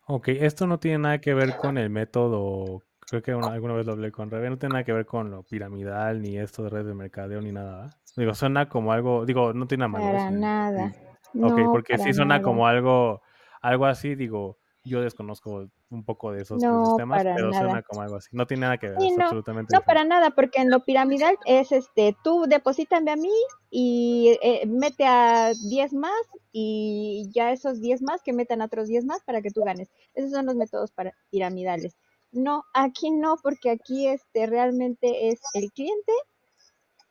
Ok, 0.06 0.28
esto 0.28 0.66
no 0.66 0.78
tiene 0.78 0.98
nada 0.98 1.20
que 1.20 1.34
ver 1.34 1.56
con 1.56 1.78
el 1.78 1.90
método, 1.90 2.82
creo 3.00 3.22
que 3.22 3.32
alguna 3.32 3.74
vez 3.74 3.86
lo 3.86 3.92
hablé 3.92 4.12
con 4.12 4.30
Rebe, 4.30 4.50
no 4.50 4.58
tiene 4.58 4.74
nada 4.74 4.84
que 4.84 4.92
ver 4.92 5.06
con 5.06 5.30
lo 5.30 5.42
piramidal, 5.42 6.22
ni 6.22 6.38
esto 6.38 6.62
de 6.62 6.70
red 6.70 6.86
de 6.86 6.94
mercadeo, 6.94 7.40
ni 7.40 7.52
nada. 7.52 7.98
Digo, 8.16 8.34
suena 8.34 8.68
como 8.68 8.92
algo, 8.92 9.26
digo, 9.26 9.52
no 9.52 9.66
tiene 9.66 9.88
nada 9.88 9.88
malo. 9.88 10.16
Para 10.16 10.30
nada. 10.30 10.94
Ok, 11.40 11.60
porque 11.70 11.98
sí 11.98 12.12
suena 12.12 12.40
como 12.40 12.66
algo, 12.66 13.20
algo 13.60 13.86
así, 13.86 14.14
digo, 14.14 14.58
yo 14.84 15.00
desconozco 15.00 15.68
un 15.90 16.04
poco 16.04 16.32
de 16.32 16.42
esos, 16.42 16.60
temas, 16.96 17.22
pero 17.22 17.52
suena 17.52 17.82
como 17.82 18.02
algo 18.02 18.16
así. 18.16 18.28
No 18.32 18.46
tiene 18.46 18.62
nada 18.62 18.78
que 18.78 18.88
ver, 18.88 18.98
no, 18.98 19.24
absolutamente. 19.24 19.74
No, 19.74 19.82
para 19.82 20.04
nada, 20.04 20.30
porque 20.30 20.60
en 20.60 20.70
lo 20.70 20.80
piramidal 20.84 21.38
es 21.44 21.72
este, 21.72 22.16
tú 22.24 22.46
deposítame 22.48 23.12
a 23.12 23.16
mí 23.16 23.32
y 23.70 24.36
eh, 24.42 24.66
mete 24.66 25.04
a 25.06 25.52
10 25.68 25.92
más 25.94 26.12
y 26.52 27.30
ya 27.32 27.52
esos 27.52 27.80
10 27.80 28.02
más 28.02 28.22
que 28.22 28.32
metan 28.32 28.62
a 28.62 28.66
otros 28.66 28.88
10 28.88 29.04
más 29.04 29.22
para 29.24 29.42
que 29.42 29.50
tú 29.50 29.62
ganes. 29.62 29.88
Esos 30.14 30.32
son 30.32 30.46
los 30.46 30.56
métodos 30.56 30.90
para 30.90 31.12
piramidales. 31.30 31.96
No, 32.32 32.64
aquí 32.74 33.10
no, 33.10 33.36
porque 33.42 33.70
aquí 33.70 34.08
este 34.08 34.46
realmente 34.46 35.28
es 35.28 35.40
el 35.54 35.70
cliente 35.72 36.12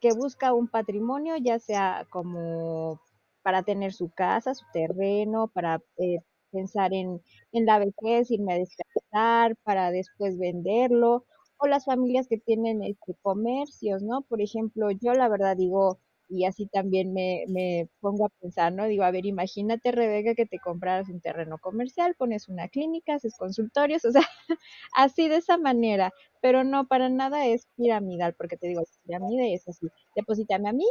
que 0.02 0.12
busca 0.14 0.54
un 0.54 0.68
patrimonio, 0.68 1.36
ya 1.38 1.60
sea 1.60 2.06
como 2.10 3.00
para 3.42 3.64
tener 3.64 3.94
su 3.94 4.10
casa, 4.10 4.54
su 4.54 4.66
terreno, 4.74 5.48
para 5.48 5.80
eh, 5.98 6.20
pensar 6.56 6.94
en, 6.94 7.22
en 7.52 7.66
la 7.66 7.80
vejez, 7.80 8.32
irme 8.32 8.54
a 8.54 8.58
descansar 8.60 9.56
para 9.64 9.92
después 9.92 10.38
venderlo, 10.38 11.26
o 11.58 11.68
las 11.68 11.86
familias 11.86 12.28
que 12.28 12.38
tienen 12.38 12.84
este, 12.84 13.16
comercios, 13.22 14.02
¿no? 14.04 14.22
Por 14.24 14.42
ejemplo, 14.42 14.92
yo 14.92 15.14
la 15.14 15.30
verdad 15.30 15.56
digo, 15.58 16.00
y 16.28 16.46
así 16.46 16.68
también 16.68 17.14
me, 17.14 17.46
me 17.48 17.88
pongo 18.02 18.26
a 18.26 18.30
pensar, 18.42 18.74
¿no? 18.74 18.86
Digo, 18.88 19.04
a 19.04 19.12
ver, 19.12 19.26
imagínate, 19.26 19.92
Rebeca, 19.92 20.36
que 20.36 20.46
te 20.46 20.60
compraras 20.60 21.10
un 21.10 21.22
terreno 21.22 21.58
comercial, 21.60 22.16
pones 22.16 22.50
una 22.50 22.68
clínica, 22.68 23.16
haces 23.16 23.36
consultorios, 23.38 24.06
o 24.06 24.12
sea, 24.12 24.24
así 24.96 25.28
de 25.30 25.38
esa 25.38 25.58
manera, 25.58 26.12
pero 26.42 26.64
no, 26.64 26.88
para 26.88 27.10
nada 27.10 27.46
es 27.48 27.68
piramidal, 27.76 28.34
porque 28.36 28.58
te 28.58 28.68
digo, 28.68 28.84
pirámide 29.06 29.54
es 29.54 29.68
así, 29.68 29.88
deposítame 30.16 30.70
a 30.70 30.74
mí, 30.74 30.86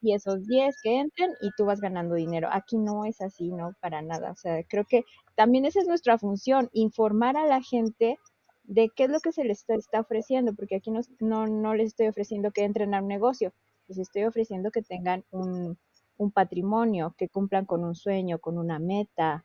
y 0.00 0.14
esos 0.14 0.46
10 0.46 0.80
que 0.82 1.00
entren 1.00 1.30
y 1.40 1.50
tú 1.56 1.64
vas 1.64 1.80
ganando 1.80 2.14
dinero. 2.14 2.48
Aquí 2.52 2.76
no 2.76 3.04
es 3.04 3.20
así, 3.20 3.50
no, 3.50 3.74
para 3.80 4.02
nada. 4.02 4.30
O 4.30 4.36
sea, 4.36 4.62
creo 4.64 4.84
que 4.84 5.04
también 5.34 5.64
esa 5.64 5.80
es 5.80 5.86
nuestra 5.86 6.18
función, 6.18 6.70
informar 6.72 7.36
a 7.36 7.46
la 7.46 7.62
gente 7.62 8.18
de 8.64 8.90
qué 8.94 9.04
es 9.04 9.10
lo 9.10 9.20
que 9.20 9.32
se 9.32 9.44
les 9.44 9.64
está, 9.68 10.00
ofreciendo, 10.00 10.54
porque 10.54 10.76
aquí 10.76 10.90
no, 10.90 11.00
no, 11.20 11.46
no, 11.46 11.74
les 11.74 11.88
estoy 11.88 12.08
ofreciendo 12.08 12.50
que 12.50 12.64
entren 12.64 12.94
a 12.94 13.00
un 13.00 13.08
negocio, 13.08 13.52
les 13.88 13.98
estoy 13.98 14.24
ofreciendo 14.24 14.70
que 14.70 14.82
tengan 14.82 15.24
un, 15.30 15.78
un 16.16 16.30
patrimonio, 16.32 17.14
que 17.16 17.28
cumplan 17.28 17.64
con 17.64 17.84
un 17.84 17.94
sueño, 17.94 18.38
con 18.38 18.58
una 18.58 18.78
meta. 18.78 19.44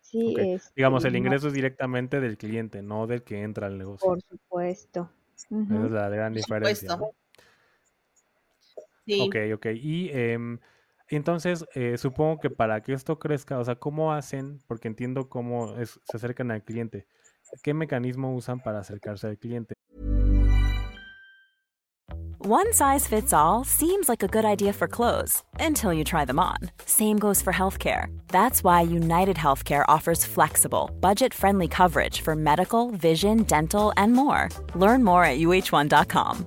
Sí, 0.00 0.34
es, 0.38 0.72
Digamos, 0.74 1.04
el 1.04 1.16
ingreso 1.16 1.48
es 1.48 1.54
directamente 1.54 2.20
del 2.20 2.36
cliente, 2.36 2.82
no 2.82 3.06
del 3.06 3.22
que 3.22 3.42
entra 3.42 3.66
al 3.66 3.78
negocio. 3.78 4.06
Por 4.06 4.22
supuesto. 4.22 5.10
Esa 5.34 5.84
es 5.84 5.90
la 5.90 6.08
gran 6.08 6.32
diferencia. 6.32 6.98
Ok, 9.20 9.36
ok. 9.54 9.66
Y 9.74 10.10
em, 10.12 10.58
entonces, 11.08 11.64
eh, 11.74 11.98
supongo 11.98 12.40
que 12.40 12.50
para 12.50 12.80
que 12.82 12.92
esto 12.92 13.18
crezca, 13.18 13.58
o 13.58 13.64
sea, 13.64 13.76
¿cómo 13.76 14.12
hacen? 14.12 14.58
Porque 14.66 14.88
entiendo 14.88 15.28
cómo 15.28 15.74
se 15.76 16.16
acercan 16.16 16.50
al 16.50 16.62
cliente. 16.62 17.06
¿Qué 17.62 17.74
mecanismo 17.74 18.34
usan 18.34 18.60
para 18.60 18.80
acercarse 18.80 19.26
al 19.26 19.38
cliente? 19.38 19.74
One 22.46 22.74
size 22.74 23.06
fits 23.06 23.32
all 23.32 23.64
seems 23.64 24.06
like 24.06 24.22
a 24.22 24.28
good 24.28 24.44
idea 24.44 24.74
for 24.74 24.86
clothes 24.86 25.42
until 25.58 25.94
you 25.94 26.04
try 26.04 26.26
them 26.26 26.38
on. 26.38 26.58
Same 26.84 27.18
goes 27.18 27.40
for 27.40 27.54
healthcare. 27.54 28.08
That's 28.28 28.62
why 28.62 28.82
United 28.82 29.36
Healthcare 29.36 29.82
offers 29.88 30.26
flexible, 30.26 30.90
budget 31.00 31.32
friendly 31.32 31.68
coverage 31.68 32.20
for 32.20 32.36
medical, 32.36 32.90
vision, 32.90 33.44
dental, 33.44 33.94
and 33.96 34.12
more. 34.12 34.50
Learn 34.74 35.02
more 35.02 35.24
at 35.24 35.38
uh1.com. 35.38 36.46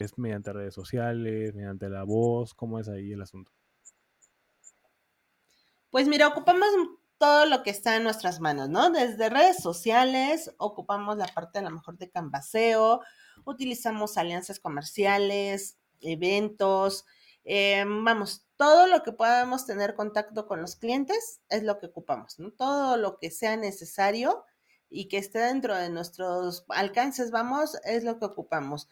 ¿Es 0.00 0.16
mediante 0.16 0.52
redes 0.52 0.72
sociales, 0.72 1.54
mediante 1.54 1.90
la 1.90 2.04
voz? 2.04 2.54
¿Cómo 2.54 2.78
es 2.78 2.88
ahí 2.88 3.12
el 3.12 3.20
asunto? 3.20 3.52
Pues 5.90 6.08
mira, 6.08 6.26
ocupamos 6.26 6.66
todo 7.18 7.44
lo 7.44 7.62
que 7.62 7.68
está 7.68 7.96
en 7.96 8.04
nuestras 8.04 8.40
manos, 8.40 8.70
¿no? 8.70 8.90
Desde 8.90 9.28
redes 9.28 9.58
sociales, 9.58 10.54
ocupamos 10.56 11.18
la 11.18 11.26
parte 11.26 11.58
a 11.58 11.62
lo 11.62 11.70
mejor 11.70 11.98
de 11.98 12.08
canvaseo, 12.08 13.02
utilizamos 13.44 14.16
alianzas 14.16 14.58
comerciales, 14.58 15.76
eventos, 16.00 17.04
eh, 17.44 17.84
vamos, 17.86 18.46
todo 18.56 18.86
lo 18.86 19.02
que 19.02 19.12
podamos 19.12 19.66
tener 19.66 19.94
contacto 19.94 20.46
con 20.46 20.62
los 20.62 20.76
clientes 20.76 21.42
es 21.50 21.62
lo 21.62 21.78
que 21.78 21.86
ocupamos, 21.86 22.38
¿no? 22.38 22.52
Todo 22.52 22.96
lo 22.96 23.18
que 23.18 23.30
sea 23.30 23.56
necesario 23.56 24.46
y 24.88 25.08
que 25.08 25.18
esté 25.18 25.40
dentro 25.40 25.76
de 25.76 25.90
nuestros 25.90 26.64
alcances, 26.68 27.30
vamos, 27.30 27.76
es 27.84 28.02
lo 28.02 28.18
que 28.18 28.24
ocupamos. 28.24 28.88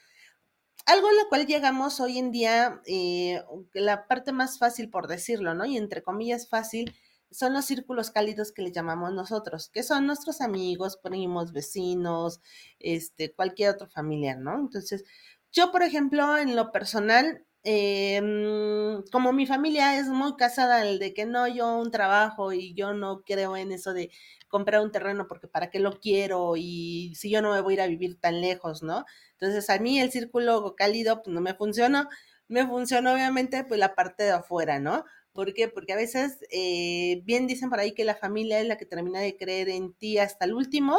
Algo 0.88 1.08
a 1.08 1.12
lo 1.12 1.28
cual 1.28 1.44
llegamos 1.46 2.00
hoy 2.00 2.16
en 2.16 2.32
día, 2.32 2.80
eh, 2.86 3.42
la 3.74 4.06
parte 4.06 4.32
más 4.32 4.58
fácil 4.58 4.88
por 4.88 5.06
decirlo, 5.06 5.52
¿no? 5.52 5.66
Y 5.66 5.76
entre 5.76 6.02
comillas 6.02 6.48
fácil, 6.48 6.94
son 7.30 7.52
los 7.52 7.66
círculos 7.66 8.10
cálidos 8.10 8.52
que 8.52 8.62
le 8.62 8.72
llamamos 8.72 9.12
nosotros, 9.12 9.68
que 9.68 9.82
son 9.82 10.06
nuestros 10.06 10.40
amigos, 10.40 10.96
primos, 10.96 11.52
vecinos, 11.52 12.40
este, 12.78 13.34
cualquier 13.34 13.68
otro 13.68 13.86
familiar, 13.86 14.38
¿no? 14.38 14.58
Entonces, 14.58 15.04
yo, 15.52 15.70
por 15.72 15.82
ejemplo, 15.82 16.38
en 16.38 16.56
lo 16.56 16.72
personal, 16.72 17.44
Em, 17.64 19.02
como 19.12 19.32
mi 19.32 19.46
familia 19.46 19.98
es 19.98 20.06
muy 20.08 20.36
casada 20.36 20.86
el 20.88 20.98
de 20.98 21.12
que 21.12 21.26
no, 21.26 21.46
yo 21.48 21.76
un 21.78 21.90
trabajo 21.90 22.52
y 22.52 22.72
yo 22.74 22.94
no 22.94 23.22
creo 23.24 23.56
en 23.56 23.72
eso 23.72 23.92
de 23.92 24.10
comprar 24.48 24.80
un 24.80 24.92
terreno 24.92 25.26
porque 25.28 25.48
para 25.48 25.68
qué 25.70 25.78
lo 25.80 25.98
quiero 26.00 26.54
y 26.56 27.12
si 27.16 27.30
yo 27.30 27.42
no 27.42 27.52
me 27.52 27.60
voy 27.60 27.74
a 27.74 27.76
ir 27.76 27.80
a 27.82 27.86
vivir 27.88 28.18
tan 28.20 28.40
lejos, 28.40 28.82
¿no? 28.82 29.04
Entonces 29.32 29.68
a 29.70 29.78
mí 29.78 30.00
el 30.00 30.10
círculo 30.12 30.74
cálido 30.76 31.22
pues 31.22 31.34
no 31.34 31.40
me 31.40 31.54
funcionó, 31.54 32.08
me 32.48 32.66
funcionó 32.66 33.12
obviamente 33.12 33.64
pues 33.64 33.78
la 33.80 33.94
parte 33.94 34.22
de 34.24 34.30
afuera, 34.32 34.78
¿no? 34.78 35.04
¿Por 35.32 35.52
qué? 35.52 35.68
Porque 35.68 35.92
a 35.92 35.96
veces 35.96 36.38
eh, 36.50 37.22
bien 37.24 37.46
dicen 37.46 37.70
por 37.70 37.80
ahí 37.80 37.92
que 37.92 38.04
la 38.04 38.14
familia 38.16 38.60
es 38.60 38.66
la 38.66 38.76
que 38.78 38.86
termina 38.86 39.20
de 39.20 39.36
creer 39.36 39.68
en 39.68 39.92
ti 39.94 40.18
hasta 40.18 40.44
el 40.46 40.54
último 40.54 40.98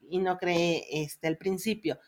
y 0.00 0.18
no 0.18 0.38
cree 0.38 0.84
este, 0.90 1.28
al 1.28 1.36
principio. 1.38 1.98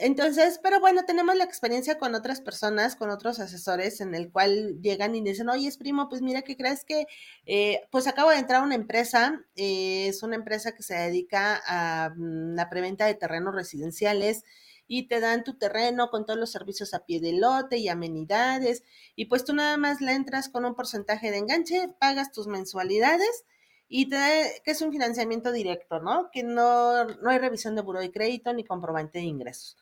Entonces, 0.00 0.60
pero 0.62 0.78
bueno, 0.78 1.04
tenemos 1.04 1.34
la 1.34 1.42
experiencia 1.42 1.98
con 1.98 2.14
otras 2.14 2.40
personas, 2.40 2.94
con 2.94 3.10
otros 3.10 3.40
asesores, 3.40 4.00
en 4.00 4.14
el 4.14 4.30
cual 4.30 4.80
llegan 4.80 5.16
y 5.16 5.22
dicen, 5.22 5.48
oye, 5.48 5.66
es 5.66 5.76
primo, 5.76 6.08
pues 6.08 6.22
mira, 6.22 6.42
¿qué 6.42 6.56
crees 6.56 6.84
que? 6.84 7.06
Eh, 7.46 7.82
pues 7.90 8.06
acabo 8.06 8.30
de 8.30 8.36
entrar 8.38 8.62
a 8.62 8.64
una 8.64 8.76
empresa, 8.76 9.44
eh, 9.56 10.06
es 10.08 10.22
una 10.22 10.36
empresa 10.36 10.72
que 10.76 10.84
se 10.84 10.94
dedica 10.94 11.60
a 11.66 12.10
mm, 12.16 12.54
la 12.54 12.70
preventa 12.70 13.06
de 13.06 13.14
terrenos 13.14 13.52
residenciales 13.56 14.44
y 14.86 15.08
te 15.08 15.18
dan 15.18 15.42
tu 15.42 15.58
terreno 15.58 16.10
con 16.10 16.24
todos 16.26 16.38
los 16.38 16.52
servicios 16.52 16.94
a 16.94 17.04
pie 17.04 17.18
de 17.20 17.32
lote 17.32 17.78
y 17.78 17.88
amenidades, 17.88 18.84
y 19.16 19.26
pues 19.26 19.44
tú 19.44 19.52
nada 19.52 19.76
más 19.78 20.00
le 20.00 20.12
entras 20.12 20.48
con 20.48 20.64
un 20.64 20.76
porcentaje 20.76 21.32
de 21.32 21.38
enganche, 21.38 21.88
pagas 21.98 22.30
tus 22.30 22.46
mensualidades 22.46 23.44
y 23.88 24.08
te 24.08 24.16
da, 24.16 24.28
que 24.64 24.70
es 24.70 24.80
un 24.82 24.92
financiamiento 24.92 25.50
directo, 25.52 26.00
¿no? 26.00 26.30
Que 26.32 26.44
no, 26.44 27.04
no 27.04 27.30
hay 27.30 27.38
revisión 27.38 27.74
de 27.74 27.82
buro 27.82 28.00
de 28.00 28.12
crédito 28.12 28.52
ni 28.52 28.64
comprobante 28.64 29.18
de 29.18 29.24
ingresos. 29.24 29.76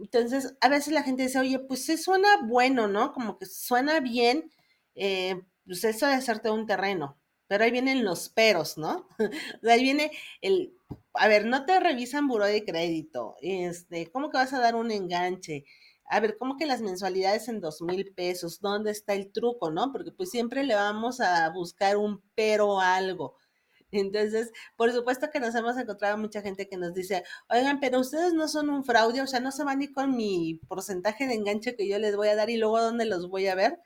Entonces, 0.00 0.56
a 0.60 0.68
veces 0.68 0.92
la 0.92 1.02
gente 1.02 1.24
dice, 1.24 1.38
oye, 1.38 1.58
pues 1.58 1.84
sí 1.84 1.96
suena 1.96 2.28
bueno, 2.46 2.88
¿no? 2.88 3.12
Como 3.12 3.38
que 3.38 3.46
suena 3.46 4.00
bien, 4.00 4.50
eh, 4.94 5.40
pues 5.66 5.84
eso 5.84 6.06
de 6.06 6.14
hacerte 6.14 6.50
un 6.50 6.66
terreno, 6.66 7.18
pero 7.46 7.64
ahí 7.64 7.70
vienen 7.70 8.04
los 8.04 8.28
peros, 8.28 8.78
¿no? 8.78 9.08
ahí 9.68 9.82
viene 9.82 10.10
el, 10.40 10.74
a 11.14 11.28
ver, 11.28 11.46
no 11.46 11.64
te 11.66 11.78
revisan 11.80 12.28
buró 12.28 12.46
de 12.46 12.64
crédito, 12.64 13.36
este, 13.42 14.10
¿cómo 14.10 14.30
que 14.30 14.38
vas 14.38 14.52
a 14.52 14.60
dar 14.60 14.74
un 14.74 14.90
enganche? 14.90 15.64
A 16.04 16.18
ver, 16.20 16.36
¿cómo 16.38 16.56
que 16.56 16.66
las 16.66 16.80
mensualidades 16.80 17.48
en 17.48 17.60
dos 17.60 17.82
mil 17.82 18.12
pesos? 18.14 18.60
¿Dónde 18.60 18.90
está 18.90 19.14
el 19.14 19.30
truco, 19.32 19.70
no? 19.70 19.92
Porque 19.92 20.10
pues 20.10 20.30
siempre 20.30 20.64
le 20.64 20.74
vamos 20.74 21.20
a 21.20 21.48
buscar 21.50 21.96
un 21.96 22.20
pero 22.34 22.80
algo. 22.80 23.36
Entonces, 23.92 24.52
por 24.76 24.92
supuesto 24.92 25.30
que 25.32 25.40
nos 25.40 25.54
hemos 25.54 25.76
encontrado 25.76 26.16
mucha 26.18 26.42
gente 26.42 26.68
que 26.68 26.76
nos 26.76 26.94
dice, 26.94 27.24
oigan, 27.48 27.80
pero 27.80 28.00
ustedes 28.00 28.32
no 28.34 28.48
son 28.48 28.70
un 28.70 28.84
fraude, 28.84 29.20
o 29.20 29.26
sea, 29.26 29.40
no 29.40 29.52
se 29.52 29.64
van 29.64 29.80
ni 29.80 29.88
con 29.88 30.16
mi 30.16 30.60
porcentaje 30.68 31.26
de 31.26 31.34
enganche 31.34 31.76
que 31.76 31.88
yo 31.88 31.98
les 31.98 32.16
voy 32.16 32.28
a 32.28 32.36
dar 32.36 32.50
y 32.50 32.56
luego 32.56 32.80
dónde 32.80 33.04
los 33.04 33.28
voy 33.28 33.46
a 33.48 33.54
ver. 33.54 33.80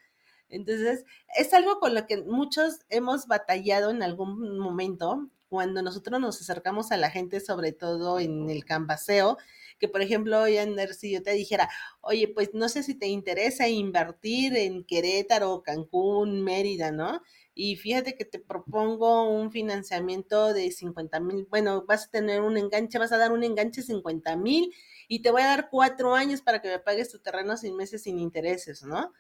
Entonces, 0.49 1.05
es 1.37 1.53
algo 1.55 1.81
con 1.81 1.95
lo 1.95 2.07
que 2.07 2.23
muchos 2.23 2.81
hemos 2.91 3.27
batallado 3.27 3.91
en 3.91 4.03
algún 4.03 4.59
momento 4.59 5.31
cuando 5.49 5.83
nosotros 5.83 6.21
nos 6.21 6.41
acercamos 6.41 6.91
a 6.91 6.97
la 6.97 7.11
gente, 7.11 7.41
sobre 7.41 7.73
todo 7.73 8.19
en 8.19 8.51
el 8.51 8.65
canvaseo, 8.65 9.39
que 9.79 9.89
por 9.89 10.03
ejemplo, 10.03 10.43
hoy 10.43 10.57
si 10.99 11.13
yo 11.13 11.23
te 11.23 11.33
dijera, 11.33 11.69
oye, 12.01 12.29
pues 12.29 12.51
no 12.55 12.69
sé 12.69 12.83
si 12.83 12.95
te 12.95 13.07
interesa 13.07 13.69
invertir 13.69 14.57
en 14.57 14.85
Querétaro, 14.85 15.63
Cancún, 15.63 16.43
Mérida, 16.43 16.91
¿no? 16.91 17.23
Y 17.55 17.77
fíjate 17.77 18.17
que 18.17 18.25
te 18.25 18.41
propongo 18.41 19.31
un 19.31 19.53
financiamiento 19.53 20.53
de 20.53 20.71
50 20.73 21.21
mil, 21.21 21.47
bueno, 21.51 21.85
vas 21.87 22.07
a 22.07 22.11
tener 22.11 22.41
un 22.43 22.57
enganche, 22.57 22.99
vas 22.99 23.13
a 23.13 23.19
dar 23.19 23.33
un 23.33 23.45
enganche 23.45 23.81
de 23.81 23.87
50 23.87 24.37
mil 24.37 24.73
y 25.09 25.23
te 25.23 25.31
voy 25.31 25.43
a 25.43 25.47
dar 25.47 25.69
cuatro 25.71 26.15
años 26.15 26.43
para 26.43 26.61
que 26.61 26.69
me 26.69 26.79
pagues 26.81 27.11
tu 27.11 27.21
terreno 27.21 27.57
sin 27.57 27.77
meses 27.77 28.03
sin 28.03 28.19
intereses, 28.19 28.83
¿no? 28.83 29.13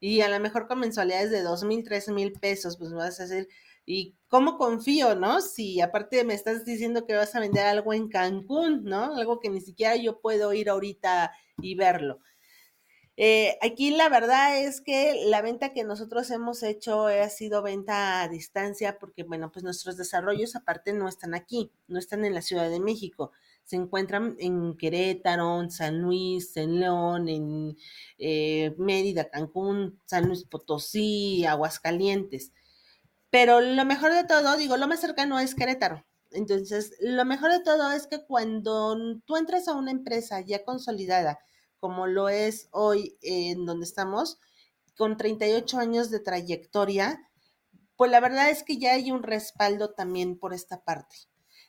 Y 0.00 0.20
a 0.22 0.28
lo 0.28 0.40
mejor 0.40 0.66
con 0.66 0.80
mensualidades 0.80 1.30
de 1.30 1.42
dos 1.42 1.64
mil, 1.64 1.84
tres 1.84 2.08
mil 2.08 2.32
pesos, 2.32 2.76
pues 2.76 2.92
vas 2.92 3.20
a 3.20 3.24
hacer, 3.24 3.48
¿y 3.86 4.16
cómo 4.28 4.58
confío, 4.58 5.14
no? 5.14 5.40
Si 5.40 5.80
aparte 5.80 6.24
me 6.24 6.34
estás 6.34 6.64
diciendo 6.64 7.06
que 7.06 7.14
vas 7.14 7.34
a 7.34 7.40
vender 7.40 7.66
algo 7.66 7.92
en 7.92 8.08
Cancún, 8.08 8.84
¿no? 8.84 9.14
Algo 9.14 9.38
que 9.38 9.50
ni 9.50 9.60
siquiera 9.60 9.96
yo 9.96 10.20
puedo 10.20 10.52
ir 10.54 10.70
ahorita 10.70 11.32
y 11.58 11.74
verlo. 11.76 12.20
Eh, 13.16 13.58
aquí 13.60 13.90
la 13.90 14.08
verdad 14.08 14.58
es 14.58 14.80
que 14.80 15.26
la 15.26 15.42
venta 15.42 15.74
que 15.74 15.84
nosotros 15.84 16.30
hemos 16.30 16.62
hecho 16.62 17.06
ha 17.06 17.28
sido 17.28 17.62
venta 17.62 18.22
a 18.22 18.28
distancia 18.28 18.98
porque, 18.98 19.22
bueno, 19.22 19.52
pues 19.52 19.64
nuestros 19.64 19.96
desarrollos 19.98 20.56
aparte 20.56 20.94
no 20.94 21.08
están 21.08 21.34
aquí, 21.34 21.70
no 21.88 21.98
están 21.98 22.24
en 22.24 22.34
la 22.34 22.40
Ciudad 22.40 22.70
de 22.70 22.80
México, 22.80 23.32
se 23.64 23.76
encuentran 23.76 24.36
en 24.38 24.76
Querétaro, 24.76 25.60
en 25.60 25.70
San 25.70 26.00
Luis, 26.00 26.56
en 26.56 26.80
León, 26.80 27.28
en 27.28 27.76
eh, 28.18 28.74
Mérida, 28.78 29.28
Cancún, 29.28 30.00
San 30.06 30.26
Luis 30.26 30.44
Potosí, 30.44 31.44
Aguascalientes. 31.44 32.52
Pero 33.30 33.60
lo 33.60 33.84
mejor 33.84 34.12
de 34.12 34.24
todo, 34.24 34.56
digo, 34.56 34.76
lo 34.76 34.88
más 34.88 35.00
cercano 35.00 35.38
es 35.38 35.54
Querétaro. 35.54 36.04
Entonces, 36.32 36.96
lo 37.00 37.24
mejor 37.24 37.52
de 37.52 37.60
todo 37.60 37.92
es 37.92 38.06
que 38.06 38.24
cuando 38.24 38.96
tú 39.26 39.36
entras 39.36 39.68
a 39.68 39.74
una 39.74 39.90
empresa 39.90 40.40
ya 40.40 40.64
consolidada, 40.64 41.38
como 41.82 42.06
lo 42.06 42.28
es 42.28 42.68
hoy 42.70 43.18
en 43.22 43.66
donde 43.66 43.84
estamos, 43.84 44.38
con 44.96 45.16
38 45.16 45.80
años 45.80 46.10
de 46.10 46.20
trayectoria, 46.20 47.28
pues 47.96 48.08
la 48.08 48.20
verdad 48.20 48.50
es 48.50 48.62
que 48.62 48.78
ya 48.78 48.92
hay 48.92 49.10
un 49.10 49.24
respaldo 49.24 49.90
también 49.90 50.38
por 50.38 50.54
esta 50.54 50.84
parte. 50.84 51.16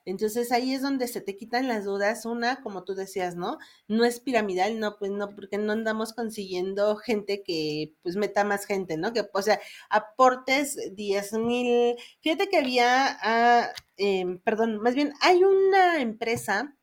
Entonces 0.06 0.52
ahí 0.52 0.72
es 0.72 0.84
donde 0.84 1.08
se 1.08 1.20
te 1.20 1.36
quitan 1.36 1.68
las 1.68 1.86
dudas. 1.86 2.28
Una, 2.28 2.62
como 2.62 2.84
tú 2.84 2.94
decías, 2.94 3.36
¿no? 3.36 3.58
No 3.88 4.06
es 4.06 4.20
piramidal, 4.20 4.80
no, 4.80 4.98
pues 5.00 5.10
no, 5.10 5.34
porque 5.34 5.58
no 5.58 5.72
andamos 5.74 6.14
consiguiendo 6.14 6.96
gente 6.98 7.42
que 7.42 7.96
pues 8.04 8.16
meta 8.16 8.44
más 8.44 8.68
gente, 8.68 8.98
¿no? 8.98 9.14
Que, 9.14 9.28
o 9.34 9.42
sea, 9.42 9.60
aportes 9.90 10.78
10 10.96 11.34
mil. 11.40 11.96
Fíjate 12.22 12.50
que 12.50 12.58
había, 12.58 13.18
ah, 13.20 13.74
em, 13.98 14.38
perdón, 14.42 14.78
más 14.78 14.94
bien, 14.94 15.12
hay 15.22 15.44
una 15.44 16.02
empresa 16.02 16.78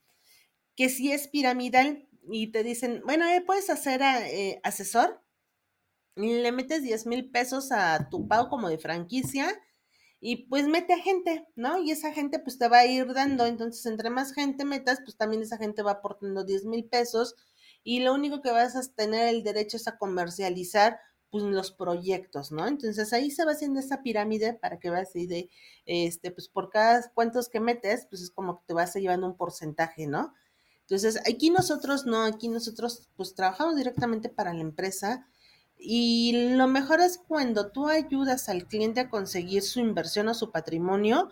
que 0.74 0.88
sí 0.88 1.12
es 1.12 1.28
piramidal, 1.28 2.08
y 2.30 2.52
te 2.52 2.62
dicen, 2.62 3.02
bueno, 3.04 3.26
eh, 3.26 3.42
puedes 3.44 3.70
hacer 3.70 4.00
eh, 4.02 4.60
asesor, 4.62 5.22
y 6.16 6.34
le 6.42 6.52
metes 6.52 6.82
10 6.82 7.06
mil 7.06 7.30
pesos 7.30 7.72
a 7.72 8.08
tu 8.10 8.28
pago 8.28 8.48
como 8.48 8.68
de 8.68 8.78
franquicia 8.78 9.48
y 10.20 10.48
pues 10.48 10.66
mete 10.66 10.92
a 10.92 10.98
gente, 10.98 11.46
¿no? 11.56 11.78
Y 11.78 11.92
esa 11.92 12.12
gente 12.12 12.38
pues 12.38 12.58
te 12.58 12.68
va 12.68 12.80
a 12.80 12.86
ir 12.86 13.12
dando, 13.14 13.46
entonces 13.46 13.86
entre 13.86 14.10
más 14.10 14.32
gente 14.34 14.64
metas, 14.64 15.00
pues 15.04 15.16
también 15.16 15.42
esa 15.42 15.56
gente 15.56 15.82
va 15.82 15.92
aportando 15.92 16.44
10 16.44 16.66
mil 16.66 16.84
pesos 16.84 17.36
y 17.82 18.00
lo 18.00 18.12
único 18.14 18.42
que 18.42 18.50
vas 18.50 18.76
a 18.76 18.82
tener 18.94 19.28
el 19.28 19.42
derecho 19.42 19.76
es 19.78 19.88
a 19.88 19.96
comercializar 19.98 21.00
pues 21.30 21.44
los 21.44 21.70
proyectos, 21.70 22.50
¿no? 22.52 22.66
Entonces 22.66 23.12
ahí 23.12 23.30
se 23.30 23.44
va 23.44 23.52
haciendo 23.52 23.80
esa 23.80 24.02
pirámide 24.02 24.52
para 24.54 24.78
que 24.80 24.90
veas 24.90 25.14
y 25.14 25.26
de, 25.26 25.48
este, 25.86 26.32
pues 26.32 26.48
por 26.48 26.70
cada 26.70 27.08
cuantos 27.14 27.48
que 27.48 27.60
metes, 27.60 28.06
pues 28.10 28.20
es 28.22 28.30
como 28.30 28.58
que 28.58 28.64
te 28.66 28.74
vas 28.74 28.94
llevando 28.96 29.28
un 29.28 29.36
porcentaje, 29.36 30.06
¿no? 30.08 30.34
Entonces, 30.90 31.22
aquí 31.24 31.50
nosotros 31.50 32.04
no, 32.04 32.24
aquí 32.24 32.48
nosotros 32.48 33.08
pues 33.14 33.36
trabajamos 33.36 33.76
directamente 33.76 34.28
para 34.28 34.52
la 34.52 34.60
empresa 34.60 35.24
y 35.78 36.56
lo 36.56 36.66
mejor 36.66 37.00
es 37.00 37.16
cuando 37.16 37.70
tú 37.70 37.86
ayudas 37.86 38.48
al 38.48 38.66
cliente 38.66 38.98
a 38.98 39.08
conseguir 39.08 39.62
su 39.62 39.78
inversión 39.78 40.26
o 40.26 40.34
su 40.34 40.50
patrimonio, 40.50 41.30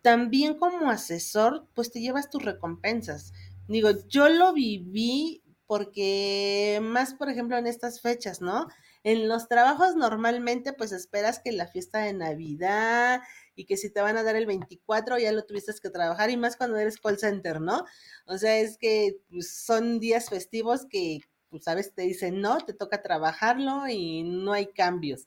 también 0.00 0.54
como 0.58 0.90
asesor, 0.90 1.66
pues 1.74 1.92
te 1.92 2.00
llevas 2.00 2.30
tus 2.30 2.42
recompensas. 2.42 3.34
Digo, 3.68 3.90
yo 4.08 4.30
lo 4.30 4.54
viví 4.54 5.42
porque 5.66 6.80
más, 6.82 7.12
por 7.12 7.28
ejemplo, 7.28 7.58
en 7.58 7.66
estas 7.66 8.00
fechas, 8.00 8.40
¿no? 8.40 8.66
En 9.04 9.28
los 9.28 9.46
trabajos 9.46 9.94
normalmente 9.94 10.72
pues 10.72 10.92
esperas 10.92 11.38
que 11.40 11.52
la 11.52 11.66
fiesta 11.66 11.98
de 11.98 12.14
Navidad 12.14 13.20
y 13.56 13.64
que 13.64 13.76
si 13.76 13.90
te 13.90 14.02
van 14.02 14.16
a 14.16 14.22
dar 14.22 14.36
el 14.36 14.46
24 14.46 15.18
ya 15.18 15.32
lo 15.32 15.44
tuviste 15.44 15.72
que 15.82 15.90
trabajar 15.90 16.30
y 16.30 16.36
más 16.36 16.56
cuando 16.56 16.76
eres 16.76 16.98
call 16.98 17.18
center, 17.18 17.60
¿no? 17.60 17.84
O 18.26 18.38
sea, 18.38 18.58
es 18.58 18.78
que 18.78 19.18
pues, 19.30 19.50
son 19.50 19.98
días 19.98 20.28
festivos 20.28 20.86
que, 20.88 21.20
pues, 21.50 21.64
sabes, 21.64 21.94
te 21.94 22.02
dicen, 22.02 22.40
no, 22.40 22.58
te 22.58 22.74
toca 22.74 23.02
trabajarlo 23.02 23.88
y 23.88 24.22
no 24.22 24.52
hay 24.52 24.66
cambios. 24.66 25.26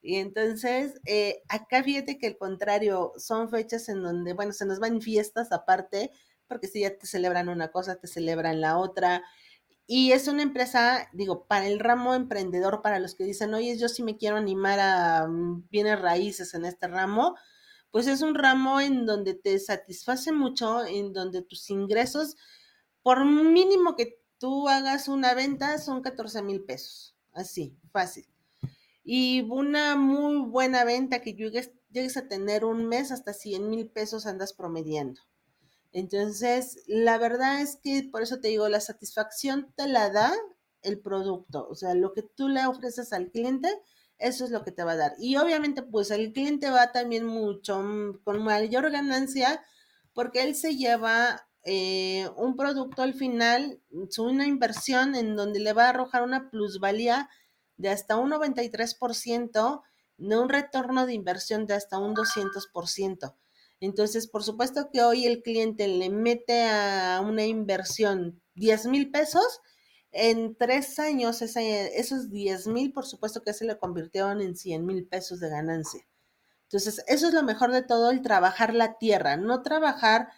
Y 0.00 0.16
entonces, 0.16 1.00
eh, 1.06 1.42
acá 1.48 1.82
fíjate 1.82 2.18
que 2.18 2.28
el 2.28 2.38
contrario, 2.38 3.12
son 3.16 3.50
fechas 3.50 3.88
en 3.88 4.02
donde, 4.02 4.34
bueno, 4.34 4.52
se 4.52 4.66
nos 4.66 4.78
van 4.78 5.00
fiestas 5.00 5.50
aparte, 5.50 6.10
porque 6.46 6.68
si 6.68 6.80
ya 6.80 6.96
te 6.96 7.06
celebran 7.06 7.48
una 7.48 7.68
cosa, 7.72 7.96
te 7.96 8.06
celebran 8.06 8.60
la 8.60 8.78
otra. 8.78 9.22
Y 9.86 10.12
es 10.12 10.28
una 10.28 10.42
empresa, 10.42 11.08
digo, 11.12 11.46
para 11.46 11.66
el 11.66 11.78
ramo 11.80 12.14
emprendedor, 12.14 12.82
para 12.82 12.98
los 12.98 13.14
que 13.14 13.24
dicen, 13.24 13.52
oye, 13.54 13.76
yo 13.78 13.88
sí 13.88 14.02
me 14.02 14.16
quiero 14.16 14.36
animar 14.36 14.78
a 14.80 15.26
mm, 15.26 15.68
bienes 15.70 16.00
raíces 16.00 16.54
en 16.54 16.64
este 16.64 16.86
ramo, 16.88 17.36
pues 17.94 18.08
es 18.08 18.22
un 18.22 18.34
ramo 18.34 18.80
en 18.80 19.06
donde 19.06 19.34
te 19.34 19.56
satisface 19.60 20.32
mucho, 20.32 20.84
en 20.84 21.12
donde 21.12 21.42
tus 21.42 21.70
ingresos, 21.70 22.36
por 23.02 23.24
mínimo 23.24 23.94
que 23.94 24.20
tú 24.38 24.68
hagas 24.68 25.06
una 25.06 25.34
venta, 25.34 25.78
son 25.78 26.02
14 26.02 26.42
mil 26.42 26.64
pesos. 26.64 27.16
Así, 27.32 27.78
fácil 27.92 28.26
y 29.04 29.42
una 29.50 29.96
muy 29.96 30.48
buena 30.48 30.82
venta 30.84 31.20
que 31.20 31.34
llegues, 31.34 31.70
llegues 31.90 32.16
a 32.16 32.26
tener 32.26 32.64
un 32.64 32.86
mes 32.86 33.12
hasta 33.12 33.34
100 33.34 33.68
mil 33.68 33.90
pesos 33.90 34.26
andas 34.26 34.54
promediando. 34.54 35.20
Entonces, 35.92 36.82
la 36.88 37.18
verdad 37.18 37.60
es 37.60 37.76
que 37.76 38.08
por 38.10 38.22
eso 38.22 38.40
te 38.40 38.48
digo, 38.48 38.68
la 38.68 38.80
satisfacción 38.80 39.72
te 39.76 39.86
la 39.86 40.10
da 40.10 40.32
el 40.82 40.98
producto, 40.98 41.68
o 41.68 41.74
sea, 41.74 41.94
lo 41.94 42.12
que 42.12 42.22
tú 42.22 42.48
le 42.48 42.66
ofreces 42.66 43.12
al 43.12 43.30
cliente, 43.30 43.68
eso 44.24 44.44
es 44.44 44.50
lo 44.50 44.64
que 44.64 44.72
te 44.72 44.84
va 44.84 44.92
a 44.92 44.96
dar. 44.96 45.14
Y 45.18 45.36
obviamente, 45.36 45.82
pues 45.82 46.10
el 46.10 46.32
cliente 46.32 46.70
va 46.70 46.92
también 46.92 47.26
mucho, 47.26 47.80
mm, 47.80 48.22
con 48.24 48.42
mayor 48.42 48.90
ganancia, 48.90 49.64
porque 50.14 50.42
él 50.42 50.54
se 50.54 50.76
lleva 50.76 51.46
eh, 51.66 52.28
un 52.36 52.56
producto 52.56 53.02
al 53.02 53.14
final, 53.14 53.80
una 54.18 54.46
inversión 54.46 55.14
en 55.14 55.34
donde 55.34 55.60
le 55.60 55.72
va 55.72 55.86
a 55.86 55.88
arrojar 55.90 56.22
una 56.22 56.50
plusvalía 56.50 57.30
de 57.78 57.88
hasta 57.88 58.16
un 58.16 58.30
93%, 58.30 59.82
de 60.18 60.38
un 60.38 60.48
retorno 60.48 61.06
de 61.06 61.14
inversión 61.14 61.66
de 61.66 61.74
hasta 61.74 61.98
un 61.98 62.14
200%. 62.14 63.34
Entonces, 63.80 64.26
por 64.26 64.42
supuesto 64.42 64.90
que 64.92 65.02
hoy 65.02 65.26
el 65.26 65.42
cliente 65.42 65.88
le 65.88 66.10
mete 66.10 66.64
a 66.64 67.20
una 67.24 67.44
inversión 67.44 68.42
10 68.54 68.86
mil 68.86 69.10
pesos, 69.10 69.60
en 70.14 70.56
tres 70.56 70.98
años 70.98 71.42
esos 71.42 72.30
10 72.30 72.66
mil, 72.68 72.92
por 72.92 73.06
supuesto 73.06 73.42
que 73.42 73.52
se 73.52 73.64
le 73.64 73.78
convirtieron 73.78 74.40
en 74.40 74.56
100 74.56 74.86
mil 74.86 75.06
pesos 75.06 75.40
de 75.40 75.50
ganancia. 75.50 76.06
Entonces, 76.64 77.04
eso 77.06 77.28
es 77.28 77.34
lo 77.34 77.42
mejor 77.42 77.72
de 77.72 77.82
todo, 77.82 78.10
el 78.10 78.22
trabajar 78.22 78.74
la 78.74 78.98
tierra, 78.98 79.36
no 79.36 79.62
trabajar 79.62 80.28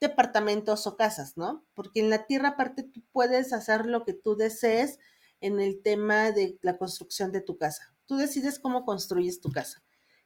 departamentos 0.00 0.86
o 0.86 0.96
casas, 0.96 1.36
¿no? 1.36 1.64
Porque 1.74 2.00
en 2.00 2.10
la 2.10 2.26
tierra 2.26 2.50
aparte 2.50 2.82
tú 2.82 3.02
puedes 3.12 3.52
hacer 3.52 3.86
lo 3.86 4.04
que 4.04 4.14
tú 4.14 4.36
desees, 4.36 4.98
en 5.44 5.60
el 5.60 5.82
tema 5.82 6.30
de 6.32 6.58
la 6.62 6.78
construcción 6.78 7.30
de 7.30 7.42
tu 7.42 7.58
casa. 7.58 7.94
Tú 8.06 8.16
decides 8.16 8.58
cómo 8.58 8.86
construyes 8.86 9.42
tu 9.42 9.52
casa. 9.52 9.82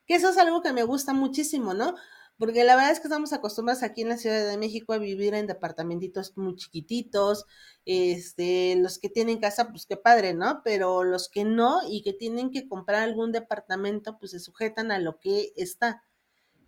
Que 0.06 0.14
eso 0.14 0.30
es 0.30 0.38
algo 0.38 0.62
que 0.62 0.72
me 0.72 0.84
gusta 0.84 1.12
muchísimo, 1.12 1.74
¿no? 1.74 1.96
Porque 2.38 2.62
la 2.62 2.76
verdad 2.76 2.92
es 2.92 3.00
que 3.00 3.08
estamos 3.08 3.32
acostumbrados 3.32 3.82
aquí 3.82 4.02
en 4.02 4.10
la 4.10 4.16
Ciudad 4.16 4.48
de 4.48 4.58
México 4.58 4.92
a 4.92 4.98
vivir 4.98 5.34
en 5.34 5.48
departamentitos 5.48 6.36
muy 6.36 6.54
chiquititos, 6.54 7.46
este, 7.84 8.76
los 8.76 8.98
que 8.98 9.08
tienen 9.08 9.40
casa, 9.40 9.70
pues 9.70 9.86
qué 9.86 9.96
padre, 9.96 10.34
¿no? 10.34 10.62
Pero 10.62 11.02
los 11.02 11.28
que 11.28 11.44
no 11.44 11.80
y 11.88 12.02
que 12.02 12.12
tienen 12.12 12.50
que 12.52 12.68
comprar 12.68 13.02
algún 13.02 13.32
departamento, 13.32 14.18
pues 14.18 14.30
se 14.30 14.38
sujetan 14.40 14.92
a 14.92 15.00
lo 15.00 15.18
que 15.18 15.52
está. 15.56 16.04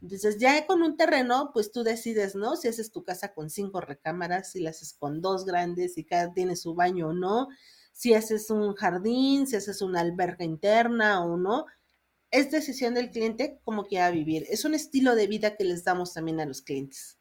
Entonces, 0.02 0.38
ya 0.38 0.66
con 0.66 0.82
un 0.82 0.96
terreno, 0.96 1.50
pues 1.52 1.72
tú 1.72 1.84
decides, 1.84 2.34
¿no? 2.34 2.56
Si 2.56 2.68
haces 2.68 2.90
tu 2.90 3.04
casa 3.04 3.34
con 3.34 3.50
cinco 3.50 3.80
recámaras, 3.80 4.52
si 4.52 4.60
la 4.60 4.70
haces 4.70 4.94
con 4.94 5.20
dos 5.20 5.44
grandes, 5.44 5.94
si 5.94 6.04
cada 6.04 6.32
tiene 6.32 6.56
su 6.56 6.74
baño 6.74 7.08
o 7.08 7.12
no, 7.12 7.48
si 7.92 8.14
haces 8.14 8.50
un 8.50 8.74
jardín, 8.74 9.46
si 9.46 9.56
haces 9.56 9.82
una 9.82 10.00
alberca 10.00 10.44
interna 10.44 11.22
o 11.24 11.36
no. 11.36 11.66
Es 12.30 12.50
decisión 12.50 12.94
del 12.94 13.10
cliente 13.10 13.60
cómo 13.64 13.84
quiera 13.84 14.10
vivir. 14.10 14.46
Es 14.48 14.64
un 14.64 14.74
estilo 14.74 15.14
de 15.14 15.26
vida 15.26 15.56
que 15.56 15.64
les 15.64 15.84
damos 15.84 16.14
también 16.14 16.40
a 16.40 16.46
los 16.46 16.62
clientes. 16.62 17.18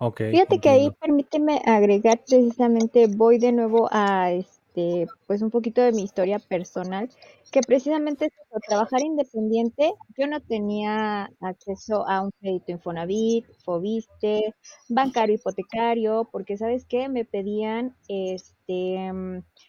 Okay, 0.00 0.30
Fíjate 0.30 0.60
que 0.60 0.68
ahí 0.68 0.90
permíteme 1.00 1.60
agregar 1.64 2.22
precisamente, 2.24 3.08
voy 3.08 3.38
de 3.38 3.50
nuevo 3.50 3.88
a 3.90 4.30
este, 4.30 5.08
pues 5.26 5.42
un 5.42 5.50
poquito 5.50 5.82
de 5.82 5.90
mi 5.90 6.02
historia 6.02 6.38
personal, 6.38 7.10
que 7.50 7.60
precisamente 7.62 8.26
es 8.26 8.32
trabajar 8.68 9.00
independiente, 9.00 9.94
yo 10.16 10.28
no 10.28 10.40
tenía 10.40 11.30
acceso 11.40 12.08
a 12.08 12.22
un 12.22 12.30
crédito 12.40 12.70
Infonavit, 12.70 13.46
Fobiste, 13.64 14.54
bancario 14.88 15.34
hipotecario, 15.34 16.28
porque 16.30 16.56
sabes 16.56 16.84
qué, 16.84 17.08
me 17.08 17.24
pedían 17.24 17.96
este 18.06 19.10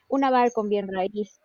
un 0.07 0.23
aval 0.23 0.51
con 0.53 0.69
bien 0.69 0.93
raíz. 0.93 1.39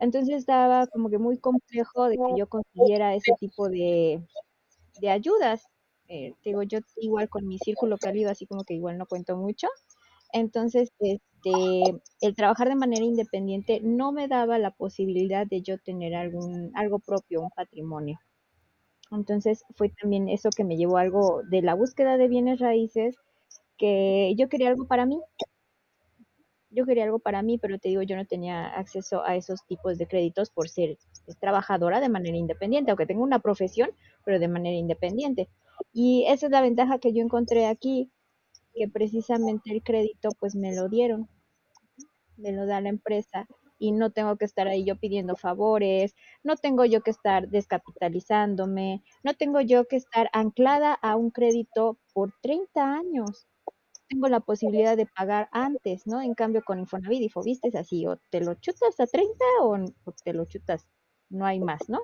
Entonces 0.00 0.36
estaba 0.36 0.86
como 0.86 1.10
que 1.10 1.18
muy 1.18 1.38
complejo 1.38 2.08
de 2.08 2.16
que 2.16 2.38
yo 2.38 2.48
consiguiera 2.48 3.14
ese 3.14 3.32
tipo 3.40 3.68
de, 3.68 4.22
de 5.00 5.10
ayudas. 5.10 5.66
Eh, 6.08 6.34
digo, 6.44 6.62
yo 6.62 6.80
igual 6.96 7.28
con 7.28 7.46
mi 7.46 7.58
círculo 7.58 7.96
cálido, 7.98 8.30
así 8.30 8.46
como 8.46 8.64
que 8.64 8.74
igual 8.74 8.98
no 8.98 9.06
cuento 9.06 9.36
mucho. 9.36 9.68
Entonces, 10.32 10.90
este, 10.98 12.00
el 12.20 12.34
trabajar 12.34 12.68
de 12.68 12.76
manera 12.76 13.04
independiente 13.04 13.80
no 13.82 14.12
me 14.12 14.28
daba 14.28 14.58
la 14.58 14.70
posibilidad 14.70 15.46
de 15.46 15.62
yo 15.62 15.78
tener 15.78 16.14
algún, 16.14 16.72
algo 16.74 16.98
propio, 16.98 17.42
un 17.42 17.50
patrimonio. 17.50 18.18
Entonces, 19.10 19.64
fue 19.76 19.90
también 19.90 20.28
eso 20.28 20.50
que 20.54 20.64
me 20.64 20.76
llevó 20.76 20.98
algo 20.98 21.42
de 21.48 21.62
la 21.62 21.74
búsqueda 21.74 22.16
de 22.16 22.28
bienes 22.28 22.58
raíces, 22.60 23.16
que 23.78 24.34
yo 24.36 24.48
quería 24.48 24.70
algo 24.70 24.86
para 24.86 25.06
mí. 25.06 25.20
Yo 26.76 26.84
quería 26.84 27.04
algo 27.04 27.18
para 27.18 27.40
mí, 27.40 27.56
pero 27.56 27.78
te 27.78 27.88
digo, 27.88 28.02
yo 28.02 28.16
no 28.16 28.26
tenía 28.26 28.66
acceso 28.66 29.24
a 29.24 29.34
esos 29.34 29.64
tipos 29.66 29.96
de 29.96 30.06
créditos 30.06 30.50
por 30.50 30.68
ser 30.68 30.98
trabajadora 31.40 32.00
de 32.00 32.10
manera 32.10 32.36
independiente, 32.36 32.90
aunque 32.90 33.06
tengo 33.06 33.22
una 33.22 33.38
profesión, 33.38 33.88
pero 34.26 34.38
de 34.38 34.48
manera 34.48 34.76
independiente. 34.76 35.48
Y 35.94 36.26
esa 36.28 36.44
es 36.46 36.52
la 36.52 36.60
ventaja 36.60 36.98
que 36.98 37.14
yo 37.14 37.22
encontré 37.22 37.64
aquí, 37.64 38.10
que 38.74 38.88
precisamente 38.88 39.72
el 39.72 39.82
crédito 39.82 40.28
pues 40.38 40.54
me 40.54 40.74
lo 40.74 40.90
dieron, 40.90 41.30
me 42.36 42.52
lo 42.52 42.66
da 42.66 42.82
la 42.82 42.90
empresa 42.90 43.46
y 43.78 43.92
no 43.92 44.10
tengo 44.10 44.36
que 44.36 44.44
estar 44.44 44.68
ahí 44.68 44.84
yo 44.84 44.96
pidiendo 44.96 45.34
favores, 45.34 46.14
no 46.44 46.56
tengo 46.56 46.84
yo 46.84 47.00
que 47.00 47.10
estar 47.10 47.48
descapitalizándome, 47.48 49.02
no 49.24 49.32
tengo 49.32 49.62
yo 49.62 49.86
que 49.86 49.96
estar 49.96 50.28
anclada 50.34 50.92
a 50.92 51.16
un 51.16 51.30
crédito 51.30 51.98
por 52.12 52.34
30 52.42 52.92
años. 52.98 53.46
Tengo 54.08 54.28
la 54.28 54.40
posibilidad 54.40 54.96
de 54.96 55.06
pagar 55.06 55.48
antes, 55.52 56.06
¿no? 56.06 56.20
En 56.20 56.34
cambio 56.34 56.62
con 56.64 56.78
Infonavit 56.80 57.22
y 57.22 57.28
Fobiste 57.28 57.76
así, 57.78 58.06
o 58.06 58.16
te 58.30 58.40
lo 58.40 58.54
chutas 58.54 58.98
a 59.00 59.06
30 59.06 59.44
o, 59.62 59.74
o 60.04 60.12
te 60.24 60.32
lo 60.32 60.44
chutas, 60.46 60.86
no 61.28 61.46
hay 61.46 61.60
más, 61.60 61.88
¿no? 61.88 62.00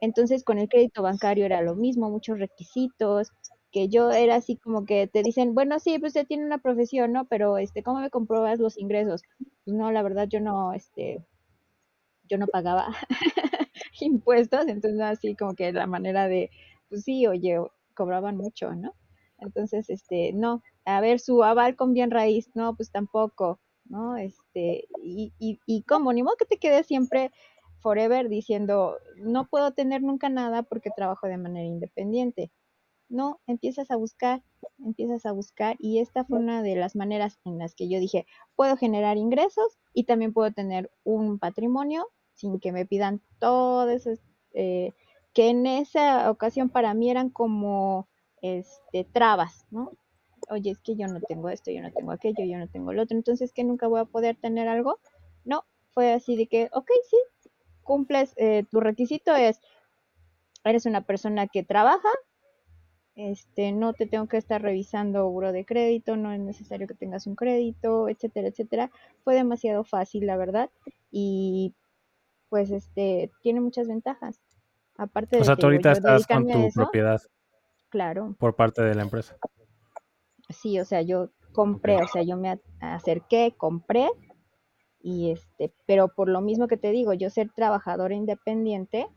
Entonces 0.00 0.44
con 0.44 0.58
el 0.58 0.68
crédito 0.68 1.02
bancario 1.02 1.46
era 1.46 1.62
lo 1.62 1.76
mismo, 1.76 2.10
muchos 2.10 2.38
requisitos, 2.38 3.30
que 3.72 3.88
yo 3.88 4.10
era 4.12 4.36
así 4.36 4.56
como 4.56 4.84
que 4.86 5.06
te 5.08 5.22
dicen, 5.22 5.54
bueno, 5.54 5.78
sí, 5.80 5.98
pues 5.98 6.10
usted 6.10 6.26
tiene 6.26 6.44
una 6.46 6.58
profesión, 6.58 7.12
¿no? 7.12 7.26
Pero, 7.26 7.58
este, 7.58 7.82
¿cómo 7.82 8.00
me 8.00 8.10
compruebas 8.10 8.58
los 8.60 8.78
ingresos? 8.78 9.22
Pues 9.64 9.76
no, 9.76 9.92
la 9.92 10.02
verdad, 10.02 10.28
yo 10.28 10.40
no, 10.40 10.72
este, 10.72 11.24
yo 12.28 12.38
no 12.38 12.46
pagaba 12.46 12.88
impuestos, 14.00 14.66
entonces 14.68 15.00
así 15.00 15.34
como 15.36 15.54
que 15.54 15.72
la 15.72 15.86
manera 15.86 16.28
de, 16.28 16.50
pues 16.88 17.04
sí, 17.04 17.26
oye, 17.26 17.58
cobraban 17.94 18.36
mucho, 18.36 18.74
¿no? 18.74 18.94
Entonces, 19.40 19.90
este, 19.90 20.32
no, 20.32 20.62
a 20.84 21.00
ver, 21.00 21.20
su 21.20 21.42
aval 21.44 21.76
con 21.76 21.94
bien 21.94 22.10
raíz, 22.10 22.50
no, 22.54 22.76
pues 22.76 22.90
tampoco, 22.90 23.60
¿no? 23.84 24.16
Este, 24.16 24.88
y, 25.02 25.32
y, 25.38 25.60
y 25.66 25.82
cómo, 25.82 26.12
ni 26.12 26.22
modo 26.22 26.36
que 26.36 26.46
te 26.46 26.58
quedes 26.58 26.86
siempre 26.86 27.32
forever 27.80 28.28
diciendo, 28.28 28.98
no 29.16 29.48
puedo 29.48 29.72
tener 29.72 30.02
nunca 30.02 30.28
nada 30.28 30.62
porque 30.62 30.90
trabajo 30.94 31.26
de 31.26 31.38
manera 31.38 31.66
independiente 31.66 32.50
no, 33.10 33.40
empiezas 33.46 33.90
a 33.90 33.96
buscar, 33.96 34.42
empiezas 34.78 35.26
a 35.26 35.32
buscar 35.32 35.76
y 35.80 35.98
esta 35.98 36.24
fue 36.24 36.38
una 36.38 36.62
de 36.62 36.76
las 36.76 36.94
maneras 36.94 37.40
en 37.44 37.58
las 37.58 37.74
que 37.74 37.88
yo 37.88 37.98
dije, 37.98 38.24
puedo 38.54 38.76
generar 38.76 39.16
ingresos 39.18 39.78
y 39.92 40.04
también 40.04 40.32
puedo 40.32 40.52
tener 40.52 40.90
un 41.04 41.38
patrimonio 41.38 42.06
sin 42.34 42.60
que 42.60 42.72
me 42.72 42.86
pidan 42.86 43.20
todo 43.38 43.90
eso, 43.90 44.10
eh, 44.54 44.94
que 45.34 45.50
en 45.50 45.66
esa 45.66 46.30
ocasión 46.30 46.70
para 46.70 46.94
mí 46.94 47.10
eran 47.10 47.30
como 47.30 48.08
este, 48.42 49.04
trabas, 49.04 49.66
¿no? 49.70 49.92
Oye, 50.48 50.70
es 50.70 50.78
que 50.78 50.96
yo 50.96 51.06
no 51.06 51.20
tengo 51.20 51.48
esto, 51.48 51.70
yo 51.70 51.82
no 51.82 51.92
tengo 51.92 52.12
aquello, 52.12 52.44
yo 52.44 52.58
no 52.58 52.68
tengo 52.68 52.92
lo 52.92 53.02
otro, 53.02 53.16
entonces 53.16 53.52
que 53.52 53.64
nunca 53.64 53.86
voy 53.86 54.00
a 54.00 54.04
poder 54.04 54.36
tener 54.36 54.68
algo. 54.68 54.98
No, 55.44 55.64
fue 55.92 56.12
así 56.12 56.36
de 56.36 56.46
que, 56.46 56.68
ok, 56.72 56.90
sí, 57.08 57.16
cumples, 57.82 58.32
eh, 58.36 58.64
tu 58.70 58.80
requisito 58.80 59.34
es, 59.34 59.60
eres 60.64 60.86
una 60.86 61.02
persona 61.02 61.46
que 61.46 61.62
trabaja, 61.62 62.08
este, 63.16 63.72
no 63.72 63.92
te 63.92 64.06
tengo 64.06 64.28
que 64.28 64.38
estar 64.38 64.62
revisando 64.62 65.28
buro 65.28 65.52
de 65.52 65.64
crédito, 65.64 66.16
no 66.16 66.32
es 66.32 66.40
necesario 66.40 66.86
que 66.86 66.94
tengas 66.94 67.26
un 67.26 67.34
crédito, 67.34 68.08
etcétera, 68.08 68.48
etcétera. 68.48 68.90
Fue 69.24 69.34
demasiado 69.34 69.84
fácil, 69.84 70.26
la 70.26 70.36
verdad, 70.36 70.70
y 71.10 71.74
pues 72.48 72.70
este 72.70 73.30
tiene 73.42 73.60
muchas 73.60 73.88
ventajas. 73.88 74.40
Aparte 74.96 75.36
de 75.36 75.42
o 75.42 75.44
sea, 75.44 75.56
tú 75.56 75.66
ahorita 75.66 75.92
estás 75.92 76.26
con 76.26 76.46
tu 76.46 76.70
propiedad. 76.72 77.20
Claro. 77.90 78.36
Por 78.38 78.56
parte 78.56 78.82
de 78.82 78.94
la 78.94 79.02
empresa. 79.02 79.36
Sí, 80.48 80.80
o 80.80 80.84
sea, 80.84 81.02
yo 81.02 81.30
compré, 81.52 81.96
o 81.96 82.08
sea, 82.08 82.22
yo 82.22 82.36
me 82.36 82.60
acerqué, 82.80 83.54
compré 83.56 84.08
y 85.02 85.30
este, 85.30 85.72
pero 85.86 86.08
por 86.08 86.28
lo 86.28 86.40
mismo 86.40 86.68
que 86.68 86.76
te 86.76 86.90
digo, 86.90 87.14
yo 87.14 87.30
ser 87.30 87.50
trabajadora 87.50 88.14
independiente, 88.14 89.08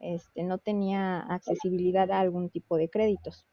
este, 0.00 0.44
no 0.44 0.58
tenía 0.58 1.20
accesibilidad 1.20 2.10
a 2.10 2.20
algún 2.20 2.50
tipo 2.50 2.76
de 2.76 2.88
créditos. 2.88 3.46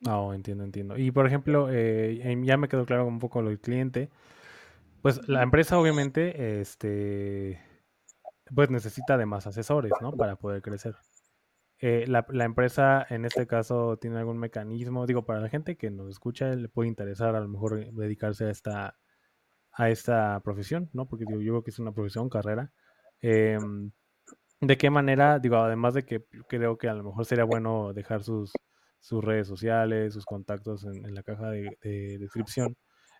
No, 0.00 0.34
entiendo, 0.34 0.64
entiendo. 0.64 0.98
Y 0.98 1.10
por 1.10 1.26
ejemplo, 1.26 1.68
eh, 1.70 2.42
ya 2.44 2.56
me 2.56 2.68
quedó 2.68 2.84
claro 2.84 3.06
un 3.06 3.18
poco 3.18 3.40
lo 3.40 3.48
del 3.48 3.60
cliente. 3.60 4.10
Pues 5.00 5.26
la 5.28 5.42
empresa 5.42 5.78
obviamente, 5.78 6.60
este, 6.60 7.60
pues 8.54 8.70
necesita 8.70 9.16
de 9.16 9.26
más 9.26 9.46
asesores, 9.46 9.92
¿no? 10.00 10.12
Para 10.12 10.36
poder 10.36 10.62
crecer. 10.62 10.96
Eh, 11.78 12.06
la, 12.08 12.24
empresa 12.44 13.06
en 13.10 13.26
este 13.26 13.46
caso 13.46 13.98
tiene 13.98 14.18
algún 14.18 14.38
mecanismo, 14.38 15.06
digo, 15.06 15.26
para 15.26 15.40
la 15.40 15.50
gente 15.50 15.76
que 15.76 15.90
nos 15.90 16.08
escucha 16.10 16.54
le 16.54 16.68
puede 16.68 16.88
interesar 16.88 17.36
a 17.36 17.40
lo 17.40 17.48
mejor 17.48 17.92
dedicarse 17.92 18.46
a 18.46 18.50
esta, 18.50 18.98
a 19.72 19.90
esta 19.90 20.40
profesión, 20.40 20.88
¿no? 20.94 21.06
Porque 21.06 21.24
digo, 21.26 21.40
yo 21.40 21.52
creo 21.54 21.62
que 21.64 21.70
es 21.70 21.78
una 21.78 21.92
profesión, 21.92 22.30
carrera. 22.30 22.72
Em, 23.20 23.92
¿De 24.60 24.78
qué 24.78 24.90
manera, 24.90 25.38
digo, 25.38 25.56
además 25.58 25.94
de 25.94 26.04
que 26.06 26.24
creo 26.48 26.78
que 26.78 26.88
a 26.88 26.94
lo 26.94 27.04
mejor 27.04 27.26
sería 27.26 27.44
bueno 27.44 27.92
dejar 27.92 28.22
sus, 28.24 28.52
sus 29.00 29.22
redes 29.24 29.46
sociales, 29.48 30.14
sus 30.14 30.24
contactos 30.24 30.84
en, 30.84 31.14
la 31.14 31.22
caja 31.22 31.50
de, 31.50 31.76
descripción, 32.18 32.76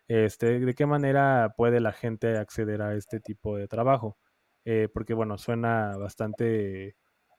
este, 0.07 0.59
¿de 0.59 0.73
qué 0.75 0.85
manera 0.85 1.53
puede 1.57 1.79
la 1.79 1.93
gente 1.93 2.37
acceder 2.37 2.81
a 2.81 2.95
este 2.95 3.19
tipo 3.19 3.57
de 3.57 3.67
trabajo? 3.67 4.17
Eh, 4.65 4.89
porque 4.93 5.13
bueno, 5.13 5.37
suena 5.37 5.95
bastante 5.97 6.95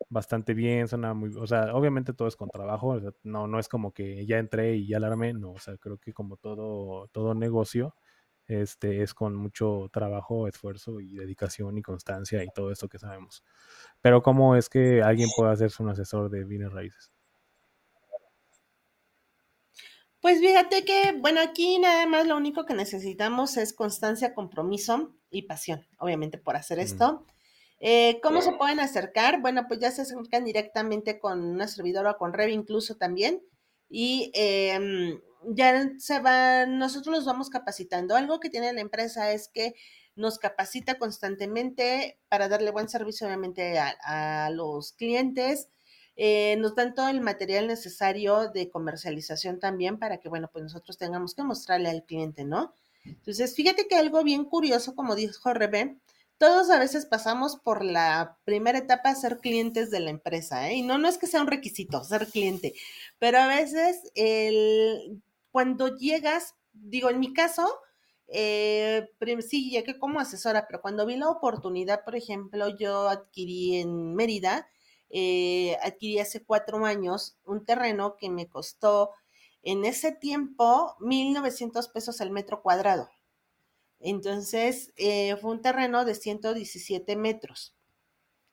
bastante 0.08 0.54
bien, 0.54 0.88
suena 0.88 1.14
muy, 1.14 1.30
o 1.36 1.46
sea, 1.46 1.74
obviamente 1.74 2.12
todo 2.12 2.28
es 2.28 2.36
con 2.36 2.48
trabajo, 2.48 3.00
no, 3.22 3.46
no 3.46 3.58
es 3.58 3.68
como 3.68 3.92
que 3.92 4.26
ya 4.26 4.38
entré 4.38 4.76
y 4.76 4.86
ya 4.88 4.98
alarmé, 4.98 5.34
no, 5.34 5.52
o 5.52 5.58
sea, 5.58 5.76
creo 5.78 5.98
que 5.98 6.12
como 6.12 6.36
todo, 6.36 7.08
todo 7.08 7.34
negocio, 7.34 7.94
este, 8.46 9.02
es 9.02 9.14
con 9.14 9.36
mucho 9.36 9.90
trabajo, 9.92 10.48
esfuerzo 10.48 11.00
y 11.00 11.14
dedicación 11.14 11.76
y 11.78 11.82
constancia 11.82 12.42
y 12.42 12.48
todo 12.54 12.72
esto 12.72 12.88
que 12.88 12.98
sabemos. 12.98 13.44
Pero 14.00 14.22
¿cómo 14.22 14.56
es 14.56 14.68
que 14.70 15.02
alguien 15.02 15.28
puede 15.36 15.52
hacerse 15.52 15.82
un 15.82 15.90
asesor 15.90 16.30
de 16.30 16.44
bienes 16.44 16.72
raíces? 16.72 17.12
Pues 20.20 20.40
fíjate 20.40 20.84
que, 20.84 21.14
bueno, 21.16 21.40
aquí 21.40 21.78
nada 21.78 22.06
más 22.06 22.26
lo 22.26 22.36
único 22.36 22.64
que 22.66 22.74
necesitamos 22.74 23.56
es 23.56 23.72
constancia, 23.72 24.34
compromiso 24.34 25.14
y 25.30 25.42
pasión, 25.42 25.86
obviamente, 25.98 26.38
por 26.38 26.56
hacer 26.56 26.80
esto. 26.80 27.24
Eh, 27.80 28.20
¿Cómo 28.22 28.42
se 28.42 28.52
pueden 28.52 28.80
acercar? 28.80 29.40
Bueno, 29.40 29.66
pues 29.68 29.80
ya 29.80 29.90
se 29.90 30.02
acercan 30.02 30.44
directamente 30.44 31.18
con 31.18 31.44
una 31.44 31.68
servidora 31.68 32.12
o 32.12 32.18
con 32.18 32.32
Rev 32.32 32.50
incluso 32.50 32.96
también. 32.96 33.42
Y 33.88 34.30
em, 34.34 35.20
ya 35.44 35.90
se 35.98 36.20
van, 36.20 36.78
nosotros 36.78 37.14
los 37.14 37.24
vamos 37.24 37.50
capacitando. 37.50 38.16
Algo 38.16 38.40
que 38.40 38.50
tiene 38.50 38.72
la 38.72 38.80
empresa 38.80 39.32
es 39.32 39.48
que 39.48 39.74
nos 40.16 40.38
capacita 40.38 40.98
constantemente 40.98 42.18
para 42.28 42.48
darle 42.48 42.72
buen 42.72 42.88
servicio, 42.88 43.26
obviamente, 43.26 43.78
a, 43.78 44.50
los 44.50 44.92
clientes. 44.92 45.68
Eh, 46.16 46.56
nos 46.58 46.74
dan 46.74 46.94
todo 46.94 47.08
el 47.08 47.20
material 47.20 47.68
necesario 47.68 48.50
de 48.50 48.70
comercialización 48.70 49.60
también 49.60 50.00
para 50.00 50.18
que, 50.18 50.28
bueno, 50.28 50.50
pues 50.52 50.64
nosotros 50.64 50.98
tengamos 50.98 51.34
que 51.34 51.44
mostrarle 51.44 51.88
al 51.88 52.04
cliente, 52.04 52.44
¿no? 52.44 52.74
Entonces, 53.04 53.54
fíjate 53.54 53.86
que 53.86 53.94
algo 53.94 54.24
bien 54.24 54.44
curioso, 54.44 54.96
como 54.96 55.14
dijo 55.14 55.54
Rebe, 55.54 55.96
todos 56.38 56.70
a 56.70 56.78
veces 56.78 57.04
pasamos 57.06 57.56
por 57.56 57.84
la 57.84 58.38
primera 58.44 58.78
etapa 58.78 59.14
ser 59.14 59.38
clientes 59.38 59.90
de 59.90 60.00
la 60.00 60.10
empresa, 60.10 60.70
¿eh? 60.70 60.76
y 60.76 60.82
no, 60.82 60.96
no 60.96 61.08
es 61.08 61.18
que 61.18 61.26
sea 61.26 61.40
un 61.42 61.48
requisito 61.48 62.02
ser 62.04 62.28
cliente, 62.28 62.74
pero 63.18 63.38
a 63.38 63.48
veces 63.48 64.00
el, 64.14 65.20
cuando 65.50 65.96
llegas, 65.96 66.54
digo, 66.72 67.10
en 67.10 67.18
mi 67.20 67.32
caso, 67.32 67.68
eh, 68.28 69.08
sí, 69.46 69.70
llegué 69.70 69.98
como 69.98 70.20
asesora, 70.20 70.66
pero 70.68 70.80
cuando 70.80 71.06
vi 71.06 71.16
la 71.16 71.30
oportunidad, 71.30 72.04
por 72.04 72.14
ejemplo, 72.14 72.68
yo 72.68 73.08
adquirí 73.08 73.80
en 73.80 74.14
Mérida, 74.14 74.68
eh, 75.10 75.76
adquirí 75.82 76.20
hace 76.20 76.44
cuatro 76.44 76.84
años 76.84 77.38
un 77.44 77.64
terreno 77.64 78.16
que 78.16 78.28
me 78.28 78.48
costó 78.48 79.10
en 79.62 79.84
ese 79.84 80.12
tiempo 80.12 80.94
1.900 81.00 81.90
pesos 81.92 82.20
el 82.20 82.30
metro 82.30 82.62
cuadrado. 82.62 83.08
Entonces, 84.00 84.92
eh, 84.96 85.36
fue 85.36 85.52
un 85.52 85.62
terreno 85.62 86.04
de 86.04 86.14
117 86.14 87.16
metros. 87.16 87.74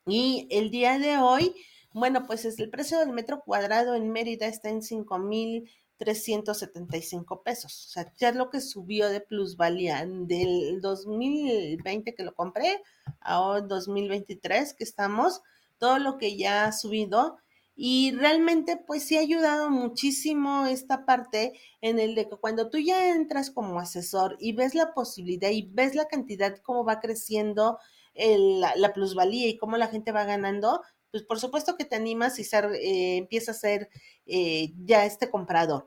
Y 0.06 0.46
el 0.50 0.70
día 0.70 0.98
de 0.98 1.18
hoy, 1.18 1.54
bueno, 1.92 2.26
pues 2.26 2.44
es 2.44 2.58
el 2.58 2.70
precio 2.70 2.98
del 2.98 3.12
metro 3.12 3.42
cuadrado 3.44 3.94
en 3.94 4.10
Mérida 4.10 4.46
está 4.46 4.70
en 4.70 4.82
5.375 4.82 7.42
pesos. 7.42 7.86
O 7.86 7.90
sea, 7.90 8.12
ya 8.16 8.30
es 8.30 8.36
lo 8.36 8.50
que 8.50 8.60
subió 8.60 9.08
de 9.08 9.20
plusvalía 9.20 10.04
del 10.06 10.80
2020 10.80 12.14
que 12.14 12.22
lo 12.22 12.34
compré 12.34 12.82
a 13.20 13.60
2023 13.60 14.74
que 14.74 14.84
estamos, 14.84 15.42
todo 15.78 15.98
lo 15.98 16.18
que 16.18 16.36
ya 16.36 16.66
ha 16.66 16.72
subido 16.72 17.38
y 17.78 18.12
realmente, 18.12 18.78
pues 18.78 19.04
sí 19.04 19.18
ha 19.18 19.20
ayudado 19.20 19.68
muchísimo 19.68 20.64
esta 20.64 21.04
parte 21.04 21.52
en 21.82 21.98
el 21.98 22.14
de 22.14 22.26
que 22.26 22.36
cuando 22.36 22.70
tú 22.70 22.78
ya 22.78 23.10
entras 23.10 23.50
como 23.50 23.78
asesor 23.78 24.36
y 24.40 24.52
ves 24.52 24.74
la 24.74 24.94
posibilidad 24.94 25.50
y 25.50 25.68
ves 25.70 25.94
la 25.94 26.08
cantidad, 26.08 26.56
cómo 26.62 26.84
va 26.86 27.00
creciendo 27.00 27.78
la, 28.14 28.92
plusvalía 28.94 29.48
y 29.48 29.58
cómo 29.58 29.76
la 29.76 29.88
gente 29.88 30.10
va 30.10 30.24
ganando, 30.24 30.80
pues 31.10 31.22
por 31.24 31.38
supuesto 31.38 31.76
que 31.76 31.84
te 31.84 31.96
animas 31.96 32.38
y 32.38 32.44
ser, 32.44 32.64
eh, 32.74 33.18
empieza 33.18 33.50
a 33.52 33.54
ser 33.54 33.90
eh, 34.24 34.72
ya 34.84 35.04
este 35.04 35.30
comprador. 35.30 35.86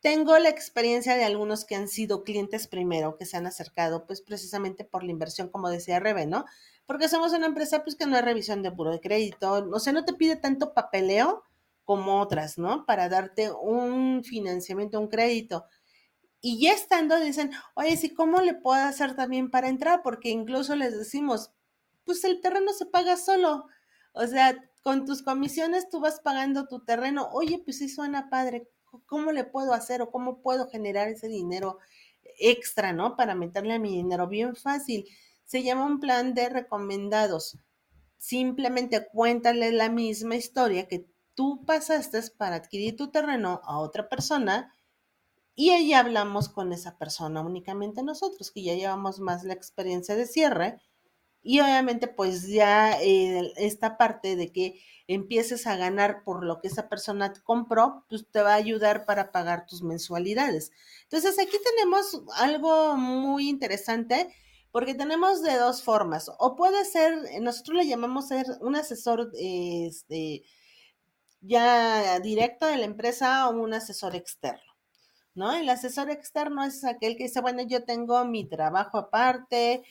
Tengo 0.00 0.38
la 0.38 0.50
experiencia 0.50 1.16
de 1.16 1.24
algunos 1.24 1.64
que 1.64 1.76
han 1.76 1.88
sido 1.88 2.24
clientes 2.24 2.68
primero, 2.68 3.16
que 3.16 3.24
se 3.24 3.38
han 3.38 3.46
acercado, 3.46 4.06
pues 4.06 4.20
precisamente 4.20 4.84
por 4.84 5.02
la 5.02 5.10
inversión, 5.12 5.48
como 5.48 5.70
decía 5.70 5.98
Rebe, 5.98 6.26
¿no? 6.26 6.44
Porque 6.86 7.08
somos 7.08 7.32
una 7.32 7.46
empresa 7.46 7.82
pues 7.82 7.96
que 7.96 8.06
no 8.06 8.16
hay 8.16 8.22
revisión 8.22 8.62
de 8.62 8.72
puro 8.72 8.90
de 8.90 9.00
crédito, 9.00 9.52
o 9.72 9.78
sea, 9.78 9.92
no 9.92 10.04
te 10.04 10.14
pide 10.14 10.36
tanto 10.36 10.74
papeleo 10.74 11.42
como 11.84 12.20
otras, 12.20 12.58
¿no? 12.58 12.84
Para 12.86 13.08
darte 13.08 13.50
un 13.50 14.22
financiamiento, 14.24 15.00
un 15.00 15.08
crédito. 15.08 15.66
Y 16.40 16.60
ya 16.60 16.72
estando 16.72 17.18
dicen, 17.20 17.52
oye, 17.74 17.96
sí, 17.96 18.12
¿cómo 18.12 18.40
le 18.40 18.54
puedo 18.54 18.82
hacer 18.82 19.16
también 19.16 19.50
para 19.50 19.68
entrar? 19.68 20.02
Porque 20.02 20.30
incluso 20.30 20.76
les 20.76 20.96
decimos, 20.98 21.52
pues 22.04 22.24
el 22.24 22.40
terreno 22.40 22.72
se 22.72 22.86
paga 22.86 23.16
solo. 23.16 23.66
O 24.12 24.26
sea, 24.26 24.56
con 24.82 25.06
tus 25.06 25.22
comisiones 25.22 25.88
tú 25.88 26.00
vas 26.00 26.20
pagando 26.20 26.66
tu 26.66 26.84
terreno. 26.84 27.28
Oye, 27.32 27.62
pues 27.64 27.78
sí 27.78 27.88
suena 27.88 28.28
padre. 28.28 28.68
¿Cómo 29.06 29.32
le 29.32 29.44
puedo 29.44 29.72
hacer 29.72 30.02
o 30.02 30.10
cómo 30.10 30.42
puedo 30.42 30.68
generar 30.68 31.08
ese 31.08 31.28
dinero 31.28 31.78
extra, 32.38 32.92
¿no? 32.92 33.16
Para 33.16 33.34
meterle 33.34 33.74
a 33.74 33.78
mi 33.78 33.90
dinero 33.90 34.28
bien 34.28 34.54
fácil 34.54 35.06
se 35.44 35.62
llama 35.62 35.86
un 35.86 36.00
plan 36.00 36.34
de 36.34 36.48
recomendados. 36.48 37.58
Simplemente 38.18 39.06
cuéntale 39.12 39.72
la 39.72 39.88
misma 39.88 40.36
historia 40.36 40.88
que 40.88 41.06
tú 41.34 41.64
pasaste 41.64 42.20
para 42.36 42.56
adquirir 42.56 42.96
tu 42.96 43.10
terreno 43.10 43.60
a 43.64 43.78
otra 43.78 44.08
persona 44.08 44.74
y 45.56 45.70
ahí 45.70 45.92
hablamos 45.92 46.48
con 46.48 46.72
esa 46.72 46.98
persona 46.98 47.40
únicamente 47.40 48.02
nosotros, 48.02 48.50
que 48.50 48.62
ya 48.62 48.74
llevamos 48.74 49.20
más 49.20 49.44
la 49.44 49.54
experiencia 49.54 50.16
de 50.16 50.26
cierre. 50.26 50.80
Y 51.42 51.60
obviamente 51.60 52.08
pues 52.08 52.48
ya 52.48 53.00
eh, 53.02 53.52
esta 53.56 53.96
parte 53.98 54.34
de 54.34 54.50
que 54.50 54.80
empieces 55.06 55.66
a 55.66 55.76
ganar 55.76 56.24
por 56.24 56.44
lo 56.44 56.58
que 56.60 56.68
esa 56.68 56.88
persona 56.88 57.32
compró, 57.44 58.04
pues 58.08 58.26
te 58.30 58.40
va 58.40 58.54
a 58.54 58.56
ayudar 58.56 59.04
para 59.04 59.30
pagar 59.30 59.66
tus 59.66 59.82
mensualidades. 59.82 60.72
Entonces 61.02 61.38
aquí 61.38 61.58
tenemos 61.62 62.22
algo 62.36 62.96
muy 62.96 63.48
interesante 63.48 64.34
porque 64.74 64.96
tenemos 64.96 65.40
de 65.40 65.56
dos 65.56 65.84
formas. 65.84 66.28
O 66.40 66.56
puede 66.56 66.84
ser, 66.84 67.40
nosotros 67.40 67.76
le 67.76 67.86
llamamos 67.86 68.26
ser 68.26 68.44
un 68.60 68.74
asesor 68.74 69.30
este, 69.38 70.42
ya 71.40 72.18
directo 72.18 72.66
de 72.66 72.78
la 72.78 72.84
empresa 72.84 73.48
o 73.48 73.52
un 73.52 73.72
asesor 73.72 74.16
externo. 74.16 74.74
¿No? 75.36 75.52
El 75.52 75.68
asesor 75.68 76.10
externo 76.10 76.64
es 76.64 76.82
aquel 76.82 77.16
que 77.16 77.22
dice, 77.22 77.40
bueno, 77.40 77.62
yo 77.62 77.84
tengo 77.84 78.24
mi 78.24 78.48
trabajo 78.48 78.98
aparte, 78.98 79.84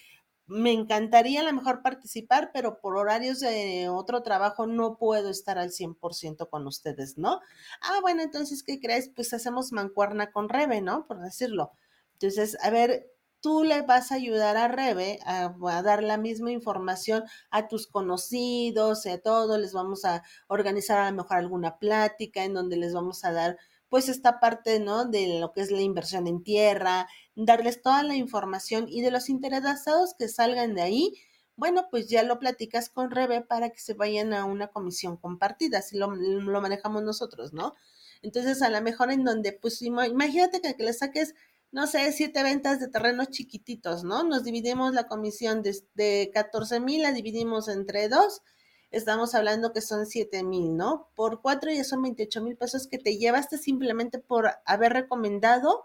me 0.47 0.73
encantaría 0.73 1.39
a 1.39 1.43
lo 1.43 1.53
mejor 1.53 1.81
participar, 1.81 2.51
pero 2.53 2.81
por 2.81 2.97
horarios 2.97 3.39
de 3.39 3.87
otro 3.87 4.21
trabajo 4.21 4.67
no 4.67 4.97
puedo 4.97 5.29
estar 5.29 5.57
al 5.57 5.71
100% 5.71 6.49
con 6.49 6.67
ustedes, 6.67 7.17
¿no? 7.17 7.39
Ah, 7.81 7.99
bueno, 8.01 8.21
entonces, 8.21 8.63
¿qué 8.63 8.81
crees? 8.81 9.07
Pues 9.07 9.33
hacemos 9.33 9.71
mancuerna 9.71 10.33
con 10.33 10.49
Rebe, 10.49 10.81
¿no? 10.81 11.07
Por 11.07 11.21
decirlo. 11.21 11.71
Entonces, 12.15 12.57
a 12.61 12.69
ver, 12.69 13.12
tú 13.43 13.65
le 13.65 13.81
vas 13.81 14.13
a 14.13 14.15
ayudar 14.15 14.55
a 14.55 14.69
Rebe 14.69 15.19
a, 15.25 15.53
dar 15.83 16.01
la 16.01 16.17
misma 16.17 16.51
información 16.51 17.25
a 17.51 17.67
tus 17.67 17.87
conocidos, 17.87 19.05
a 19.05 19.17
todos, 19.17 19.59
les 19.59 19.73
vamos 19.73 20.05
a 20.05 20.23
organizar 20.47 20.97
a 20.99 21.11
lo 21.11 21.17
mejor 21.17 21.37
alguna 21.37 21.77
plática 21.77 22.45
en 22.45 22.53
donde 22.53 22.77
les 22.77 22.93
vamos 22.93 23.25
a 23.25 23.33
dar 23.33 23.57
pues 23.89 24.07
esta 24.07 24.39
parte, 24.39 24.79
¿no? 24.79 25.03
De 25.05 25.39
lo 25.41 25.51
que 25.51 25.59
es 25.59 25.71
la 25.71 25.81
inversión 25.81 26.25
en 26.27 26.41
tierra, 26.41 27.07
darles 27.35 27.81
toda 27.81 28.01
la 28.03 28.15
información 28.15 28.85
y 28.87 29.01
de 29.01 29.11
los 29.11 29.27
interesados 29.27 30.15
que 30.17 30.29
salgan 30.29 30.73
de 30.73 30.81
ahí, 30.81 31.13
bueno, 31.57 31.87
pues 31.91 32.07
ya 32.07 32.23
lo 32.23 32.39
platicas 32.39 32.89
con 32.89 33.11
Rebe 33.11 33.41
para 33.41 33.71
que 33.71 33.79
se 33.79 33.93
vayan 33.93 34.33
a 34.33 34.45
una 34.45 34.69
comisión 34.69 35.17
compartida, 35.17 35.79
así 35.79 35.97
lo, 35.97 36.15
lo 36.15 36.61
manejamos 36.61 37.03
nosotros, 37.03 37.51
¿no? 37.51 37.73
Entonces, 38.21 38.61
a 38.61 38.69
lo 38.69 38.81
mejor 38.81 39.11
en 39.11 39.25
donde, 39.25 39.51
pues 39.51 39.81
imagínate 39.81 40.61
que, 40.61 40.75
que 40.75 40.83
le 40.83 40.93
saques 40.93 41.35
no 41.73 41.87
sé, 41.87 42.11
siete 42.11 42.43
ventas 42.43 42.79
de 42.79 42.87
terrenos 42.87 43.29
chiquititos, 43.29 44.03
¿no? 44.03 44.23
Nos 44.23 44.43
dividimos 44.43 44.93
la 44.93 45.07
comisión 45.07 45.63
de, 45.63 45.75
de 45.95 46.29
14 46.31 46.79
mil, 46.79 47.01
la 47.01 47.11
dividimos 47.11 47.67
entre 47.67 48.09
dos, 48.09 48.43
estamos 48.91 49.33
hablando 49.33 49.73
que 49.73 49.81
son 49.81 50.05
7 50.05 50.43
mil, 50.43 50.77
¿no? 50.77 51.09
Por 51.15 51.41
cuatro 51.41 51.71
ya 51.71 51.83
son 51.83 52.03
28 52.03 52.41
mil 52.43 52.55
pesos 52.55 52.87
que 52.87 52.99
te 52.99 53.17
llevaste 53.17 53.57
simplemente 53.57 54.19
por 54.19 54.51
haber 54.65 54.93
recomendado 54.93 55.83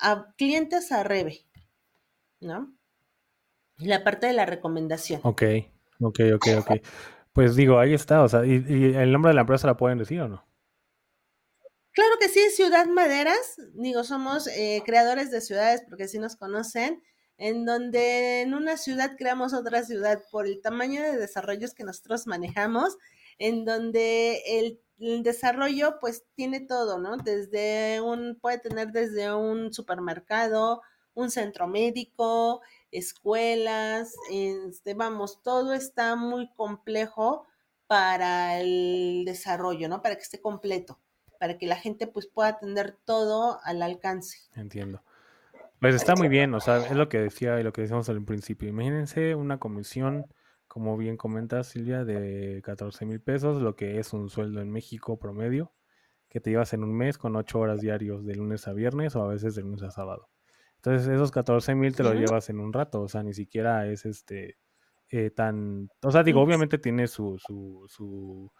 a 0.00 0.34
clientes 0.36 0.90
a 0.90 1.04
Rebe, 1.04 1.46
¿no? 2.40 2.74
La 3.78 4.02
parte 4.02 4.26
de 4.26 4.32
la 4.32 4.46
recomendación. 4.46 5.20
Ok, 5.22 5.42
ok, 6.00 6.20
ok, 6.34 6.46
ok. 6.58 6.70
Pues 7.32 7.54
digo, 7.54 7.78
ahí 7.78 7.94
está, 7.94 8.24
o 8.24 8.28
sea, 8.28 8.44
¿y, 8.44 8.64
y 8.68 8.96
el 8.96 9.12
nombre 9.12 9.30
de 9.30 9.34
la 9.34 9.42
empresa 9.42 9.68
la 9.68 9.76
pueden 9.76 9.98
decir 9.98 10.20
o 10.22 10.28
no? 10.28 10.49
Claro 11.92 12.12
que 12.20 12.28
sí, 12.28 12.40
Ciudad 12.50 12.86
Maderas, 12.86 13.56
digo, 13.74 14.04
somos 14.04 14.46
eh, 14.46 14.80
creadores 14.86 15.30
de 15.32 15.40
ciudades 15.40 15.82
porque 15.88 16.06
sí 16.06 16.20
nos 16.20 16.36
conocen, 16.36 17.02
en 17.36 17.64
donde 17.64 18.42
en 18.42 18.54
una 18.54 18.76
ciudad 18.76 19.16
creamos 19.18 19.54
otra 19.54 19.82
ciudad 19.82 20.22
por 20.30 20.46
el 20.46 20.60
tamaño 20.60 21.02
de 21.02 21.16
desarrollos 21.16 21.74
que 21.74 21.82
nosotros 21.82 22.28
manejamos, 22.28 22.96
en 23.38 23.64
donde 23.64 24.42
el, 24.46 24.80
desarrollo 25.22 25.98
pues 25.98 26.24
tiene 26.34 26.60
todo, 26.60 26.98
¿no? 26.98 27.16
Desde 27.16 28.00
un, 28.02 28.38
puede 28.40 28.58
tener 28.58 28.92
desde 28.92 29.34
un 29.34 29.72
supermercado, 29.72 30.82
un 31.14 31.30
centro 31.30 31.66
médico, 31.66 32.60
escuelas, 32.90 34.14
este, 34.30 34.94
vamos, 34.94 35.42
todo 35.42 35.72
está 35.72 36.16
muy 36.16 36.52
complejo 36.52 37.46
para 37.86 38.60
el 38.60 39.24
desarrollo, 39.24 39.88
¿no? 39.88 40.02
Para 40.02 40.16
que 40.16 40.22
esté 40.22 40.40
completo, 40.40 41.00
para 41.40 41.56
que 41.56 41.66
la 41.66 41.76
gente 41.76 42.06
pues 42.06 42.26
pueda 42.26 42.58
tener 42.58 42.98
todo 43.06 43.58
al 43.64 43.80
alcance. 43.82 44.38
Entiendo. 44.54 45.02
Pues 45.80 45.94
está 45.94 46.14
muy 46.14 46.28
bien, 46.28 46.52
o 46.52 46.60
sea, 46.60 46.76
es 46.76 46.92
lo 46.92 47.08
que 47.08 47.18
decía 47.18 47.58
y 47.58 47.62
lo 47.62 47.72
que 47.72 47.80
decíamos 47.80 48.10
al 48.10 48.22
principio. 48.22 48.68
Imagínense 48.68 49.34
una 49.34 49.58
comisión, 49.58 50.26
como 50.68 50.98
bien 50.98 51.16
comenta 51.16 51.64
Silvia, 51.64 52.04
de 52.04 52.60
14 52.62 53.06
mil 53.06 53.22
pesos, 53.22 53.62
lo 53.62 53.74
que 53.74 53.98
es 53.98 54.12
un 54.12 54.28
sueldo 54.28 54.60
en 54.60 54.70
México 54.70 55.18
promedio, 55.18 55.72
que 56.28 56.40
te 56.40 56.50
llevas 56.50 56.74
en 56.74 56.84
un 56.84 56.94
mes 56.94 57.16
con 57.16 57.34
8 57.34 57.58
horas 57.58 57.80
diarios 57.80 58.26
de 58.26 58.34
lunes 58.34 58.68
a 58.68 58.74
viernes 58.74 59.16
o 59.16 59.22
a 59.22 59.28
veces 59.28 59.54
de 59.54 59.62
lunes 59.62 59.82
a 59.82 59.90
sábado. 59.90 60.28
Entonces 60.76 61.08
esos 61.08 61.30
14 61.30 61.74
mil 61.74 61.96
te 61.96 62.02
lo 62.02 62.10
Ujú. 62.10 62.20
llevas 62.20 62.50
en 62.50 62.60
un 62.60 62.74
rato, 62.74 63.00
o 63.00 63.08
sea, 63.08 63.22
ni 63.22 63.32
siquiera 63.32 63.86
es 63.86 64.04
este 64.04 64.58
eh, 65.08 65.30
tan, 65.30 65.88
o 66.02 66.10
sea, 66.10 66.22
digo, 66.22 66.40
obviamente 66.42 66.78
tiene 66.78 67.08
su, 67.08 67.38
su, 67.38 67.86
su, 67.88 68.52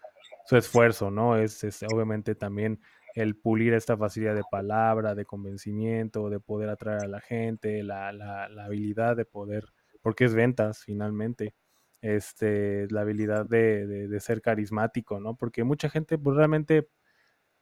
su 0.45 0.57
esfuerzo, 0.57 1.11
¿no? 1.11 1.37
Es, 1.37 1.63
es 1.63 1.83
obviamente 1.83 2.35
también 2.35 2.81
el 3.15 3.35
pulir 3.35 3.73
esta 3.73 3.97
facilidad 3.97 4.35
de 4.35 4.43
palabra, 4.49 5.15
de 5.15 5.25
convencimiento, 5.25 6.29
de 6.29 6.39
poder 6.39 6.69
atraer 6.69 7.03
a 7.03 7.07
la 7.07 7.21
gente, 7.21 7.83
la, 7.83 8.11
la, 8.13 8.47
la 8.49 8.65
habilidad 8.65 9.15
de 9.17 9.25
poder, 9.25 9.65
porque 10.01 10.25
es 10.25 10.33
ventas 10.33 10.83
finalmente, 10.83 11.53
este, 12.01 12.87
la 12.89 13.01
habilidad 13.01 13.45
de 13.45 14.19
ser 14.21 14.41
carismático, 14.41 15.19
¿no? 15.19 15.35
Porque 15.35 15.63
mucha 15.63 15.89
gente 15.89 16.17
pues 16.17 16.37
realmente 16.37 16.87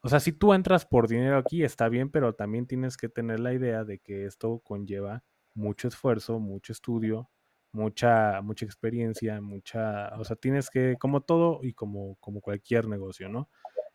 o 0.02 0.08
sea, 0.08 0.20
si 0.20 0.32
tú 0.32 0.54
entras 0.54 0.86
por 0.86 1.08
dinero 1.08 1.38
aquí, 1.38 1.64
está 1.64 1.90
bien, 1.90 2.10
pero 2.10 2.34
también 2.34 2.68
tienes 2.68 2.96
que 2.96 3.10
tener 3.10 3.40
la 3.42 3.54
idea 3.54 3.84
de 3.84 4.00
que 4.00 4.26
esto 4.26 4.60
conlleva 4.60 5.24
mucho 5.54 5.90
esfuerzo, 5.90 6.40
mucho 6.40 6.72
estudio, 6.72 7.30
mucha, 7.72 8.42
mucha 8.42 8.66
experiencia, 8.66 9.42
mucha, 9.42 10.10
o 10.18 10.24
sea, 10.26 10.36
tienes 10.36 10.70
que, 10.70 10.98
como 11.00 11.22
todo 11.22 11.60
y 11.64 11.74
como, 11.74 12.16
como 12.18 12.42
cualquier 12.42 12.88
negocio, 12.88 13.30
¿no? 13.30 13.50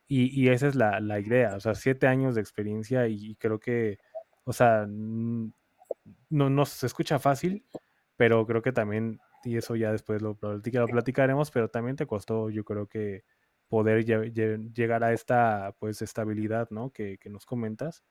Y, 0.09 0.29
y 0.41 0.51
esa 0.51 0.69
es 0.69 0.77
la, 0.77 1.01
la 1.01 1.21
idea, 1.21 1.57
o 1.57 1.61
sea, 1.61 1.75
siete 1.75 2.07
años 2.09 2.35
de 2.37 2.43
experiencia 2.43 3.09
y, 3.09 3.17
y 3.33 3.37
creo 3.37 3.61
que, 3.61 3.99
o 4.45 4.53
sea, 4.53 4.87
no, 4.89 6.51
no 6.51 6.67
se 6.67 6.87
escucha 6.87 7.19
fácil, 7.19 7.65
pero 8.17 8.47
creo 8.47 8.63
que 8.63 8.73
también, 8.73 9.19
y 9.45 9.57
eso 9.57 9.77
ya 9.77 9.93
después 9.93 10.23
lo, 10.23 10.39
lo 10.41 10.87
platicaremos, 10.89 11.51
pero 11.51 11.69
también 11.69 11.97
te 11.97 12.07
costó, 12.07 12.51
yo 12.51 12.65
creo 12.65 12.87
que 12.89 13.25
poder 13.69 14.05
lle- 14.05 14.33
lle- 14.33 14.73
llegar 14.75 15.05
a 15.05 15.13
esta 15.13 15.75
pues 15.79 16.03
estabilidad, 16.03 16.69
¿no? 16.71 16.91
Que, 16.91 17.19
que 17.19 17.31
nos 17.31 17.47
comentas. 17.47 18.05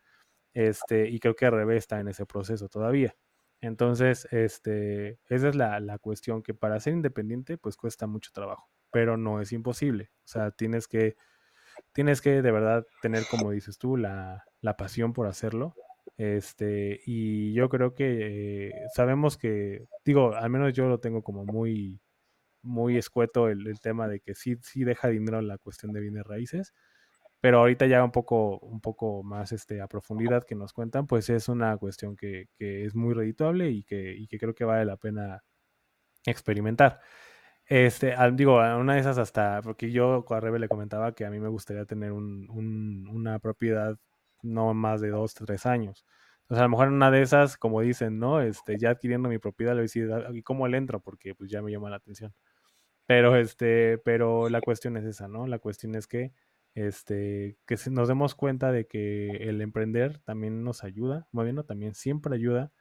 Este, 0.54 1.10
y 1.10 1.20
creo 1.20 1.36
que 1.36 1.50
Rebe 1.50 1.78
está 1.78 2.00
en 2.00 2.10
ese 2.10 2.26
proceso 2.26 2.70
todavía. 2.70 3.16
Entonces, 3.64 4.28
este, 4.32 5.20
esa 5.30 5.48
es 5.48 5.56
la, 5.56 5.80
la 5.80 5.98
cuestión 5.98 6.44
que 6.44 6.54
para 6.54 6.80
ser 6.82 6.94
independiente, 6.94 7.58
pues 7.58 7.78
cuesta 7.78 8.08
mucho 8.08 8.32
trabajo, 8.34 8.70
pero 8.92 9.16
no 9.16 9.40
es 9.40 9.54
imposible. 9.54 10.12
O 10.26 10.28
sea, 10.28 10.52
tienes 10.52 10.90
que, 10.90 11.16
tienes 11.94 12.22
que 12.22 12.42
de 12.42 12.52
verdad 12.52 12.86
tener, 13.02 13.24
como 13.32 13.52
dices 13.52 13.78
tú, 13.78 13.98
la, 13.98 14.46
la 14.62 14.78
pasión 14.78 15.14
por 15.14 15.28
hacerlo. 15.28 15.76
Este, 16.18 17.02
y 17.06 17.54
yo 17.54 17.70
creo 17.70 17.94
que 17.96 18.68
eh, 18.70 18.74
sabemos 18.94 19.38
que, 19.38 19.88
digo, 20.06 20.36
al 20.36 20.50
menos 20.50 20.74
yo 20.74 20.88
lo 20.90 21.00
tengo 21.00 21.24
como 21.24 21.46
muy, 21.46 22.02
muy 22.62 22.98
escueto 22.98 23.50
el, 23.50 23.68
el 23.68 23.80
tema 23.80 24.08
de 24.10 24.20
que 24.22 24.36
sí, 24.36 24.58
sí 24.62 24.84
deja 24.84 25.08
dinero 25.10 25.42
la 25.42 25.58
cuestión 25.58 25.94
de 25.94 26.02
bienes 26.02 26.26
raíces, 26.26 26.74
pero 27.44 27.60
ahorita 27.60 27.88
ya 27.88 28.04
un 28.06 28.12
poco, 28.14 28.60
un 28.62 28.82
poco 28.82 29.22
más 29.24 29.52
este, 29.54 29.82
a 29.82 29.90
profundidad 29.90 30.46
que 30.46 30.56
nos 30.56 30.74
cuentan, 30.74 31.08
pues 31.08 31.30
es 31.30 31.50
una 31.50 31.78
cuestión 31.78 32.16
que, 32.18 32.48
que 32.58 32.86
es 32.86 32.96
muy 32.96 33.14
redituable 33.14 33.70
y 33.72 33.84
que, 33.84 34.16
y 34.16 34.28
que 34.30 34.40
creo 34.40 34.56
que 34.56 34.66
vale 34.66 34.86
la 34.86 34.98
pena 34.98 35.44
experimentar. 36.26 37.00
Este, 37.68 38.14
al- 38.14 38.36
digo, 38.36 38.58
una 38.58 38.96
de 38.96 39.00
esas 39.02 39.18
hasta, 39.20 39.62
porque 39.64 39.92
yo 39.92 40.26
a 40.30 40.40
Rebe 40.40 40.60
le 40.60 40.70
comentaba 40.70 41.14
que 41.16 41.26
a 41.26 41.32
mí 41.32 41.40
me 41.40 41.50
gustaría 41.50 41.86
tener 41.86 42.12
un, 42.14 42.50
un- 42.52 43.08
una 43.12 43.40
propiedad 43.40 43.98
no 44.44 44.74
más 44.74 45.02
de 45.02 45.10
dos, 45.12 45.34
tres 45.36 45.66
años. 45.66 46.06
Entonces, 46.44 46.62
a 46.62 46.64
lo 46.66 46.70
mejor 46.70 46.88
en 46.90 46.96
una 46.96 47.12
de 47.12 47.22
esas, 47.24 47.58
como 47.58 47.82
dicen, 47.82 48.20
¿no? 48.20 48.42
Este, 48.42 48.78
ya 48.80 48.92
adquiriendo 48.92 49.30
mi 49.30 49.40
propiedad, 49.40 49.74
le 49.74 49.78
voy 49.78 49.82
a 49.84 49.84
decir, 49.84 50.12
"Ah, 50.14 50.30
¿y 50.34 50.44
cómo 50.44 50.68
le 50.68 50.78
entro? 50.78 51.02
Porque 51.02 51.36
pues 51.36 51.50
ya 51.52 51.62
me 51.62 51.72
llama 51.72 51.90
la 51.90 51.98
atención. 51.98 52.34
Pero 53.08 53.36
este, 53.36 53.98
pero 54.00 54.50
la 54.50 54.62
cuestión 54.62 54.98
es 54.98 55.04
esa, 55.06 55.28
¿no? 55.28 55.48
La 55.48 55.60
cuestión 55.60 55.96
es 55.96 56.08
que 56.08 56.34
este, 56.76 57.58
que 57.66 57.78
nos 57.92 58.08
demos 58.08 58.36
cuenta 58.36 58.72
de 58.72 58.88
que 58.88 59.30
el 59.50 59.62
emprender 59.62 60.20
también 60.20 60.64
nos 60.64 60.84
ayuda, 60.84 61.28
más 61.32 61.46
bien 61.46 61.64
también 61.66 61.94
siempre 61.94 62.36
ayuda 62.36 62.72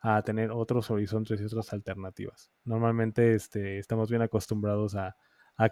a 0.00 0.22
tener 0.22 0.50
otros 0.50 0.90
horizontes 0.90 1.40
y 1.40 1.44
otras 1.44 1.72
alternativas. 1.72 2.52
Normalmente 2.64 3.34
este, 3.34 3.78
estamos 3.78 4.10
bien 4.10 4.22
acostumbrados 4.22 4.94
a, 4.94 5.16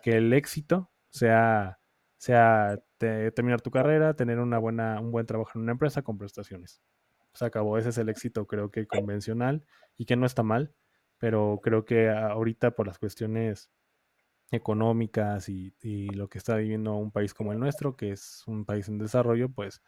que 0.02 0.12
el 0.12 0.32
éxito 0.32 0.90
sea, 1.10 1.78
sea 2.16 2.80
te- 2.98 3.30
terminar 3.32 3.60
tu 3.60 3.70
carrera, 3.70 4.14
tener 4.14 4.38
un 4.38 5.10
buen 5.10 5.26
trabajo 5.26 5.52
en 5.54 5.62
una 5.62 5.72
empresa 5.72 6.02
con 6.02 6.18
prestaciones. 6.18 6.82
Se 7.32 7.44
acabó, 7.44 7.78
ese 7.78 7.90
es 7.90 7.98
el 7.98 8.08
éxito 8.08 8.46
creo 8.46 8.70
que 8.70 8.86
convencional 8.86 9.66
y 9.96 10.06
que 10.06 10.16
no 10.16 10.26
está 10.26 10.42
mal, 10.42 10.74
pero 11.18 11.60
creo 11.62 11.84
que 11.84 12.08
ahorita 12.08 12.72
por 12.72 12.86
las 12.86 12.98
cuestiones 12.98 13.70
económicas 14.54 15.48
y, 15.48 15.74
lo 16.14 16.28
que 16.28 16.38
está 16.38 16.56
viviendo 16.56 16.94
un 16.96 17.10
país 17.10 17.34
como 17.34 17.52
el 17.52 17.58
nuestro, 17.60 17.96
que 17.96 18.12
es 18.12 18.42
un 18.46 18.64
país 18.64 18.88
en 18.88 18.98
desarrollo, 18.98 19.48
pues 19.50 19.82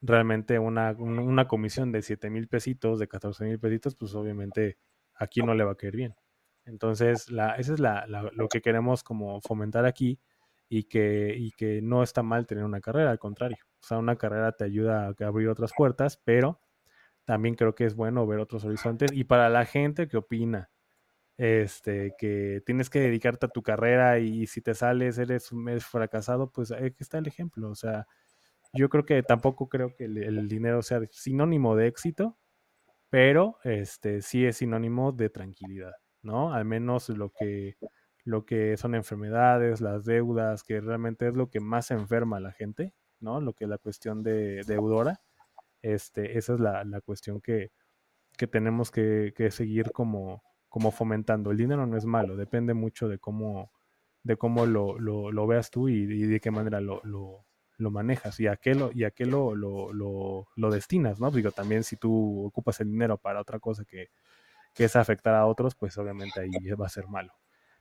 realmente 0.00 0.58
una, 0.58 0.92
un- 0.98 1.18
una 1.18 1.48
comisión 1.48 1.92
de 1.92 2.02
7 2.02 2.30
mil 2.30 2.48
pesitos, 2.48 2.98
de 2.98 3.08
14 3.08 3.44
mil 3.44 3.58
pesitos, 3.58 3.94
pues 3.96 4.14
obviamente 4.14 4.78
aquí 5.14 5.42
no 5.42 5.54
le 5.54 5.64
va 5.64 5.72
a 5.72 5.76
caer 5.76 5.96
bien. 5.96 6.14
Entonces, 6.66 7.30
la, 7.30 7.56
eso 7.56 7.74
es 7.74 7.80
la, 7.80 8.06
la- 8.06 8.30
lo 8.32 8.48
que 8.48 8.60
queremos 8.62 9.02
como 9.04 9.40
fomentar 9.40 9.86
aquí 9.86 10.20
y 10.68 10.84
que, 10.84 11.34
y 11.36 11.52
que 11.52 11.82
no 11.82 12.02
está 12.02 12.22
mal 12.22 12.46
tener 12.46 12.64
una 12.64 12.80
carrera, 12.80 13.10
al 13.10 13.18
contrario. 13.18 13.58
O 13.82 13.86
sea, 13.86 13.98
una 13.98 14.16
carrera 14.16 14.52
te 14.52 14.64
ayuda 14.64 15.08
a 15.18 15.26
abrir 15.26 15.48
otras 15.48 15.72
puertas, 15.76 16.16
pero 16.24 16.60
también 17.24 17.54
creo 17.54 17.74
que 17.74 17.84
es 17.84 17.94
bueno 17.96 18.26
ver 18.26 18.40
otros 18.40 18.64
horizontes. 18.64 19.12
Y 19.12 19.24
para 19.24 19.48
la 19.48 19.66
gente 19.66 20.08
que 20.08 20.16
opina 20.18 20.70
este, 21.36 22.14
que 22.18 22.62
tienes 22.66 22.90
que 22.90 23.00
dedicarte 23.00 23.46
a 23.46 23.48
tu 23.50 23.62
carrera 23.62 24.18
y 24.18 24.46
si 24.46 24.60
te 24.60 24.74
sales 24.74 25.18
eres 25.18 25.52
un 25.52 25.80
fracasado, 25.80 26.50
pues 26.50 26.72
aquí 26.72 26.96
está 27.00 27.18
el 27.18 27.26
ejemplo. 27.26 27.70
O 27.70 27.74
sea, 27.74 28.06
yo 28.72 28.88
creo 28.88 29.04
que 29.04 29.22
tampoco 29.22 29.68
creo 29.68 29.94
que 29.96 30.04
el, 30.04 30.18
el 30.18 30.48
dinero 30.48 30.82
sea 30.82 31.00
sinónimo 31.10 31.76
de 31.76 31.88
éxito, 31.88 32.38
pero 33.10 33.58
este 33.64 34.22
sí 34.22 34.44
es 34.46 34.58
sinónimo 34.58 35.12
de 35.12 35.30
tranquilidad, 35.30 35.94
¿no? 36.22 36.52
Al 36.54 36.64
menos 36.64 37.08
lo 37.10 37.30
que 37.30 37.76
lo 38.24 38.46
que 38.46 38.76
son 38.76 38.94
enfermedades, 38.94 39.80
las 39.80 40.04
deudas, 40.04 40.64
que 40.64 40.80
realmente 40.80 41.28
es 41.28 41.34
lo 41.34 41.50
que 41.50 41.60
más 41.60 41.90
enferma 41.90 42.38
a 42.38 42.40
la 42.40 42.52
gente, 42.52 42.94
¿no? 43.20 43.40
Lo 43.40 43.52
que 43.54 43.64
es 43.64 43.70
la 43.70 43.78
cuestión 43.78 44.22
de 44.22 44.62
deudora, 44.66 45.20
este, 45.82 46.38
esa 46.38 46.54
es 46.54 46.60
la, 46.60 46.84
la 46.84 47.00
cuestión 47.02 47.40
que, 47.40 47.70
que 48.38 48.46
tenemos 48.46 48.90
que, 48.90 49.34
que 49.36 49.50
seguir 49.50 49.92
como, 49.92 50.42
como 50.74 50.90
fomentando. 50.90 51.52
El 51.52 51.56
dinero 51.56 51.86
no 51.86 51.96
es 51.96 52.04
malo, 52.04 52.36
depende 52.36 52.74
mucho 52.74 53.06
de 53.08 53.20
cómo, 53.20 53.70
de 54.24 54.36
cómo 54.36 54.66
lo, 54.66 54.98
lo, 54.98 55.46
veas 55.46 55.70
tú 55.70 55.88
y, 55.88 56.04
de 56.04 56.40
qué 56.40 56.50
manera 56.50 56.80
lo, 56.80 57.00
lo, 57.04 57.90
manejas 57.92 58.40
y 58.40 58.48
a 58.48 58.56
qué 58.56 58.74
lo, 58.74 58.90
y 58.92 59.04
a 59.04 59.12
qué 59.12 59.24
lo, 59.24 59.54
lo 59.54 60.70
destinas, 60.72 61.20
¿no? 61.20 61.30
Digo, 61.30 61.52
también 61.52 61.84
si 61.84 61.94
tú 61.96 62.44
ocupas 62.44 62.80
el 62.80 62.90
dinero 62.90 63.18
para 63.18 63.40
otra 63.40 63.60
cosa 63.60 63.84
que, 63.84 64.08
que 64.74 64.86
es 64.86 64.96
afectar 64.96 65.36
a 65.36 65.46
otros, 65.46 65.76
pues 65.76 65.96
obviamente 65.96 66.40
ahí 66.40 66.50
va 66.72 66.86
a 66.86 66.88
ser 66.88 67.06
malo. 67.06 67.32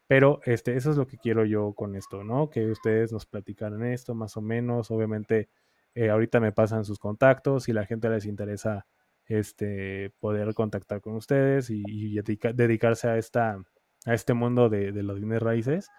Pero 0.06 0.39
este, 0.46 0.76
eso 0.76 0.91
es 0.91 0.98
lo 0.98 1.08
que 1.08 1.18
quiero 1.18 1.46
yo 1.46 1.74
con 1.74 1.96
esto, 1.96 2.24
¿no? 2.24 2.52
Que 2.52 2.68
ustedes 2.68 3.12
nos 3.12 3.26
platicaran 3.26 3.84
esto 3.88 4.14
más 4.14 4.38
o 4.38 4.41
menos. 4.44 4.91
Obviamente, 4.91 5.50
eh, 5.96 6.12
ahorita 6.12 6.39
me 6.39 6.52
pasan 6.52 6.86
sus 6.86 7.00
contactos. 7.00 7.64
Si 7.64 7.74
la 7.74 7.88
gente 7.88 8.08
les 8.08 8.28
interesa 8.28 8.86
este, 9.26 10.13
poder 10.19 10.53
contactar 10.53 11.01
con 11.01 11.15
ustedes 11.15 11.69
y, 11.69 12.19
dedicarse 12.53 13.07
a, 13.09 13.17
esta, 13.17 13.57
a 14.05 14.13
este 14.13 14.34
mundo 14.34 14.69
de, 14.69 14.91
de 14.91 15.03
los 15.03 15.19
bienes 15.19 15.41
raíces, 15.41 15.89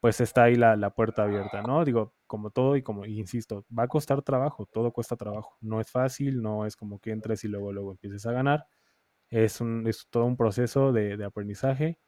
pues 0.00 0.20
está 0.20 0.44
ahí 0.44 0.54
la, 0.56 0.76
la, 0.76 0.90
puerta 0.90 1.24
abierta, 1.24 1.62
¿no? 1.62 1.84
Digo, 1.84 2.14
como 2.26 2.50
todo 2.50 2.76
y 2.76 2.82
como, 2.82 3.04
insisto, 3.06 3.64
va 3.76 3.84
a 3.84 3.88
costar 3.88 4.22
trabajo, 4.22 4.66
todo 4.72 4.92
cuesta 4.92 5.16
trabajo, 5.16 5.56
no 5.60 5.80
es 5.80 5.90
fácil, 5.90 6.42
no 6.42 6.66
es 6.66 6.76
como 6.76 7.00
que 7.00 7.10
entres 7.10 7.44
y 7.44 7.48
luego, 7.48 7.72
luego 7.72 7.92
empieces 7.92 8.26
a 8.26 8.32
ganar, 8.32 8.66
es, 9.30 9.60
un, 9.60 9.86
es 9.86 10.06
todo 10.10 10.24
un 10.24 10.36
proceso 10.36 10.92
de, 10.92 11.16
de 11.16 11.24
aprendizaje 11.24 11.98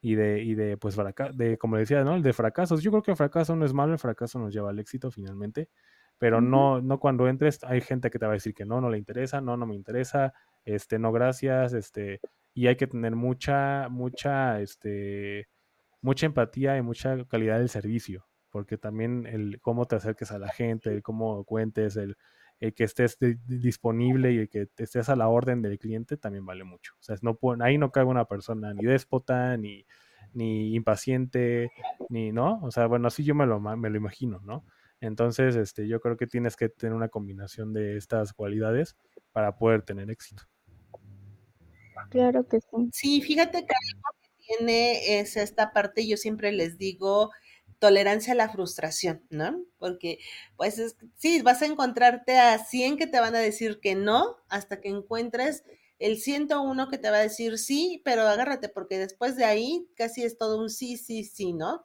y 0.00 0.14
de, 0.14 0.42
y 0.42 0.54
de 0.54 0.76
pues, 0.76 0.96
de, 1.34 1.58
como 1.58 1.76
decía, 1.76 2.04
¿no? 2.04 2.14
El 2.16 2.22
de 2.22 2.32
fracasos. 2.32 2.82
Yo 2.82 2.90
creo 2.90 3.02
que 3.02 3.12
el 3.12 3.16
fracaso 3.16 3.56
no 3.56 3.64
es 3.64 3.72
malo, 3.72 3.92
el 3.92 3.98
fracaso 3.98 4.38
nos 4.38 4.52
lleva 4.54 4.70
al 4.70 4.78
éxito 4.78 5.10
finalmente, 5.10 5.70
pero 6.18 6.40
no, 6.40 6.80
no 6.80 6.98
cuando 6.98 7.28
entres, 7.28 7.62
hay 7.64 7.80
gente 7.80 8.10
que 8.10 8.18
te 8.18 8.26
va 8.26 8.32
a 8.32 8.34
decir 8.34 8.54
que 8.54 8.64
no, 8.64 8.80
no 8.80 8.90
le 8.90 8.98
interesa, 8.98 9.40
no, 9.40 9.56
no 9.56 9.66
me 9.66 9.74
interesa, 9.74 10.32
este, 10.64 10.98
no 10.98 11.12
gracias, 11.12 11.72
este, 11.72 12.20
y 12.54 12.68
hay 12.68 12.76
que 12.76 12.86
tener 12.86 13.14
mucha, 13.14 13.88
mucha, 13.90 14.60
este, 14.60 15.48
mucha 16.00 16.26
empatía 16.26 16.76
y 16.76 16.82
mucha 16.82 17.24
calidad 17.26 17.58
del 17.58 17.68
servicio, 17.68 18.26
porque 18.50 18.78
también 18.78 19.26
el 19.26 19.60
cómo 19.60 19.86
te 19.86 19.96
acerques 19.96 20.32
a 20.32 20.38
la 20.38 20.48
gente, 20.48 20.90
el 20.90 21.02
cómo 21.02 21.44
cuentes, 21.44 21.96
el, 21.96 22.16
el 22.60 22.74
que 22.74 22.84
estés 22.84 23.18
disponible 23.46 24.32
y 24.32 24.38
el 24.38 24.48
que 24.48 24.68
estés 24.78 25.08
a 25.08 25.16
la 25.16 25.28
orden 25.28 25.62
del 25.62 25.78
cliente 25.78 26.16
también 26.16 26.46
vale 26.46 26.64
mucho. 26.64 26.94
O 26.98 27.02
sea, 27.02 27.16
no 27.22 27.38
ahí 27.60 27.76
no 27.78 27.92
cabe 27.92 28.06
una 28.06 28.24
persona 28.24 28.72
ni 28.72 28.84
déspota, 28.84 29.56
ni, 29.56 29.84
ni 30.32 30.74
impaciente, 30.74 31.70
ni, 32.08 32.32
¿no? 32.32 32.60
O 32.62 32.70
sea, 32.70 32.86
bueno, 32.86 33.08
así 33.08 33.24
yo 33.24 33.34
me 33.34 33.46
lo, 33.46 33.60
me 33.60 33.90
lo 33.90 33.96
imagino, 33.96 34.40
¿no? 34.44 34.64
Entonces, 35.06 35.56
este, 35.56 35.88
yo 35.88 36.00
creo 36.00 36.16
que 36.16 36.26
tienes 36.26 36.56
que 36.56 36.68
tener 36.68 36.94
una 36.94 37.08
combinación 37.08 37.72
de 37.72 37.96
estas 37.96 38.32
cualidades 38.32 38.96
para 39.32 39.56
poder 39.56 39.82
tener 39.82 40.10
éxito. 40.10 40.44
Claro 42.10 42.46
que 42.46 42.60
sí. 42.60 42.90
Sí, 42.92 43.22
fíjate 43.22 43.66
que 43.66 43.74
algo 43.94 44.08
que 44.20 44.56
tiene 44.56 45.18
es 45.20 45.36
esta 45.36 45.72
parte, 45.72 46.06
yo 46.06 46.16
siempre 46.16 46.52
les 46.52 46.78
digo, 46.78 47.30
tolerancia 47.78 48.32
a 48.32 48.36
la 48.36 48.48
frustración, 48.48 49.22
¿no? 49.30 49.64
Porque, 49.78 50.18
pues, 50.56 50.96
sí, 51.16 51.42
vas 51.42 51.62
a 51.62 51.66
encontrarte 51.66 52.38
a 52.38 52.58
100 52.58 52.96
que 52.96 53.06
te 53.06 53.20
van 53.20 53.34
a 53.34 53.40
decir 53.40 53.80
que 53.80 53.94
no, 53.94 54.36
hasta 54.48 54.80
que 54.80 54.88
encuentres 54.88 55.64
el 55.98 56.18
101 56.18 56.88
que 56.88 56.98
te 56.98 57.10
va 57.10 57.16
a 57.16 57.22
decir 57.22 57.58
sí, 57.58 58.02
pero 58.04 58.22
agárrate, 58.22 58.68
porque 58.68 58.98
después 58.98 59.36
de 59.36 59.44
ahí 59.44 59.88
casi 59.96 60.22
es 60.24 60.36
todo 60.38 60.58
un 60.60 60.70
sí, 60.70 60.96
sí, 60.96 61.24
sí, 61.24 61.52
¿no? 61.52 61.84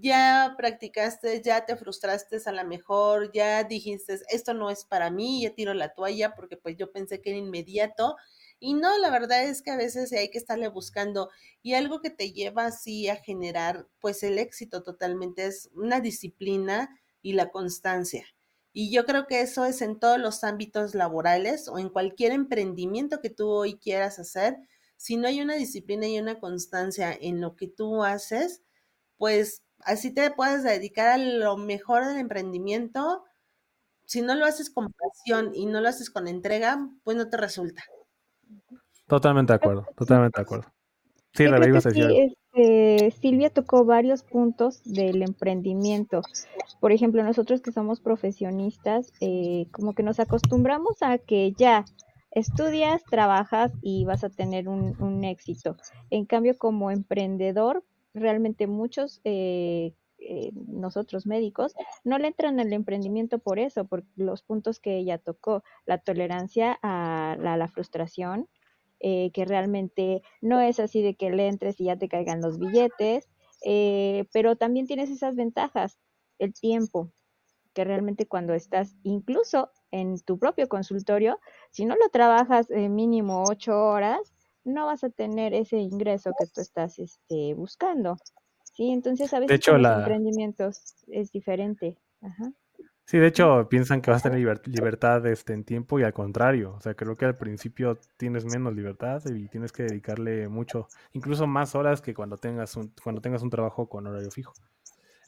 Ya 0.00 0.54
practicaste, 0.56 1.42
ya 1.42 1.66
te 1.66 1.76
frustraste 1.76 2.38
a 2.46 2.52
lo 2.52 2.64
mejor, 2.64 3.32
ya 3.32 3.64
dijiste, 3.64 4.18
esto 4.30 4.54
no 4.54 4.70
es 4.70 4.84
para 4.84 5.10
mí, 5.10 5.42
ya 5.42 5.54
tiro 5.54 5.74
la 5.74 5.94
toalla 5.94 6.34
porque 6.34 6.56
pues 6.56 6.76
yo 6.76 6.92
pensé 6.92 7.20
que 7.20 7.30
era 7.30 7.38
inmediato 7.38 8.16
y 8.60 8.74
no, 8.74 8.96
la 8.98 9.10
verdad 9.10 9.44
es 9.44 9.62
que 9.62 9.70
a 9.72 9.76
veces 9.76 10.12
hay 10.12 10.30
que 10.30 10.38
estarle 10.38 10.68
buscando 10.68 11.30
y 11.62 11.74
algo 11.74 12.00
que 12.00 12.10
te 12.10 12.32
lleva 12.32 12.66
así 12.66 13.08
a 13.08 13.16
generar 13.16 13.88
pues 14.00 14.22
el 14.22 14.38
éxito 14.38 14.82
totalmente 14.82 15.46
es 15.46 15.68
una 15.74 16.00
disciplina 16.00 17.00
y 17.22 17.32
la 17.34 17.50
constancia. 17.50 18.24
Y 18.72 18.92
yo 18.92 19.04
creo 19.06 19.26
que 19.26 19.40
eso 19.40 19.64
es 19.64 19.82
en 19.82 19.98
todos 20.00 20.18
los 20.18 20.44
ámbitos 20.44 20.94
laborales 20.94 21.68
o 21.68 21.78
en 21.78 21.88
cualquier 21.90 22.32
emprendimiento 22.32 23.20
que 23.20 23.30
tú 23.30 23.48
hoy 23.50 23.74
quieras 23.78 24.18
hacer. 24.18 24.56
Si 24.96 25.16
no 25.16 25.28
hay 25.28 25.40
una 25.40 25.54
disciplina 25.54 26.06
y 26.08 26.18
una 26.18 26.40
constancia 26.40 27.12
en 27.18 27.40
lo 27.40 27.54
que 27.56 27.68
tú 27.68 28.02
haces, 28.02 28.62
pues 29.24 29.62
así 29.86 30.12
te 30.12 30.30
puedes 30.32 30.64
dedicar 30.64 31.08
a 31.08 31.16
lo 31.16 31.56
mejor 31.56 32.04
del 32.04 32.18
emprendimiento. 32.18 33.24
Si 34.04 34.20
no 34.20 34.34
lo 34.34 34.44
haces 34.44 34.68
con 34.68 34.92
pasión 34.92 35.52
y 35.54 35.64
no 35.64 35.80
lo 35.80 35.88
haces 35.88 36.10
con 36.10 36.28
entrega, 36.28 36.90
pues 37.04 37.16
no 37.16 37.30
te 37.30 37.38
resulta. 37.38 37.82
Totalmente 39.06 39.54
de 39.54 39.56
acuerdo, 39.56 39.86
totalmente 39.96 40.38
de 40.38 40.42
acuerdo. 40.42 40.66
Sí, 41.32 41.44
este, 42.52 43.10
Silvia 43.12 43.48
tocó 43.48 43.86
varios 43.86 44.24
puntos 44.24 44.82
del 44.84 45.22
emprendimiento. 45.22 46.20
Por 46.78 46.92
ejemplo, 46.92 47.24
nosotros 47.24 47.62
que 47.62 47.72
somos 47.72 48.00
profesionistas, 48.00 49.10
eh, 49.22 49.68
como 49.72 49.94
que 49.94 50.02
nos 50.02 50.20
acostumbramos 50.20 50.98
a 51.00 51.16
que 51.16 51.54
ya 51.56 51.86
estudias, 52.30 53.02
trabajas 53.04 53.72
y 53.80 54.04
vas 54.04 54.22
a 54.22 54.28
tener 54.28 54.68
un, 54.68 55.24
éxito. 55.24 55.78
En 56.10 56.26
cambio, 56.26 56.58
como 56.58 56.90
emprendedor, 56.90 57.84
realmente 58.14 58.66
muchos, 58.66 59.20
eh, 59.24 59.94
eh, 60.18 60.52
nosotros 60.54 61.26
médicos, 61.26 61.74
no 62.04 62.18
le 62.18 62.28
entran 62.28 62.60
al 62.60 62.72
emprendimiento 62.72 63.38
por 63.38 63.58
eso, 63.58 63.86
por 63.86 64.04
los 64.16 64.42
puntos 64.42 64.80
que 64.80 64.96
ella 64.96 65.18
tocó, 65.18 65.62
la 65.86 65.98
tolerancia 65.98 66.78
a 66.82 67.36
la 67.38 67.68
frustración, 67.68 68.48
eh, 69.06 69.32
que 69.32 69.44
realmente 69.44 70.22
no 70.40 70.60
es 70.60 70.80
así 70.80 71.02
de 71.02 71.14
que 71.14 71.28
le 71.30 71.48
entres 71.48 71.78
y 71.78 71.84
ya 71.84 71.98
te 71.98 72.08
caigan 72.08 72.40
los 72.40 72.58
billetes, 72.58 73.28
eh, 73.62 74.26
pero 74.32 74.56
también 74.56 74.86
tienes 74.86 75.10
esas 75.10 75.34
ventajas, 75.34 75.98
el 76.38 76.54
tiempo, 76.54 77.12
que 77.74 77.84
realmente 77.84 78.26
cuando 78.26 78.54
estás 78.54 78.96
incluso 79.02 79.70
en 79.90 80.18
tu 80.20 80.38
propio 80.38 80.68
consultorio, 80.68 81.38
si 81.70 81.84
no 81.86 81.96
lo 81.96 82.08
trabajas 82.10 82.70
eh, 82.70 82.88
mínimo 82.88 83.44
ocho 83.48 83.78
horas, 83.78 84.33
no 84.64 84.86
vas 84.86 85.04
a 85.04 85.10
tener 85.10 85.54
ese 85.54 85.78
ingreso 85.78 86.32
que 86.38 86.46
tú 86.46 86.60
estás 86.60 86.98
este, 86.98 87.54
buscando. 87.54 88.16
Sí, 88.74 88.90
entonces 88.90 89.32
a 89.32 89.40
veces 89.40 89.66
los 89.66 89.98
emprendimientos 89.98 90.96
es 91.06 91.30
diferente. 91.30 91.98
Ajá. 92.20 92.52
Sí, 93.06 93.18
de 93.18 93.26
hecho 93.26 93.68
piensan 93.68 94.00
que 94.00 94.10
vas 94.10 94.24
a 94.24 94.30
tener 94.30 94.66
libertad 94.66 95.26
este, 95.26 95.52
en 95.52 95.64
tiempo 95.64 96.00
y 96.00 96.04
al 96.04 96.14
contrario, 96.14 96.74
o 96.74 96.80
sea, 96.80 96.94
creo 96.94 97.14
que 97.16 97.26
al 97.26 97.36
principio 97.36 97.98
tienes 98.16 98.46
menos 98.46 98.74
libertad 98.74 99.22
y 99.26 99.46
tienes 99.48 99.72
que 99.72 99.82
dedicarle 99.82 100.48
mucho, 100.48 100.88
incluso 101.12 101.46
más 101.46 101.74
horas 101.74 102.00
que 102.00 102.14
cuando 102.14 102.38
tengas 102.38 102.76
un, 102.76 102.94
cuando 103.02 103.20
tengas 103.20 103.42
un 103.42 103.50
trabajo 103.50 103.90
con 103.90 104.06
horario 104.06 104.30
fijo. 104.30 104.54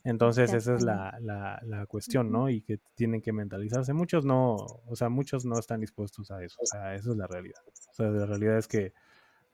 Entonces 0.05 0.55
esa 0.55 0.75
es 0.75 0.83
la, 0.83 1.19
la, 1.21 1.61
la 1.65 1.85
cuestión, 1.87 2.31
¿no? 2.31 2.49
Y 2.49 2.63
que 2.63 2.79
tienen 2.95 3.21
que 3.21 3.33
mentalizarse. 3.33 3.93
Muchos 3.93 4.25
no, 4.25 4.55
o 4.55 4.97
sea, 4.97 5.11
muchos 5.11 5.45
no 5.45 5.59
están 5.59 5.81
dispuestos 5.81 6.31
a 6.31 6.43
eso, 6.43 6.57
o 6.63 6.67
sea, 6.67 6.95
esa 6.95 7.11
es 7.11 7.17
la 7.17 7.27
realidad. 7.27 7.61
O 7.91 7.93
sea, 7.93 8.07
la 8.07 8.25
realidad 8.25 8.57
es 8.57 8.69
que 8.69 8.95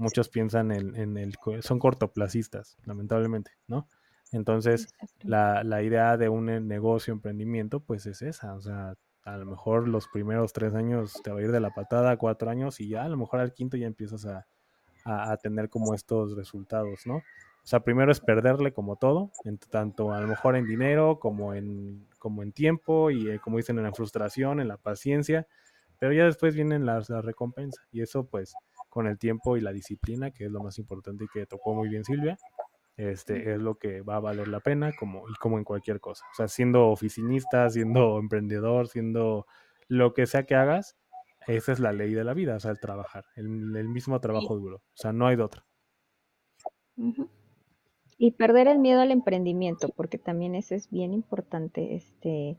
muchos 0.02 0.28
piensan 0.28 0.72
en, 0.72 0.94
en 0.96 1.16
el, 1.16 1.34
son 1.60 1.78
cortoplacistas, 1.78 2.76
lamentablemente, 2.84 3.52
¿no? 3.66 3.88
Entonces, 4.32 4.88
la, 5.22 5.62
la, 5.62 5.82
idea 5.82 6.16
de 6.16 6.28
un 6.28 6.46
negocio, 6.66 7.12
emprendimiento, 7.12 7.80
pues 7.80 8.06
es 8.06 8.22
esa. 8.22 8.54
O 8.54 8.62
sea, 8.62 8.94
a 9.24 9.36
lo 9.36 9.46
mejor 9.46 9.88
los 9.88 10.08
primeros 10.08 10.52
tres 10.52 10.74
años 10.74 11.14
te 11.22 11.30
va 11.30 11.38
a 11.38 11.42
ir 11.42 11.52
de 11.52 11.60
la 11.60 11.70
patada, 11.70 12.16
cuatro 12.16 12.50
años, 12.50 12.80
y 12.80 12.88
ya 12.88 13.04
a 13.04 13.08
lo 13.08 13.16
mejor 13.16 13.40
al 13.40 13.52
quinto 13.52 13.76
ya 13.76 13.86
empiezas 13.86 14.26
a, 14.26 14.46
a, 15.04 15.36
tener 15.36 15.68
como 15.68 15.94
estos 15.94 16.34
resultados, 16.34 17.06
¿no? 17.06 17.16
O 17.16 17.66
sea, 17.66 17.80
primero 17.80 18.10
es 18.10 18.20
perderle 18.20 18.72
como 18.72 18.96
todo, 18.96 19.30
en, 19.44 19.58
tanto 19.58 20.12
a 20.12 20.20
lo 20.20 20.26
mejor 20.26 20.56
en 20.56 20.66
dinero 20.66 21.20
como 21.20 21.54
en, 21.54 22.08
como 22.18 22.42
en 22.42 22.52
tiempo 22.52 23.10
y 23.10 23.30
eh, 23.30 23.38
como 23.38 23.58
dicen 23.58 23.78
en 23.78 23.84
la 23.84 23.92
frustración, 23.92 24.60
en 24.60 24.66
la 24.66 24.78
paciencia, 24.78 25.46
pero 26.00 26.12
ya 26.12 26.24
después 26.24 26.56
vienen 26.56 26.86
las, 26.86 27.08
las 27.08 27.24
recompensas 27.24 27.86
y 27.92 28.00
eso 28.00 28.26
pues 28.26 28.54
con 28.92 29.06
el 29.06 29.18
tiempo 29.18 29.56
y 29.56 29.62
la 29.62 29.72
disciplina, 29.72 30.32
que 30.32 30.44
es 30.44 30.50
lo 30.50 30.62
más 30.62 30.78
importante 30.78 31.24
y 31.24 31.28
que 31.28 31.46
tocó 31.46 31.72
muy 31.72 31.88
bien 31.88 32.04
Silvia, 32.04 32.36
este, 32.98 33.54
es 33.54 33.58
lo 33.58 33.76
que 33.76 34.02
va 34.02 34.16
a 34.16 34.20
valer 34.20 34.48
la 34.48 34.60
pena, 34.60 34.92
como, 34.94 35.26
y 35.30 35.34
como 35.36 35.56
en 35.56 35.64
cualquier 35.64 35.98
cosa. 35.98 36.26
O 36.30 36.34
sea, 36.34 36.46
siendo 36.46 36.88
oficinista, 36.88 37.70
siendo 37.70 38.18
emprendedor, 38.18 38.88
siendo 38.88 39.46
lo 39.88 40.12
que 40.12 40.26
sea 40.26 40.44
que 40.44 40.56
hagas, 40.56 40.98
esa 41.46 41.72
es 41.72 41.80
la 41.80 41.94
ley 41.94 42.12
de 42.12 42.22
la 42.22 42.34
vida, 42.34 42.56
o 42.56 42.60
sea, 42.60 42.70
el 42.70 42.80
trabajar, 42.80 43.24
el, 43.34 43.48
mismo 43.48 44.20
trabajo 44.20 44.56
duro. 44.56 44.76
O 44.76 44.96
sea, 44.96 45.14
no 45.14 45.26
hay 45.26 45.36
de 45.36 45.42
otra. 45.42 45.64
Y 48.18 48.32
perder 48.32 48.68
el 48.68 48.78
miedo 48.78 49.00
al 49.00 49.10
emprendimiento, 49.10 49.88
porque 49.88 50.18
también 50.18 50.54
eso 50.54 50.74
es 50.74 50.90
bien 50.90 51.14
importante, 51.14 51.94
este, 51.94 52.58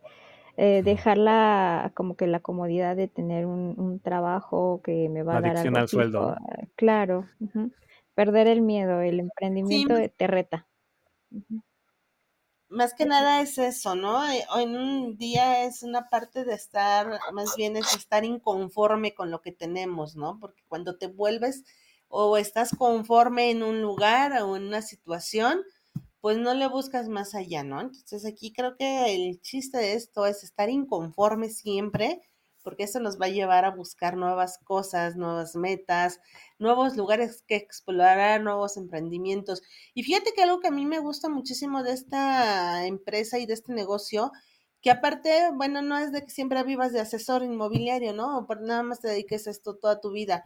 eh, 0.58 0.82
dejar 0.84 1.18
la, 1.18 1.92
como 1.96 2.16
que 2.16 2.28
la 2.28 2.40
comodidad 2.40 2.96
de 2.96 3.08
tener 3.08 3.46
un, 3.46 4.00
trabajo 4.04 4.82
que 4.84 5.10
me 5.10 5.24
va 5.24 5.38
a 5.38 5.42
dar 5.42 5.58
algo 5.58 5.78
al 5.78 5.88
sueldo. 5.88 6.36
Claro 6.76 7.26
perder 8.14 8.48
el 8.48 8.62
miedo, 8.62 9.02
el 9.02 9.20
emprendimiento 9.20 9.96
te 10.16 10.28
reta. 10.28 10.68
Más 12.70 12.94
que 12.94 13.06
nada 13.06 13.42
es 13.42 13.58
eso, 13.58 13.96
¿no? 13.96 14.28
Eh, 14.32 14.46
en 14.58 14.76
un 14.76 15.18
día 15.18 15.66
es 15.66 15.84
una 15.84 16.10
parte 16.10 16.44
de 16.44 16.54
estar, 16.54 17.20
más 17.32 17.56
bien 17.56 17.76
es 17.76 17.96
estar 17.96 18.26
inconforme 18.26 19.14
con 19.14 19.30
lo 19.30 19.42
que 19.42 19.52
tenemos, 19.52 20.16
¿no? 20.16 20.40
Porque 20.40 20.64
cuando 20.68 20.98
te 20.98 21.08
vuelves 21.08 21.64
o 22.08 22.38
estás 22.38 22.72
conforme 22.76 23.52
en 23.52 23.64
un 23.64 23.82
lugar 23.82 24.42
o 24.42 24.56
en 24.56 24.64
una 24.64 24.82
situación, 24.82 25.62
pues 26.24 26.38
no 26.38 26.54
le 26.54 26.70
buscas 26.70 27.10
más 27.10 27.36
allá, 27.36 27.66
¿no? 27.66 27.82
Entonces 27.82 28.26
aquí 28.26 28.54
creo 28.54 28.78
que 28.78 29.14
el 29.14 29.42
chiste 29.42 29.78
de 29.78 29.96
esto 29.96 30.26
es 30.26 30.42
estar 30.46 30.70
inconforme 30.70 31.50
siempre 31.50 32.22
porque 32.64 32.84
eso 32.84 33.02
nos 33.02 33.20
va 33.20 33.26
a 33.26 33.30
llevar 33.30 33.66
a 33.66 33.76
buscar 33.76 34.16
nuevas 34.16 34.58
cosas, 34.64 35.18
nuevas 35.18 35.58
metas, 35.58 36.22
nuevos 36.60 36.96
lugares 36.96 37.44
que 37.46 37.58
explorar, 37.58 38.40
nuevos 38.42 38.78
emprendimientos. 38.78 39.64
Y 39.94 40.04
fíjate 40.04 40.32
que 40.34 40.44
algo 40.44 40.62
que 40.62 40.70
a 40.70 40.72
mí 40.72 40.86
me 40.86 41.00
gusta 41.00 41.28
muchísimo 41.28 41.84
de 41.84 41.92
esta 41.92 42.88
empresa 42.88 43.38
y 43.38 43.46
de 43.46 43.56
este 43.56 43.74
negocio, 43.74 44.32
que 44.82 44.92
aparte, 44.92 45.52
bueno, 45.56 45.82
no 45.82 45.98
es 45.98 46.14
de 46.14 46.22
que 46.22 46.30
siempre 46.30 46.64
vivas 46.64 46.94
de 46.94 47.02
asesor 47.02 47.44
inmobiliario, 47.44 48.14
¿no? 48.14 48.38
O 48.38 48.56
nada 48.62 48.84
más 48.84 49.02
te 49.02 49.10
dediques 49.10 49.46
a 49.48 49.52
esto 49.52 49.76
toda 49.76 50.00
tu 50.00 50.12
vida, 50.14 50.46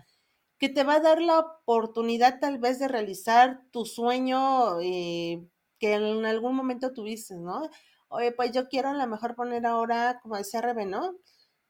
que 0.58 0.70
te 0.70 0.84
va 0.84 0.96
a 0.96 1.00
dar 1.02 1.22
la 1.22 1.38
oportunidad 1.38 2.40
tal 2.40 2.58
vez 2.58 2.80
de 2.80 2.88
realizar 2.88 3.62
tu 3.72 3.86
sueño 3.86 4.82
eh, 4.82 5.48
que 5.80 5.94
en 5.94 6.26
algún 6.26 6.56
momento 6.56 6.94
tuviste, 6.94 7.36
¿no? 7.38 7.70
Oye, 8.10 8.32
pues 8.32 8.52
yo 8.52 8.68
quiero 8.70 8.90
a 8.90 8.94
lo 8.94 9.08
mejor 9.08 9.36
poner 9.36 9.66
ahora, 9.66 10.20
como 10.22 10.38
decía 10.38 10.62
Rebe, 10.62 10.86
¿no? 10.86 11.16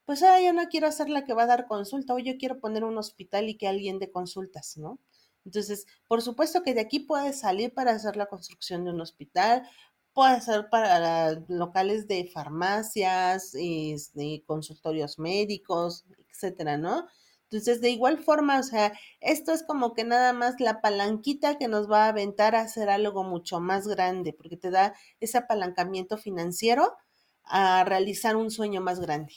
Pues 0.05 0.23
ahora 0.23 0.41
yo 0.41 0.53
no 0.53 0.67
quiero 0.69 0.91
ser 0.91 1.09
la 1.09 1.25
que 1.25 1.33
va 1.33 1.43
a 1.43 1.47
dar 1.47 1.67
consulta, 1.67 2.13
o 2.13 2.19
yo 2.19 2.37
quiero 2.37 2.59
poner 2.59 2.83
un 2.83 2.97
hospital 2.97 3.49
y 3.49 3.57
que 3.57 3.67
alguien 3.67 3.99
dé 3.99 4.11
consultas, 4.11 4.77
¿no? 4.77 4.99
Entonces, 5.45 5.85
por 6.07 6.21
supuesto 6.21 6.63
que 6.63 6.73
de 6.73 6.81
aquí 6.81 6.99
puedes 6.99 7.39
salir 7.39 7.73
para 7.73 7.91
hacer 7.91 8.17
la 8.17 8.27
construcción 8.27 8.83
de 8.85 8.91
un 8.91 9.01
hospital, 9.01 9.67
puede 10.13 10.41
ser 10.41 10.69
para 10.69 11.33
locales 11.47 12.07
de 12.07 12.25
farmacias, 12.25 13.51
de 13.53 13.93
este, 13.93 14.43
consultorios 14.45 15.19
médicos, 15.19 16.05
etcétera, 16.29 16.77
¿no? 16.77 17.07
Entonces, 17.49 17.79
de 17.79 17.89
igual 17.89 18.17
forma, 18.17 18.59
o 18.59 18.63
sea, 18.63 18.91
esto 19.21 19.53
es 19.53 19.63
como 19.63 19.93
que 19.93 20.03
nada 20.03 20.33
más 20.33 20.59
la 20.59 20.81
palanquita 20.81 21.57
que 21.57 21.67
nos 21.67 21.89
va 21.89 22.05
a 22.05 22.09
aventar 22.09 22.55
a 22.55 22.61
hacer 22.61 22.89
algo 22.89 23.23
mucho 23.23 23.59
más 23.61 23.87
grande, 23.87 24.33
porque 24.33 24.57
te 24.57 24.69
da 24.69 24.93
ese 25.21 25.37
apalancamiento 25.37 26.17
financiero 26.17 26.97
a 27.43 27.85
realizar 27.85 28.35
un 28.35 28.51
sueño 28.51 28.81
más 28.81 28.99
grande. 28.99 29.33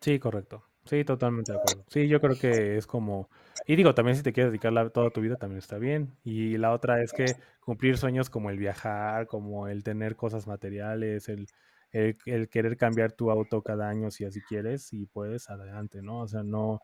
Sí, 0.00 0.18
correcto. 0.20 0.64
Sí, 0.84 1.04
totalmente 1.04 1.52
de 1.52 1.58
acuerdo. 1.58 1.84
Sí, 1.88 2.08
yo 2.08 2.20
creo 2.20 2.38
que 2.38 2.76
es 2.76 2.86
como, 2.86 3.30
y 3.66 3.74
digo, 3.74 3.94
también 3.94 4.16
si 4.16 4.22
te 4.22 4.32
quieres 4.32 4.52
dedicar 4.52 4.90
toda 4.90 5.10
tu 5.10 5.22
vida 5.22 5.36
también 5.36 5.58
está 5.58 5.78
bien. 5.78 6.14
Y 6.22 6.58
la 6.58 6.72
otra 6.72 7.02
es 7.02 7.12
que 7.12 7.36
cumplir 7.60 7.96
sueños 7.96 8.28
como 8.28 8.50
el 8.50 8.58
viajar, 8.58 9.26
como 9.26 9.66
el 9.66 9.82
tener 9.82 10.14
cosas 10.14 10.46
materiales, 10.46 11.28
el, 11.28 11.46
el, 11.90 12.48
querer 12.48 12.76
cambiar 12.76 13.12
tu 13.12 13.30
auto 13.30 13.62
cada 13.62 13.88
año 13.88 14.10
si 14.10 14.24
así 14.24 14.42
quieres 14.42 14.92
y 14.92 15.06
puedes, 15.06 15.48
adelante, 15.48 16.02
¿no? 16.02 16.20
O 16.20 16.28
sea, 16.28 16.42
no, 16.42 16.80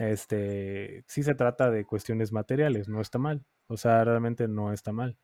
este, 0.00 1.04
sí 1.06 1.22
se 1.22 1.34
trata 1.34 1.70
de 1.70 1.84
cuestiones 1.84 2.32
materiales, 2.32 2.88
no 2.88 3.00
está 3.00 3.18
mal. 3.18 3.44
O 3.68 3.76
sea, 3.76 4.02
realmente 4.02 4.48
no 4.48 4.72
está 4.72 4.92
mal. 4.92 5.18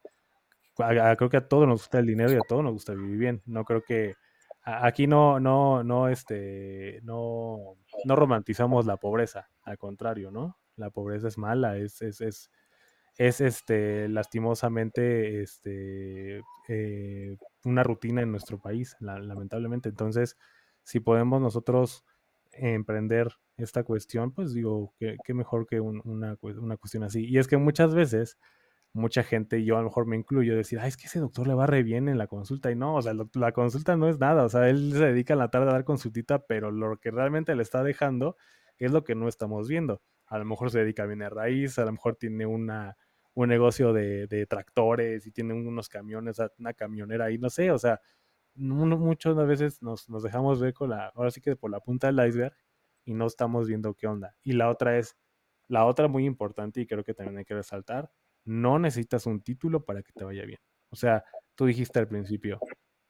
creo 0.76 1.30
que 1.30 1.36
a 1.38 1.48
todos 1.48 1.66
nos 1.66 1.80
gusta 1.80 1.98
el 1.98 2.06
dinero 2.06 2.32
y 2.32 2.36
a 2.36 2.46
todos 2.46 2.62
nos 2.62 2.74
gusta 2.74 2.94
vivir 2.94 3.16
bien. 3.16 3.42
No 3.46 3.64
creo 3.64 3.82
que 3.82 4.14
aquí 4.62 5.06
no, 5.06 5.40
no, 5.40 5.82
no, 5.82 6.08
este, 6.08 7.00
no, 7.04 7.78
no 8.04 8.16
romantizamos 8.16 8.84
la 8.84 8.98
pobreza, 8.98 9.48
al 9.62 9.78
contrario, 9.78 10.30
¿no? 10.30 10.58
La 10.76 10.90
pobreza 10.90 11.28
es 11.28 11.38
mala, 11.38 11.78
es, 11.78 12.02
es, 12.02 12.20
es, 12.20 12.50
es 13.16 13.40
este, 13.40 14.08
lastimosamente, 14.08 15.40
este, 15.40 16.42
eh, 16.68 17.36
una 17.64 17.82
rutina 17.82 18.20
en 18.20 18.30
nuestro 18.30 18.58
país, 18.60 18.94
lamentablemente. 19.00 19.88
Entonces, 19.88 20.36
si 20.82 21.00
podemos 21.00 21.40
nosotros 21.40 22.04
emprender 22.58 23.28
esta 23.56 23.84
cuestión, 23.84 24.32
pues 24.32 24.52
digo, 24.52 24.94
qué, 24.98 25.34
mejor 25.34 25.66
que 25.66 25.80
una, 25.80 26.36
una 26.42 26.76
cuestión 26.76 27.02
así. 27.04 27.26
Y 27.26 27.38
es 27.38 27.48
que 27.48 27.56
muchas 27.56 27.94
veces 27.94 28.38
mucha 28.96 29.22
gente, 29.22 29.64
yo 29.64 29.76
a 29.76 29.80
lo 29.80 29.84
mejor 29.84 30.06
me 30.06 30.16
incluyo, 30.16 30.56
decir, 30.56 30.78
ay, 30.80 30.88
es 30.88 30.96
que 30.96 31.06
ese 31.06 31.20
doctor 31.20 31.46
le 31.46 31.54
va 31.54 31.66
re 31.66 31.82
bien 31.82 32.08
en 32.08 32.18
la 32.18 32.26
consulta. 32.26 32.70
Y 32.70 32.76
no, 32.76 32.96
o 32.96 33.02
sea, 33.02 33.12
la 33.34 33.52
consulta 33.52 33.96
no 33.96 34.08
es 34.08 34.18
nada. 34.18 34.44
O 34.44 34.48
sea, 34.48 34.68
él 34.68 34.92
se 34.92 35.06
dedica 35.06 35.34
en 35.34 35.38
la 35.38 35.50
tarde 35.50 35.68
a 35.70 35.74
dar 35.74 35.84
consultita, 35.84 36.40
pero 36.46 36.70
lo 36.70 36.98
que 36.98 37.10
realmente 37.10 37.54
le 37.54 37.62
está 37.62 37.82
dejando 37.82 38.36
es 38.78 38.92
lo 38.92 39.04
que 39.04 39.14
no 39.14 39.28
estamos 39.28 39.68
viendo. 39.68 40.02
A 40.26 40.38
lo 40.38 40.44
mejor 40.44 40.70
se 40.70 40.80
dedica 40.80 41.06
bien 41.06 41.22
a 41.22 41.28
raíz, 41.28 41.78
a 41.78 41.84
lo 41.84 41.92
mejor 41.92 42.16
tiene 42.16 42.46
una, 42.46 42.96
un 43.34 43.48
negocio 43.48 43.92
de, 43.92 44.26
de 44.26 44.46
tractores 44.46 45.26
y 45.26 45.30
tiene 45.30 45.54
unos 45.54 45.88
camiones, 45.88 46.38
una 46.58 46.72
camionera 46.72 47.26
ahí, 47.26 47.38
no 47.38 47.50
sé, 47.50 47.70
o 47.70 47.78
sea, 47.78 48.00
muchas 48.56 49.36
veces 49.46 49.82
nos, 49.82 50.06
dejamos 50.22 50.60
ver 50.60 50.74
con 50.74 50.90
la, 50.90 51.08
ahora 51.14 51.30
sí 51.30 51.40
que 51.40 51.56
por 51.56 51.70
la 51.70 51.80
punta 51.80 52.06
del 52.10 52.26
iceberg 52.26 52.56
y 53.04 53.14
no 53.14 53.26
estamos 53.26 53.68
viendo 53.68 53.94
qué 53.94 54.06
onda. 54.06 54.36
Y 54.42 54.52
la 54.52 54.70
otra 54.70 54.98
es, 54.98 55.16
la 55.68 55.84
otra 55.86 56.08
muy 56.08 56.24
importante 56.24 56.80
y 56.80 56.86
creo 56.86 57.04
que 57.04 57.14
también 57.14 57.38
hay 57.38 57.44
que 57.44 57.54
resaltar, 57.54 58.10
no 58.44 58.78
necesitas 58.78 59.26
un 59.26 59.42
título 59.42 59.84
para 59.84 60.02
que 60.02 60.12
te 60.12 60.24
vaya 60.24 60.44
bien. 60.44 60.60
O 60.90 60.96
sea, 60.96 61.24
tú 61.54 61.66
dijiste 61.66 61.98
al 61.98 62.08
principio, 62.08 62.60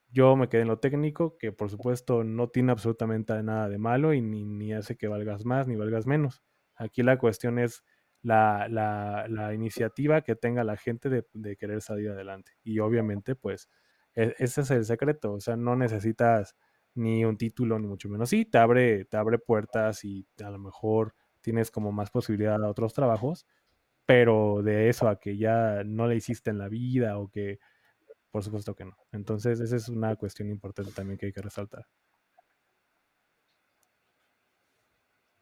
yo 0.09 0.37
me 0.37 0.49
quedé 0.49 0.63
en 0.63 0.69
lo 0.69 0.79
técnico, 0.79 1.37
que 1.39 1.53
por 1.53 1.71
supuesto 1.71 2.25
no 2.25 2.49
tiene 2.49 2.73
absolutamente 2.73 3.43
nada 3.43 3.69
de 3.69 3.79
malo 3.79 4.15
y 4.15 4.23
ni, 4.23 4.73
hace 4.73 4.97
que 4.97 5.09
valgas 5.09 5.45
más 5.45 5.69
ni 5.69 5.77
valgas 5.77 6.07
menos. 6.07 6.43
Aquí 6.75 7.03
la 7.03 7.19
cuestión 7.19 7.59
es 7.59 7.85
la, 8.23 9.53
iniciativa 9.55 10.23
que 10.23 10.35
tenga 10.37 10.65
la 10.65 10.77
gente 10.77 11.09
de, 11.11 11.57
querer 11.57 11.83
salir 11.83 12.11
adelante. 12.11 12.53
Y 12.63 12.79
obviamente, 12.79 13.35
pues, 13.35 13.69
ese 14.17 14.63
es 14.63 14.71
el 14.71 14.85
secreto. 14.85 15.35
O 15.35 15.41
sea, 15.41 15.57
no 15.57 15.77
necesitas 15.77 16.57
ni 16.95 17.25
un 17.25 17.37
título, 17.37 17.79
ni 17.79 17.87
mucho 17.87 18.09
menos. 18.09 18.31
Sí, 18.31 18.45
te 18.47 18.59
abre, 18.59 19.05
te 19.05 19.17
abre 19.17 19.39
puertas 19.39 20.05
y 20.05 20.27
a 20.45 20.51
lo 20.51 20.59
mejor 20.59 21.15
tienes 21.43 21.71
como 21.71 21.93
más 21.93 22.11
posibilidad 22.11 22.63
a 22.65 22.69
otros 22.69 22.95
trabajos, 22.95 23.47
pero 24.07 24.63
de 24.63 24.89
eso 24.91 25.09
a 25.09 25.21
que 25.21 25.37
ya 25.39 25.85
no 25.85 26.09
le 26.09 26.17
hiciste 26.17 26.51
en 26.51 26.59
la 26.59 26.69
vida 26.69 27.19
o 27.19 27.29
que, 27.31 27.59
por 28.31 28.45
supuesto 28.45 28.75
que 28.77 28.85
no. 28.87 28.97
Entonces, 29.13 29.61
esa 29.61 29.77
es 29.77 29.89
una 29.89 30.17
cuestión 30.17 30.51
importante 30.51 30.93
también 30.93 31.19
que 31.19 31.27
hay 31.27 31.33
que 31.33 31.43
resaltar. 31.43 31.87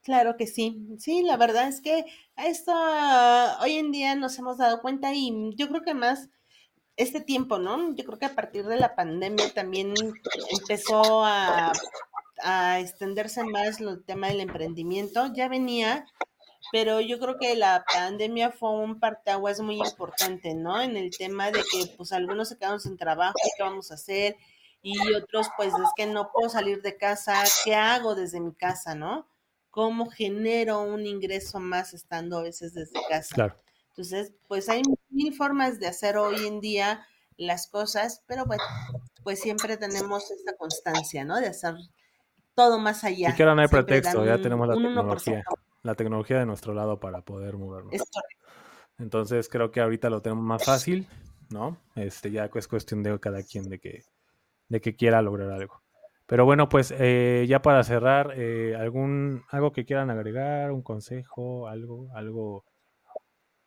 Claro 0.02 0.36
que 0.36 0.46
sí. 0.46 0.86
Sí, 0.98 1.22
la 1.22 1.36
verdad 1.38 1.66
es 1.68 1.80
que 1.80 2.04
esto 2.36 2.72
hoy 3.62 3.72
en 3.78 3.90
día 3.90 4.14
nos 4.14 4.38
hemos 4.38 4.58
dado 4.58 4.80
cuenta 4.82 5.12
y 5.14 5.32
yo 5.56 5.68
creo 5.68 5.82
que 5.82 5.94
más 5.94 6.28
este 6.96 7.20
tiempo, 7.20 7.58
¿no? 7.58 7.94
Yo 7.94 8.04
creo 8.04 8.18
que 8.18 8.26
a 8.26 8.34
partir 8.34 8.66
de 8.66 8.76
la 8.76 8.94
pandemia 8.94 9.52
también 9.52 9.94
empezó 10.50 11.24
a, 11.24 11.72
extenderse 12.78 13.42
más 13.44 13.80
el 13.80 14.04
tema 14.04 14.28
del 14.28 14.40
emprendimiento. 14.40 15.32
Ya 15.34 15.48
venía, 15.48 16.04
pero 16.72 17.00
yo 17.00 17.18
creo 17.18 17.38
que 17.38 17.54
la 17.54 17.84
pandemia 17.90 18.50
fue 18.50 18.70
un 18.70 19.00
parteaguas 19.00 19.60
muy 19.60 19.76
importante, 19.76 20.54
¿no? 20.54 20.80
En 20.80 20.96
el 20.96 21.16
tema 21.16 21.50
de 21.50 21.60
que 21.60 21.86
pues 21.96 22.12
algunos 22.12 22.48
se 22.48 22.58
quedaron 22.58 22.80
sin 22.80 22.98
trabajo, 22.98 23.34
¿qué 23.56 23.62
vamos 23.62 23.90
a 23.90 23.94
hacer? 23.94 24.36
Y 24.82 25.14
otros 25.14 25.48
pues 25.56 25.72
es 25.72 25.88
que 25.96 26.06
no 26.06 26.30
puedo 26.32 26.50
salir 26.50 26.82
de 26.82 26.98
casa, 26.98 27.42
¿qué 27.64 27.74
hago 27.74 28.14
desde 28.14 28.40
mi 28.40 28.52
casa, 28.52 28.94
no? 28.94 29.26
¿Cómo 29.70 30.10
genero 30.10 30.82
un 30.82 31.06
ingreso 31.06 31.60
más 31.60 31.94
estando 31.94 32.38
a 32.38 32.42
veces 32.42 32.74
desde 32.74 33.00
casa? 33.08 33.34
Claro. 33.34 33.63
Entonces, 33.94 34.34
pues 34.48 34.68
hay 34.68 34.82
mil 35.10 35.34
formas 35.34 35.78
de 35.78 35.86
hacer 35.86 36.16
hoy 36.16 36.46
en 36.46 36.60
día 36.60 37.06
las 37.36 37.68
cosas, 37.68 38.24
pero 38.26 38.44
bueno, 38.44 38.62
pues 39.22 39.40
siempre 39.40 39.76
tenemos 39.76 40.30
esta 40.30 40.56
constancia, 40.56 41.24
¿no? 41.24 41.38
De 41.40 41.46
hacer 41.46 41.74
todo 42.54 42.78
más 42.78 43.04
allá. 43.04 43.30
Y 43.30 43.34
que 43.34 43.42
ahora 43.42 43.54
no 43.54 43.62
hay 43.62 43.68
pretexto, 43.68 44.24
ya 44.24 44.40
tenemos 44.40 44.68
la 44.68 44.74
tecnología 44.74 45.44
la 45.84 45.94
tecnología 45.94 46.38
de 46.38 46.46
nuestro 46.46 46.74
lado 46.74 46.98
para 46.98 47.20
poder 47.20 47.56
movernos. 47.56 47.94
Entonces 48.98 49.48
creo 49.48 49.70
que 49.70 49.80
ahorita 49.80 50.10
lo 50.10 50.22
tenemos 50.22 50.44
más 50.44 50.64
fácil, 50.64 51.06
¿no? 51.50 51.76
Este 51.94 52.30
ya 52.30 52.50
es 52.52 52.68
cuestión 52.68 53.02
de 53.02 53.20
cada 53.20 53.42
quien 53.42 53.68
de 53.68 53.78
que, 53.78 54.02
de 54.68 54.80
que 54.80 54.96
quiera 54.96 55.22
lograr 55.22 55.50
algo. 55.50 55.82
Pero 56.26 56.46
bueno, 56.46 56.70
pues 56.70 56.92
eh, 56.96 57.44
ya 57.46 57.60
para 57.60 57.84
cerrar, 57.84 58.32
eh, 58.34 58.74
algún 58.76 59.44
algo 59.50 59.72
que 59.72 59.84
quieran 59.84 60.10
agregar, 60.10 60.72
un 60.72 60.82
consejo, 60.82 61.68
algo, 61.68 62.08
algo. 62.14 62.64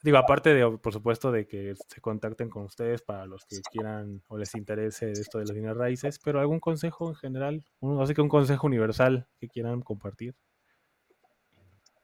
Digo, 0.03 0.17
aparte 0.17 0.53
de, 0.53 0.77
por 0.77 0.93
supuesto, 0.93 1.31
de 1.31 1.47
que 1.47 1.73
se 1.87 2.01
contacten 2.01 2.49
con 2.49 2.63
ustedes 2.63 3.01
para 3.01 3.25
los 3.25 3.45
que 3.45 3.61
quieran 3.71 4.21
o 4.27 4.37
les 4.37 4.53
interese 4.53 5.11
esto 5.11 5.39
de 5.39 5.45
las 5.45 5.55
líneas 5.55 5.75
raíces, 5.75 6.19
pero 6.23 6.39
algún 6.39 6.59
consejo 6.59 7.09
en 7.09 7.15
general, 7.15 7.63
un, 7.79 7.99
así 7.99 8.13
que 8.13 8.21
un 8.21 8.29
consejo 8.29 8.67
universal 8.67 9.27
que 9.39 9.47
quieran 9.47 9.81
compartir. 9.81 10.35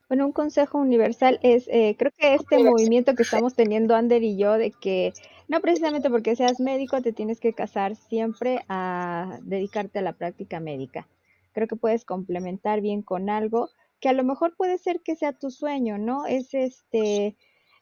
Bueno, 0.08 0.26
un 0.26 0.32
consejo 0.32 0.78
universal 0.78 1.38
es, 1.42 1.66
eh, 1.68 1.96
creo 1.98 2.12
que 2.16 2.34
este 2.34 2.62
movimiento 2.62 3.14
que 3.14 3.22
estamos 3.22 3.54
teniendo 3.54 3.94
Ander 3.94 4.22
y 4.22 4.36
yo, 4.36 4.58
de 4.58 4.70
que 4.70 5.12
no 5.48 5.60
precisamente 5.60 6.10
porque 6.10 6.36
seas 6.36 6.60
médico 6.60 7.00
te 7.00 7.12
tienes 7.12 7.40
que 7.40 7.54
casar 7.54 7.96
siempre 7.96 8.64
a 8.68 9.38
dedicarte 9.42 10.00
a 10.00 10.02
la 10.02 10.12
práctica 10.12 10.60
médica. 10.60 11.08
Creo 11.52 11.68
que 11.68 11.76
puedes 11.76 12.04
complementar 12.04 12.80
bien 12.80 13.02
con 13.02 13.30
algo 13.30 13.70
que 14.00 14.08
a 14.08 14.12
lo 14.12 14.24
mejor 14.24 14.54
puede 14.56 14.76
ser 14.76 15.00
que 15.00 15.16
sea 15.16 15.32
tu 15.32 15.50
sueño, 15.50 15.96
¿no? 15.96 16.26
Es 16.26 16.52
este, 16.52 17.36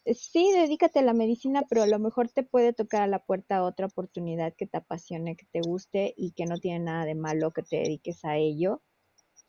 sí, 0.07 0.50
dedícate 0.53 1.00
a 1.00 1.03
la 1.03 1.14
medicina, 1.14 1.64
pero 1.68 1.82
a 1.82 1.86
lo 1.86 1.98
mejor 1.98 2.28
te 2.30 2.42
puede 2.42 2.72
tocar 2.72 3.03
a 3.03 3.07
la 3.07 3.24
puerta 3.24 3.64
otra 3.64 3.86
oportunidad 3.86 4.55
que 4.55 4.66
te 4.66 4.78
apasione, 4.78 5.36
que 5.36 5.46
te 5.53 5.61
guste 5.61 6.14
y 6.16 6.32
que 6.32 6.46
no 6.46 6.59
tiene 6.59 6.80
nada 6.80 7.05
de 7.05 7.14
malo 7.14 7.53
que 7.53 7.62
te 7.62 7.76
dediques 7.76 8.24
a 8.24 8.36
ello 8.36 8.82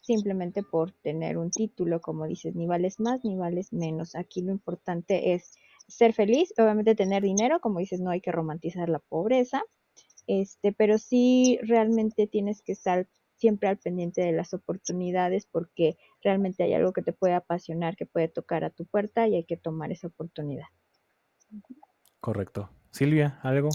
simplemente 0.03 0.63
por 0.63 0.91
tener 0.91 1.37
un 1.37 1.49
título, 1.49 2.01
como 2.01 2.27
dices, 2.27 2.55
ni 2.55 2.67
vales 2.67 2.99
más 2.99 3.23
ni 3.23 3.37
vales 3.37 3.71
menos. 3.73 4.15
Aquí 4.15 4.41
lo 4.41 4.51
importante 4.51 5.33
es 5.33 5.55
ser 5.87 6.13
feliz, 6.13 6.53
obviamente 6.57 6.95
tener 6.95 7.23
dinero, 7.23 7.59
como 7.61 7.79
dices, 7.79 8.01
no 8.01 8.11
hay 8.11 8.21
que 8.21 8.31
romantizar 8.31 8.89
la 8.89 8.99
pobreza, 8.99 9.63
este, 10.27 10.73
pero 10.73 10.97
sí 10.97 11.57
realmente 11.63 12.27
tienes 12.27 12.61
que 12.61 12.73
estar 12.73 13.07
siempre 13.37 13.69
al 13.69 13.77
pendiente 13.77 14.21
de 14.21 14.31
las 14.31 14.53
oportunidades 14.53 15.45
porque 15.45 15.97
realmente 16.21 16.63
hay 16.63 16.73
algo 16.73 16.93
que 16.93 17.01
te 17.01 17.13
puede 17.13 17.33
apasionar, 17.33 17.95
que 17.95 18.05
puede 18.05 18.27
tocar 18.27 18.63
a 18.63 18.69
tu 18.69 18.85
puerta 18.85 19.27
y 19.27 19.35
hay 19.35 19.43
que 19.43 19.57
tomar 19.57 19.91
esa 19.91 20.07
oportunidad. 20.07 20.67
Correcto. 22.19 22.69
Silvia, 22.91 23.39
¿algo? 23.43 23.69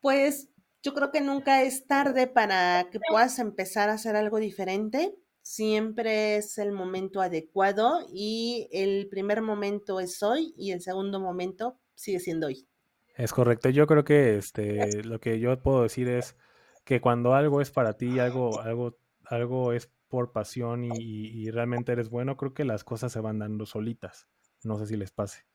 Pues 0.00 0.48
Yo 0.82 0.94
creo 0.94 1.10
que 1.10 1.20
nunca 1.20 1.62
es 1.62 1.86
tarde 1.86 2.26
para 2.26 2.88
que 2.90 3.00
puedas 3.00 3.38
empezar 3.38 3.90
a 3.90 3.94
hacer 3.94 4.16
algo 4.16 4.38
diferente. 4.38 5.14
Siempre 5.42 6.36
es 6.36 6.56
el 6.56 6.72
momento 6.72 7.20
adecuado 7.20 8.06
y 8.10 8.68
el 8.72 9.08
primer 9.10 9.42
momento 9.42 10.00
es 10.00 10.22
hoy 10.22 10.54
y 10.56 10.70
el 10.70 10.80
segundo 10.80 11.20
momento 11.20 11.78
sigue 11.94 12.18
siendo 12.20 12.46
hoy. 12.46 12.66
Es 13.16 13.32
correcto. 13.32 13.68
Yo 13.68 13.86
creo 13.86 14.04
que 14.04 14.38
este, 14.38 15.02
lo 15.02 15.20
que 15.20 15.38
yo 15.38 15.60
puedo 15.62 15.82
decir 15.82 16.08
es 16.08 16.34
que 16.90 17.00
cuando 17.00 17.34
algo 17.34 17.60
es 17.60 17.70
para 17.70 17.92
ti, 17.92 18.18
algo, 18.18 18.60
algo, 18.62 18.96
algo 19.26 19.72
es 19.72 19.92
por 20.08 20.32
pasión 20.32 20.82
y, 20.82 20.90
y 20.98 21.48
realmente 21.52 21.92
eres 21.92 22.10
bueno, 22.10 22.36
creo 22.36 22.52
que 22.52 22.64
las 22.64 22.82
cosas 22.82 23.12
se 23.12 23.20
van 23.20 23.38
dando 23.38 23.64
solitas. 23.64 24.26
No 24.64 24.76
sé 24.76 24.86
si 24.86 24.96
les 24.96 25.12
pase 25.12 25.46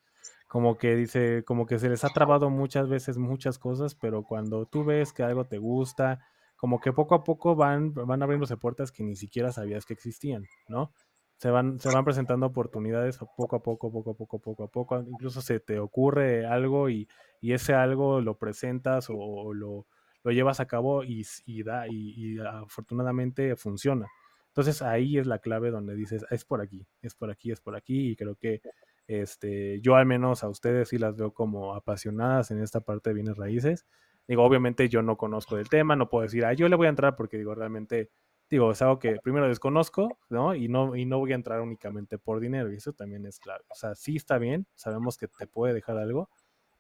como 0.48 0.78
que 0.78 0.96
dice, 0.96 1.44
como 1.44 1.66
que 1.66 1.78
se 1.78 1.90
les 1.90 2.06
ha 2.06 2.10
trabado 2.10 2.50
muchas 2.50 2.88
veces 2.88 3.18
muchas 3.18 3.60
cosas, 3.60 3.96
pero 3.96 4.24
cuando 4.24 4.66
tú 4.66 4.86
ves 4.86 5.12
que 5.12 5.24
algo 5.24 5.44
te 5.44 5.58
gusta, 5.58 6.22
como 6.56 6.80
que 6.80 6.94
poco 6.94 7.16
a 7.16 7.26
poco 7.26 7.54
van, 7.58 7.94
van 7.94 8.24
abriéndose 8.24 8.56
puertas 8.56 8.94
que 8.94 9.04
ni 9.04 9.18
siquiera 9.18 9.52
sabías 9.52 9.86
que 9.86 9.92
existían, 9.92 10.46
¿no? 10.70 10.94
Se 11.36 11.50
van, 11.50 11.82
se 11.82 11.90
van 11.90 12.06
presentando 12.06 12.46
oportunidades 12.46 13.18
poco 13.18 13.58
a 13.58 13.62
poco, 13.62 13.92
poco 13.92 14.12
a 14.12 14.14
poco, 14.14 14.40
poco 14.40 14.64
a 14.64 14.68
poco. 14.70 15.02
Incluso 15.02 15.42
se 15.42 15.60
te 15.60 15.80
ocurre 15.80 16.46
algo 16.46 16.90
y, 16.90 17.10
y 17.42 17.52
ese 17.52 17.74
algo 17.74 18.22
lo 18.22 18.38
presentas 18.38 19.08
o, 19.10 19.54
lo, 19.54 19.86
lo, 20.26 20.32
llevas 20.32 20.60
a 20.60 20.68
cabo 20.68 21.04
y, 21.04 21.26
y 21.46 21.64
da, 21.64 21.88
y, 21.88 22.36
y 22.36 22.40
afortunadamente 22.40 23.56
funciona. 23.56 24.08
Entonces 24.56 24.82
ahí 24.82 25.18
es 25.18 25.28
la 25.28 25.40
clave 25.40 25.70
donde 25.70 25.96
dices, 25.96 26.26
es 26.30 26.46
por 26.46 26.62
aquí, 26.62 26.88
es 27.02 27.14
por 27.14 27.30
aquí, 27.30 27.52
es 27.52 27.60
por 27.60 27.76
aquí, 27.76 28.12
y 28.12 28.16
creo 28.16 28.36
que 28.36 28.62
este, 29.08 29.82
yo 29.82 29.96
al 29.96 30.06
menos 30.06 30.44
a 30.44 30.50
ustedes 30.50 30.90
sí 30.90 30.98
las 30.98 31.16
veo 31.16 31.34
como 31.34 31.76
apasionadas 31.76 32.52
en 32.52 32.62
esta 32.62 32.80
parte 32.80 33.10
de 33.10 33.16
bienes 33.16 33.38
raíces. 33.38 33.86
Digo, 34.28 34.44
obviamente 34.44 34.90
yo 34.90 35.02
no 35.02 35.18
conozco 35.18 35.58
del 35.58 35.70
tema, 35.70 35.96
no 35.96 36.10
puedo 36.10 36.24
decir, 36.24 36.46
ah, 36.46 36.54
yo 36.54 36.68
le 36.70 36.76
voy 36.76 36.88
a 36.88 36.90
entrar 36.90 37.16
porque 37.16 37.38
digo, 37.38 37.54
realmente, 37.54 38.10
digo, 38.50 38.72
es 38.72 38.82
algo 38.82 38.98
que 38.98 39.18
primero 39.22 39.48
desconozco, 39.48 40.20
¿no? 40.30 40.56
Y 40.56 40.68
no, 40.68 40.96
y 40.96 41.06
no 41.06 41.20
voy 41.20 41.34
a 41.34 41.36
entrar 41.36 41.62
únicamente 41.62 42.18
por 42.18 42.40
dinero, 42.40 42.72
y 42.72 42.78
eso 42.78 42.94
también 42.94 43.26
es 43.26 43.40
claro. 43.40 43.66
O 43.70 43.76
sea, 43.76 43.94
sí 43.94 44.16
está 44.16 44.38
bien, 44.38 44.66
sabemos 44.74 45.18
que 45.18 45.28
te 45.28 45.48
puede 45.48 45.74
dejar 45.74 45.98
algo, 45.98 46.30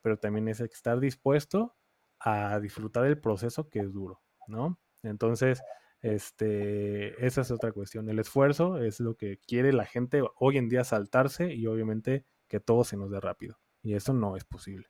pero 0.01 0.17
también 0.17 0.47
es 0.47 0.61
estar 0.61 0.99
dispuesto 0.99 1.75
a 2.25 2.59
disfrutar 2.59 3.05
el 3.05 3.19
proceso 3.19 3.69
que 3.69 3.79
es 3.79 3.93
duro, 3.93 4.21
¿no? 4.47 4.79
Entonces, 5.03 5.61
este, 6.01 7.25
esa 7.25 7.41
es 7.41 7.51
otra 7.51 7.71
cuestión. 7.71 8.09
El 8.09 8.19
esfuerzo 8.19 8.79
es 8.79 8.99
lo 8.99 9.15
que 9.15 9.39
quiere 9.47 9.71
la 9.71 9.85
gente 9.85 10.23
hoy 10.37 10.57
en 10.57 10.67
día 10.67 10.83
saltarse 10.83 11.53
y 11.53 11.67
obviamente 11.67 12.25
que 12.47 12.59
todo 12.59 12.83
se 12.83 12.97
nos 12.97 13.11
dé 13.11 13.19
rápido. 13.19 13.59
Y 13.83 13.93
eso 13.93 14.13
no 14.13 14.35
es 14.35 14.43
posible. 14.43 14.87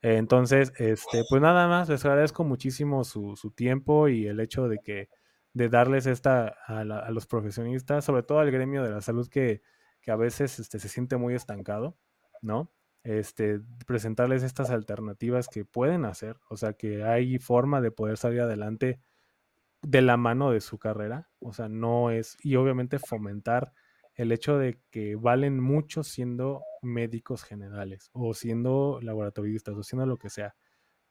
Entonces, 0.00 0.72
este, 0.76 1.24
pues 1.28 1.42
nada 1.42 1.66
más, 1.66 1.88
les 1.88 2.04
agradezco 2.04 2.44
muchísimo 2.44 3.02
su, 3.02 3.34
su 3.36 3.50
tiempo 3.50 4.08
y 4.08 4.26
el 4.26 4.38
hecho 4.38 4.68
de 4.68 4.78
que 4.78 5.08
de 5.52 5.68
darles 5.68 6.06
esta 6.06 6.54
a, 6.66 6.84
la, 6.84 7.00
a, 7.00 7.10
los 7.10 7.26
profesionistas, 7.26 8.04
sobre 8.04 8.22
todo 8.22 8.38
al 8.38 8.52
gremio 8.52 8.84
de 8.84 8.90
la 8.90 9.00
salud 9.00 9.28
que, 9.28 9.62
que 10.00 10.12
a 10.12 10.16
veces 10.16 10.60
este, 10.60 10.78
se 10.78 10.88
siente 10.88 11.16
muy 11.16 11.34
estancado, 11.34 11.98
¿no? 12.42 12.72
Este, 13.02 13.60
presentarles 13.86 14.42
estas 14.42 14.70
alternativas 14.70 15.48
que 15.48 15.64
pueden 15.64 16.04
hacer, 16.04 16.36
o 16.50 16.56
sea, 16.56 16.74
que 16.74 17.02
hay 17.02 17.38
forma 17.38 17.80
de 17.80 17.90
poder 17.90 18.18
salir 18.18 18.42
adelante 18.42 19.00
de 19.82 20.02
la 20.02 20.16
mano 20.16 20.50
de 20.50 20.60
su 20.60 20.78
carrera, 20.78 21.30
o 21.38 21.52
sea, 21.52 21.68
no 21.68 22.10
es, 22.10 22.36
y 22.42 22.56
obviamente 22.56 22.98
fomentar 22.98 23.72
el 24.14 24.32
hecho 24.32 24.58
de 24.58 24.78
que 24.90 25.16
valen 25.16 25.60
mucho 25.60 26.02
siendo 26.02 26.62
médicos 26.82 27.42
generales 27.42 28.10
o 28.12 28.34
siendo 28.34 28.98
laboratoristas 29.02 29.74
o 29.76 29.82
siendo 29.82 30.04
lo 30.04 30.18
que 30.18 30.28
sea. 30.28 30.54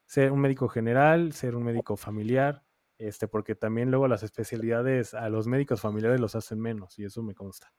Ser 0.06 0.32
un 0.32 0.42
médico 0.42 0.68
general, 0.68 1.34
ser 1.34 1.56
un 1.56 1.64
médico 1.64 1.98
familiar, 1.98 2.64
este, 3.00 3.28
porque 3.28 3.56
también 3.56 3.90
luego 3.90 4.08
las 4.08 4.22
especialidades 4.24 5.14
a 5.14 5.30
los 5.30 5.48
médicos 5.48 5.82
familiares 5.82 6.20
los 6.20 6.36
hacen 6.36 6.60
menos 6.60 7.00
y 7.00 7.06
eso 7.06 7.24
me 7.24 7.34
consta. 7.34 7.74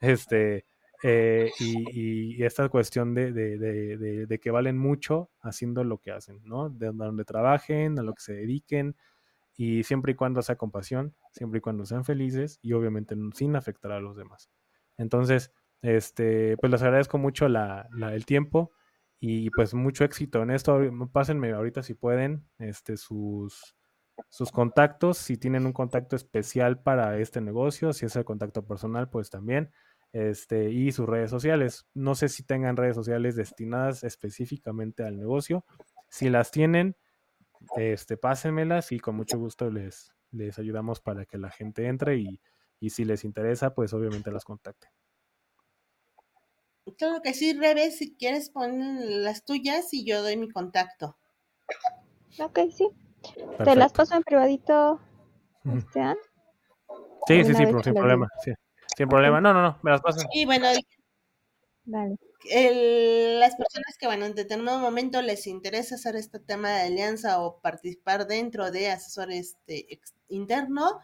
Este, 0.00 0.64
eh, 1.02 1.50
y, 1.60 2.42
esta 2.42 2.68
cuestión 2.68 3.14
de, 3.14 3.32
de, 3.32 3.58
de, 3.58 4.26
de, 4.26 4.38
que 4.40 4.50
valen 4.50 4.78
mucho 4.78 5.30
haciendo 5.40 5.84
lo 5.84 5.98
que 5.98 6.10
hacen, 6.10 6.40
¿no? 6.44 6.70
De 6.70 6.90
donde 6.92 7.24
trabajen, 7.24 7.98
a 7.98 8.02
lo 8.02 8.14
que 8.14 8.22
se 8.22 8.34
dediquen, 8.34 8.96
y 9.56 9.82
siempre 9.82 10.12
y 10.12 10.14
cuando 10.14 10.40
sea 10.42 10.56
compasión, 10.56 11.14
siempre 11.32 11.58
y 11.58 11.60
cuando 11.60 11.84
sean 11.84 12.04
felices 12.04 12.58
y 12.62 12.72
obviamente 12.72 13.16
sin 13.34 13.56
afectar 13.56 13.92
a 13.92 14.00
los 14.00 14.16
demás. 14.16 14.50
Entonces, 14.96 15.52
este, 15.82 16.56
pues 16.58 16.70
les 16.72 16.82
agradezco 16.82 17.18
mucho 17.18 17.48
la, 17.48 17.88
la, 17.92 18.14
el 18.14 18.24
tiempo 18.24 18.72
y 19.20 19.50
pues 19.50 19.74
mucho 19.74 20.04
éxito 20.04 20.42
en 20.42 20.50
esto. 20.50 20.78
Pásenme 21.12 21.52
ahorita 21.52 21.82
si 21.82 21.94
pueden 21.94 22.48
este, 22.58 22.96
sus, 22.96 23.76
sus 24.28 24.52
contactos, 24.52 25.18
si 25.18 25.36
tienen 25.36 25.66
un 25.66 25.72
contacto 25.72 26.16
especial 26.16 26.80
para 26.82 27.18
este 27.18 27.40
negocio, 27.40 27.92
si 27.92 28.06
es 28.06 28.16
el 28.16 28.24
contacto 28.24 28.64
personal, 28.66 29.08
pues 29.10 29.30
también. 29.30 29.72
Este, 30.12 30.70
y 30.70 30.90
sus 30.92 31.06
redes 31.06 31.30
sociales. 31.30 31.86
No 31.94 32.14
sé 32.14 32.28
si 32.28 32.42
tengan 32.42 32.76
redes 32.76 32.94
sociales 32.94 33.36
destinadas 33.36 34.04
específicamente 34.04 35.02
al 35.04 35.16
negocio. 35.16 35.64
Si 36.08 36.30
las 36.30 36.50
tienen, 36.50 36.96
este, 37.76 38.16
pásenmelas 38.16 38.92
y 38.92 39.00
con 39.00 39.16
mucho 39.16 39.38
gusto 39.38 39.70
les, 39.70 40.14
les 40.30 40.58
ayudamos 40.58 41.00
para 41.00 41.26
que 41.26 41.38
la 41.38 41.50
gente 41.50 41.86
entre 41.86 42.16
y, 42.16 42.40
y 42.80 42.90
si 42.90 43.04
les 43.04 43.24
interesa, 43.24 43.74
pues 43.74 43.92
obviamente 43.92 44.30
las 44.30 44.44
contacten. 44.44 44.90
Claro 46.96 47.20
que 47.22 47.34
sí, 47.34 47.52
Rebe, 47.52 47.90
si 47.90 48.14
quieres 48.16 48.48
ponen 48.48 49.22
las 49.22 49.44
tuyas 49.44 49.92
y 49.92 50.06
yo 50.06 50.22
doy 50.22 50.38
mi 50.38 50.48
contacto. 50.48 51.18
Ok, 52.40 52.60
sí. 52.70 52.88
Perfecto. 53.22 53.64
Te 53.64 53.76
las 53.76 53.92
paso 53.92 54.14
en 54.14 54.22
privadito, 54.22 55.00
Esteban. 55.64 56.16
Sí, 57.26 57.44
sí, 57.44 57.54
sí, 57.54 57.66
sin 57.84 57.94
problema. 57.94 58.28
Sí. 58.42 58.52
Sin 58.98 59.08
problema. 59.08 59.40
No, 59.40 59.54
no, 59.54 59.62
no, 59.62 59.78
me 59.82 59.92
las 59.92 60.02
paso. 60.02 60.26
Y 60.34 60.44
bueno, 60.44 60.66
Dale 61.84 62.18
el, 62.50 63.40
las 63.40 63.56
personas 63.56 63.96
que, 63.98 64.06
bueno, 64.06 64.26
en 64.26 64.34
determinado 64.34 64.78
momento 64.78 65.20
les 65.22 65.46
interesa 65.46 65.96
hacer 65.96 66.16
este 66.16 66.38
tema 66.38 66.70
de 66.70 66.82
alianza 66.82 67.40
o 67.40 67.60
participar 67.60 68.26
dentro 68.26 68.70
de 68.70 68.90
asesor 68.90 69.32
este, 69.32 70.00
interno, 70.28 71.00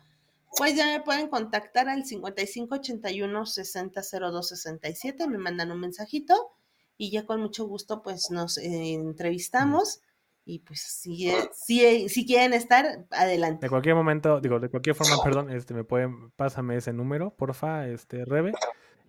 pues 0.57 0.77
ya 0.77 0.87
me 0.87 1.01
pueden 1.01 1.29
contactar 1.29 1.89
al 1.89 2.05
5581 2.05 3.47
6002 3.47 4.49
67, 4.49 5.27
me 5.29 5.39
mandan 5.39 5.73
un 5.73 5.81
mensajito 5.81 6.53
y 6.97 7.11
ya 7.11 7.27
con 7.27 7.41
mucho 7.41 7.67
gusto 7.67 8.03
pues 8.03 8.31
nos 8.31 8.59
eh, 8.59 8.93
entrevistamos 8.93 10.01
y 10.45 10.59
pues 10.59 10.81
si, 10.81 11.33
si, 11.53 12.09
si 12.09 12.27
quieren 12.27 12.53
estar, 12.53 13.07
adelante. 13.11 13.67
De 13.67 13.71
cualquier 13.71 13.95
momento, 13.95 14.41
digo, 14.41 14.61
de 14.61 14.69
cualquier 14.69 14.95
forma, 14.95 15.17
perdón, 15.23 15.51
este 15.51 15.73
me 15.73 15.85
pueden, 15.85 16.31
pásame 16.33 16.77
ese 16.77 16.93
número, 16.93 17.35
porfa, 17.35 17.89
este 17.89 18.25
Rebe, 18.25 18.53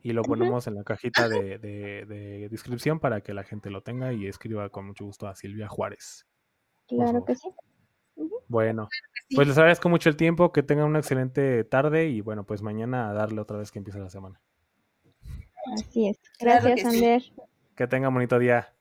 y 0.01 0.13
lo 0.13 0.21
ponemos 0.21 0.67
en 0.67 0.75
la 0.75 0.83
cajita 0.83 1.27
de, 1.27 1.57
de, 1.57 2.05
de, 2.05 2.49
descripción 2.49 2.99
para 2.99 3.21
que 3.21 3.33
la 3.33 3.43
gente 3.43 3.69
lo 3.69 3.81
tenga 3.81 4.13
y 4.13 4.27
escriba 4.27 4.69
con 4.69 4.87
mucho 4.87 5.05
gusto 5.05 5.27
a 5.27 5.35
Silvia 5.35 5.67
Juárez. 5.67 6.25
Claro 6.87 7.25
que 7.25 7.35
sí. 7.35 7.49
Bueno, 8.47 8.87
pues 9.35 9.47
les 9.47 9.57
agradezco 9.57 9.89
mucho 9.89 10.07
el 10.07 10.15
tiempo, 10.15 10.53
que 10.53 10.63
tengan 10.63 10.85
una 10.85 10.99
excelente 10.99 11.63
tarde 11.63 12.07
y 12.07 12.21
bueno, 12.21 12.45
pues 12.45 12.61
mañana 12.61 13.09
a 13.09 13.13
darle 13.13 13.41
otra 13.41 13.57
vez 13.57 13.71
que 13.71 13.79
empiece 13.79 13.99
la 13.99 14.09
semana. 14.09 14.39
Así 15.73 16.07
es. 16.09 16.19
Gracias, 16.39 16.81
claro 16.81 16.95
Ander. 16.95 17.21
Sí. 17.21 17.33
Que 17.75 17.87
tengan 17.87 18.13
bonito 18.13 18.39
día. 18.39 18.74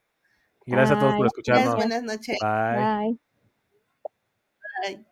Y 0.66 0.72
gracias 0.72 0.98
Bye. 0.98 0.98
a 0.98 1.00
todos 1.00 1.16
por 1.16 1.26
escucharnos. 1.26 1.74
Buenas 1.74 2.02
noches. 2.02 2.38
Bye. 2.40 2.76
Bye. 2.76 3.18
Bye. 4.82 5.04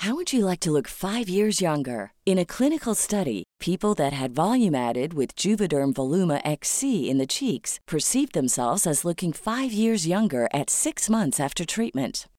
How 0.00 0.14
would 0.14 0.32
you 0.32 0.44
like 0.44 0.60
to 0.60 0.70
look 0.70 0.86
five 0.88 1.28
years 1.28 1.60
younger? 1.60 2.12
In 2.26 2.38
a 2.38 2.44
clinical 2.44 2.94
study, 2.94 3.44
people 3.58 3.94
that 3.94 4.12
had 4.12 4.34
volume 4.34 4.74
added 4.74 5.14
with 5.14 5.34
Juvederm 5.34 5.94
Voluma 5.94 6.40
XC 6.44 7.08
in 7.10 7.18
the 7.18 7.26
cheeks 7.26 7.80
perceived 7.88 8.34
themselves 8.34 8.86
as 8.86 9.04
looking 9.04 9.32
five 9.32 9.72
years 9.72 10.06
younger 10.06 10.48
at 10.52 10.70
six 10.70 11.08
months 11.08 11.40
after 11.40 11.64
treatment. 11.64 12.28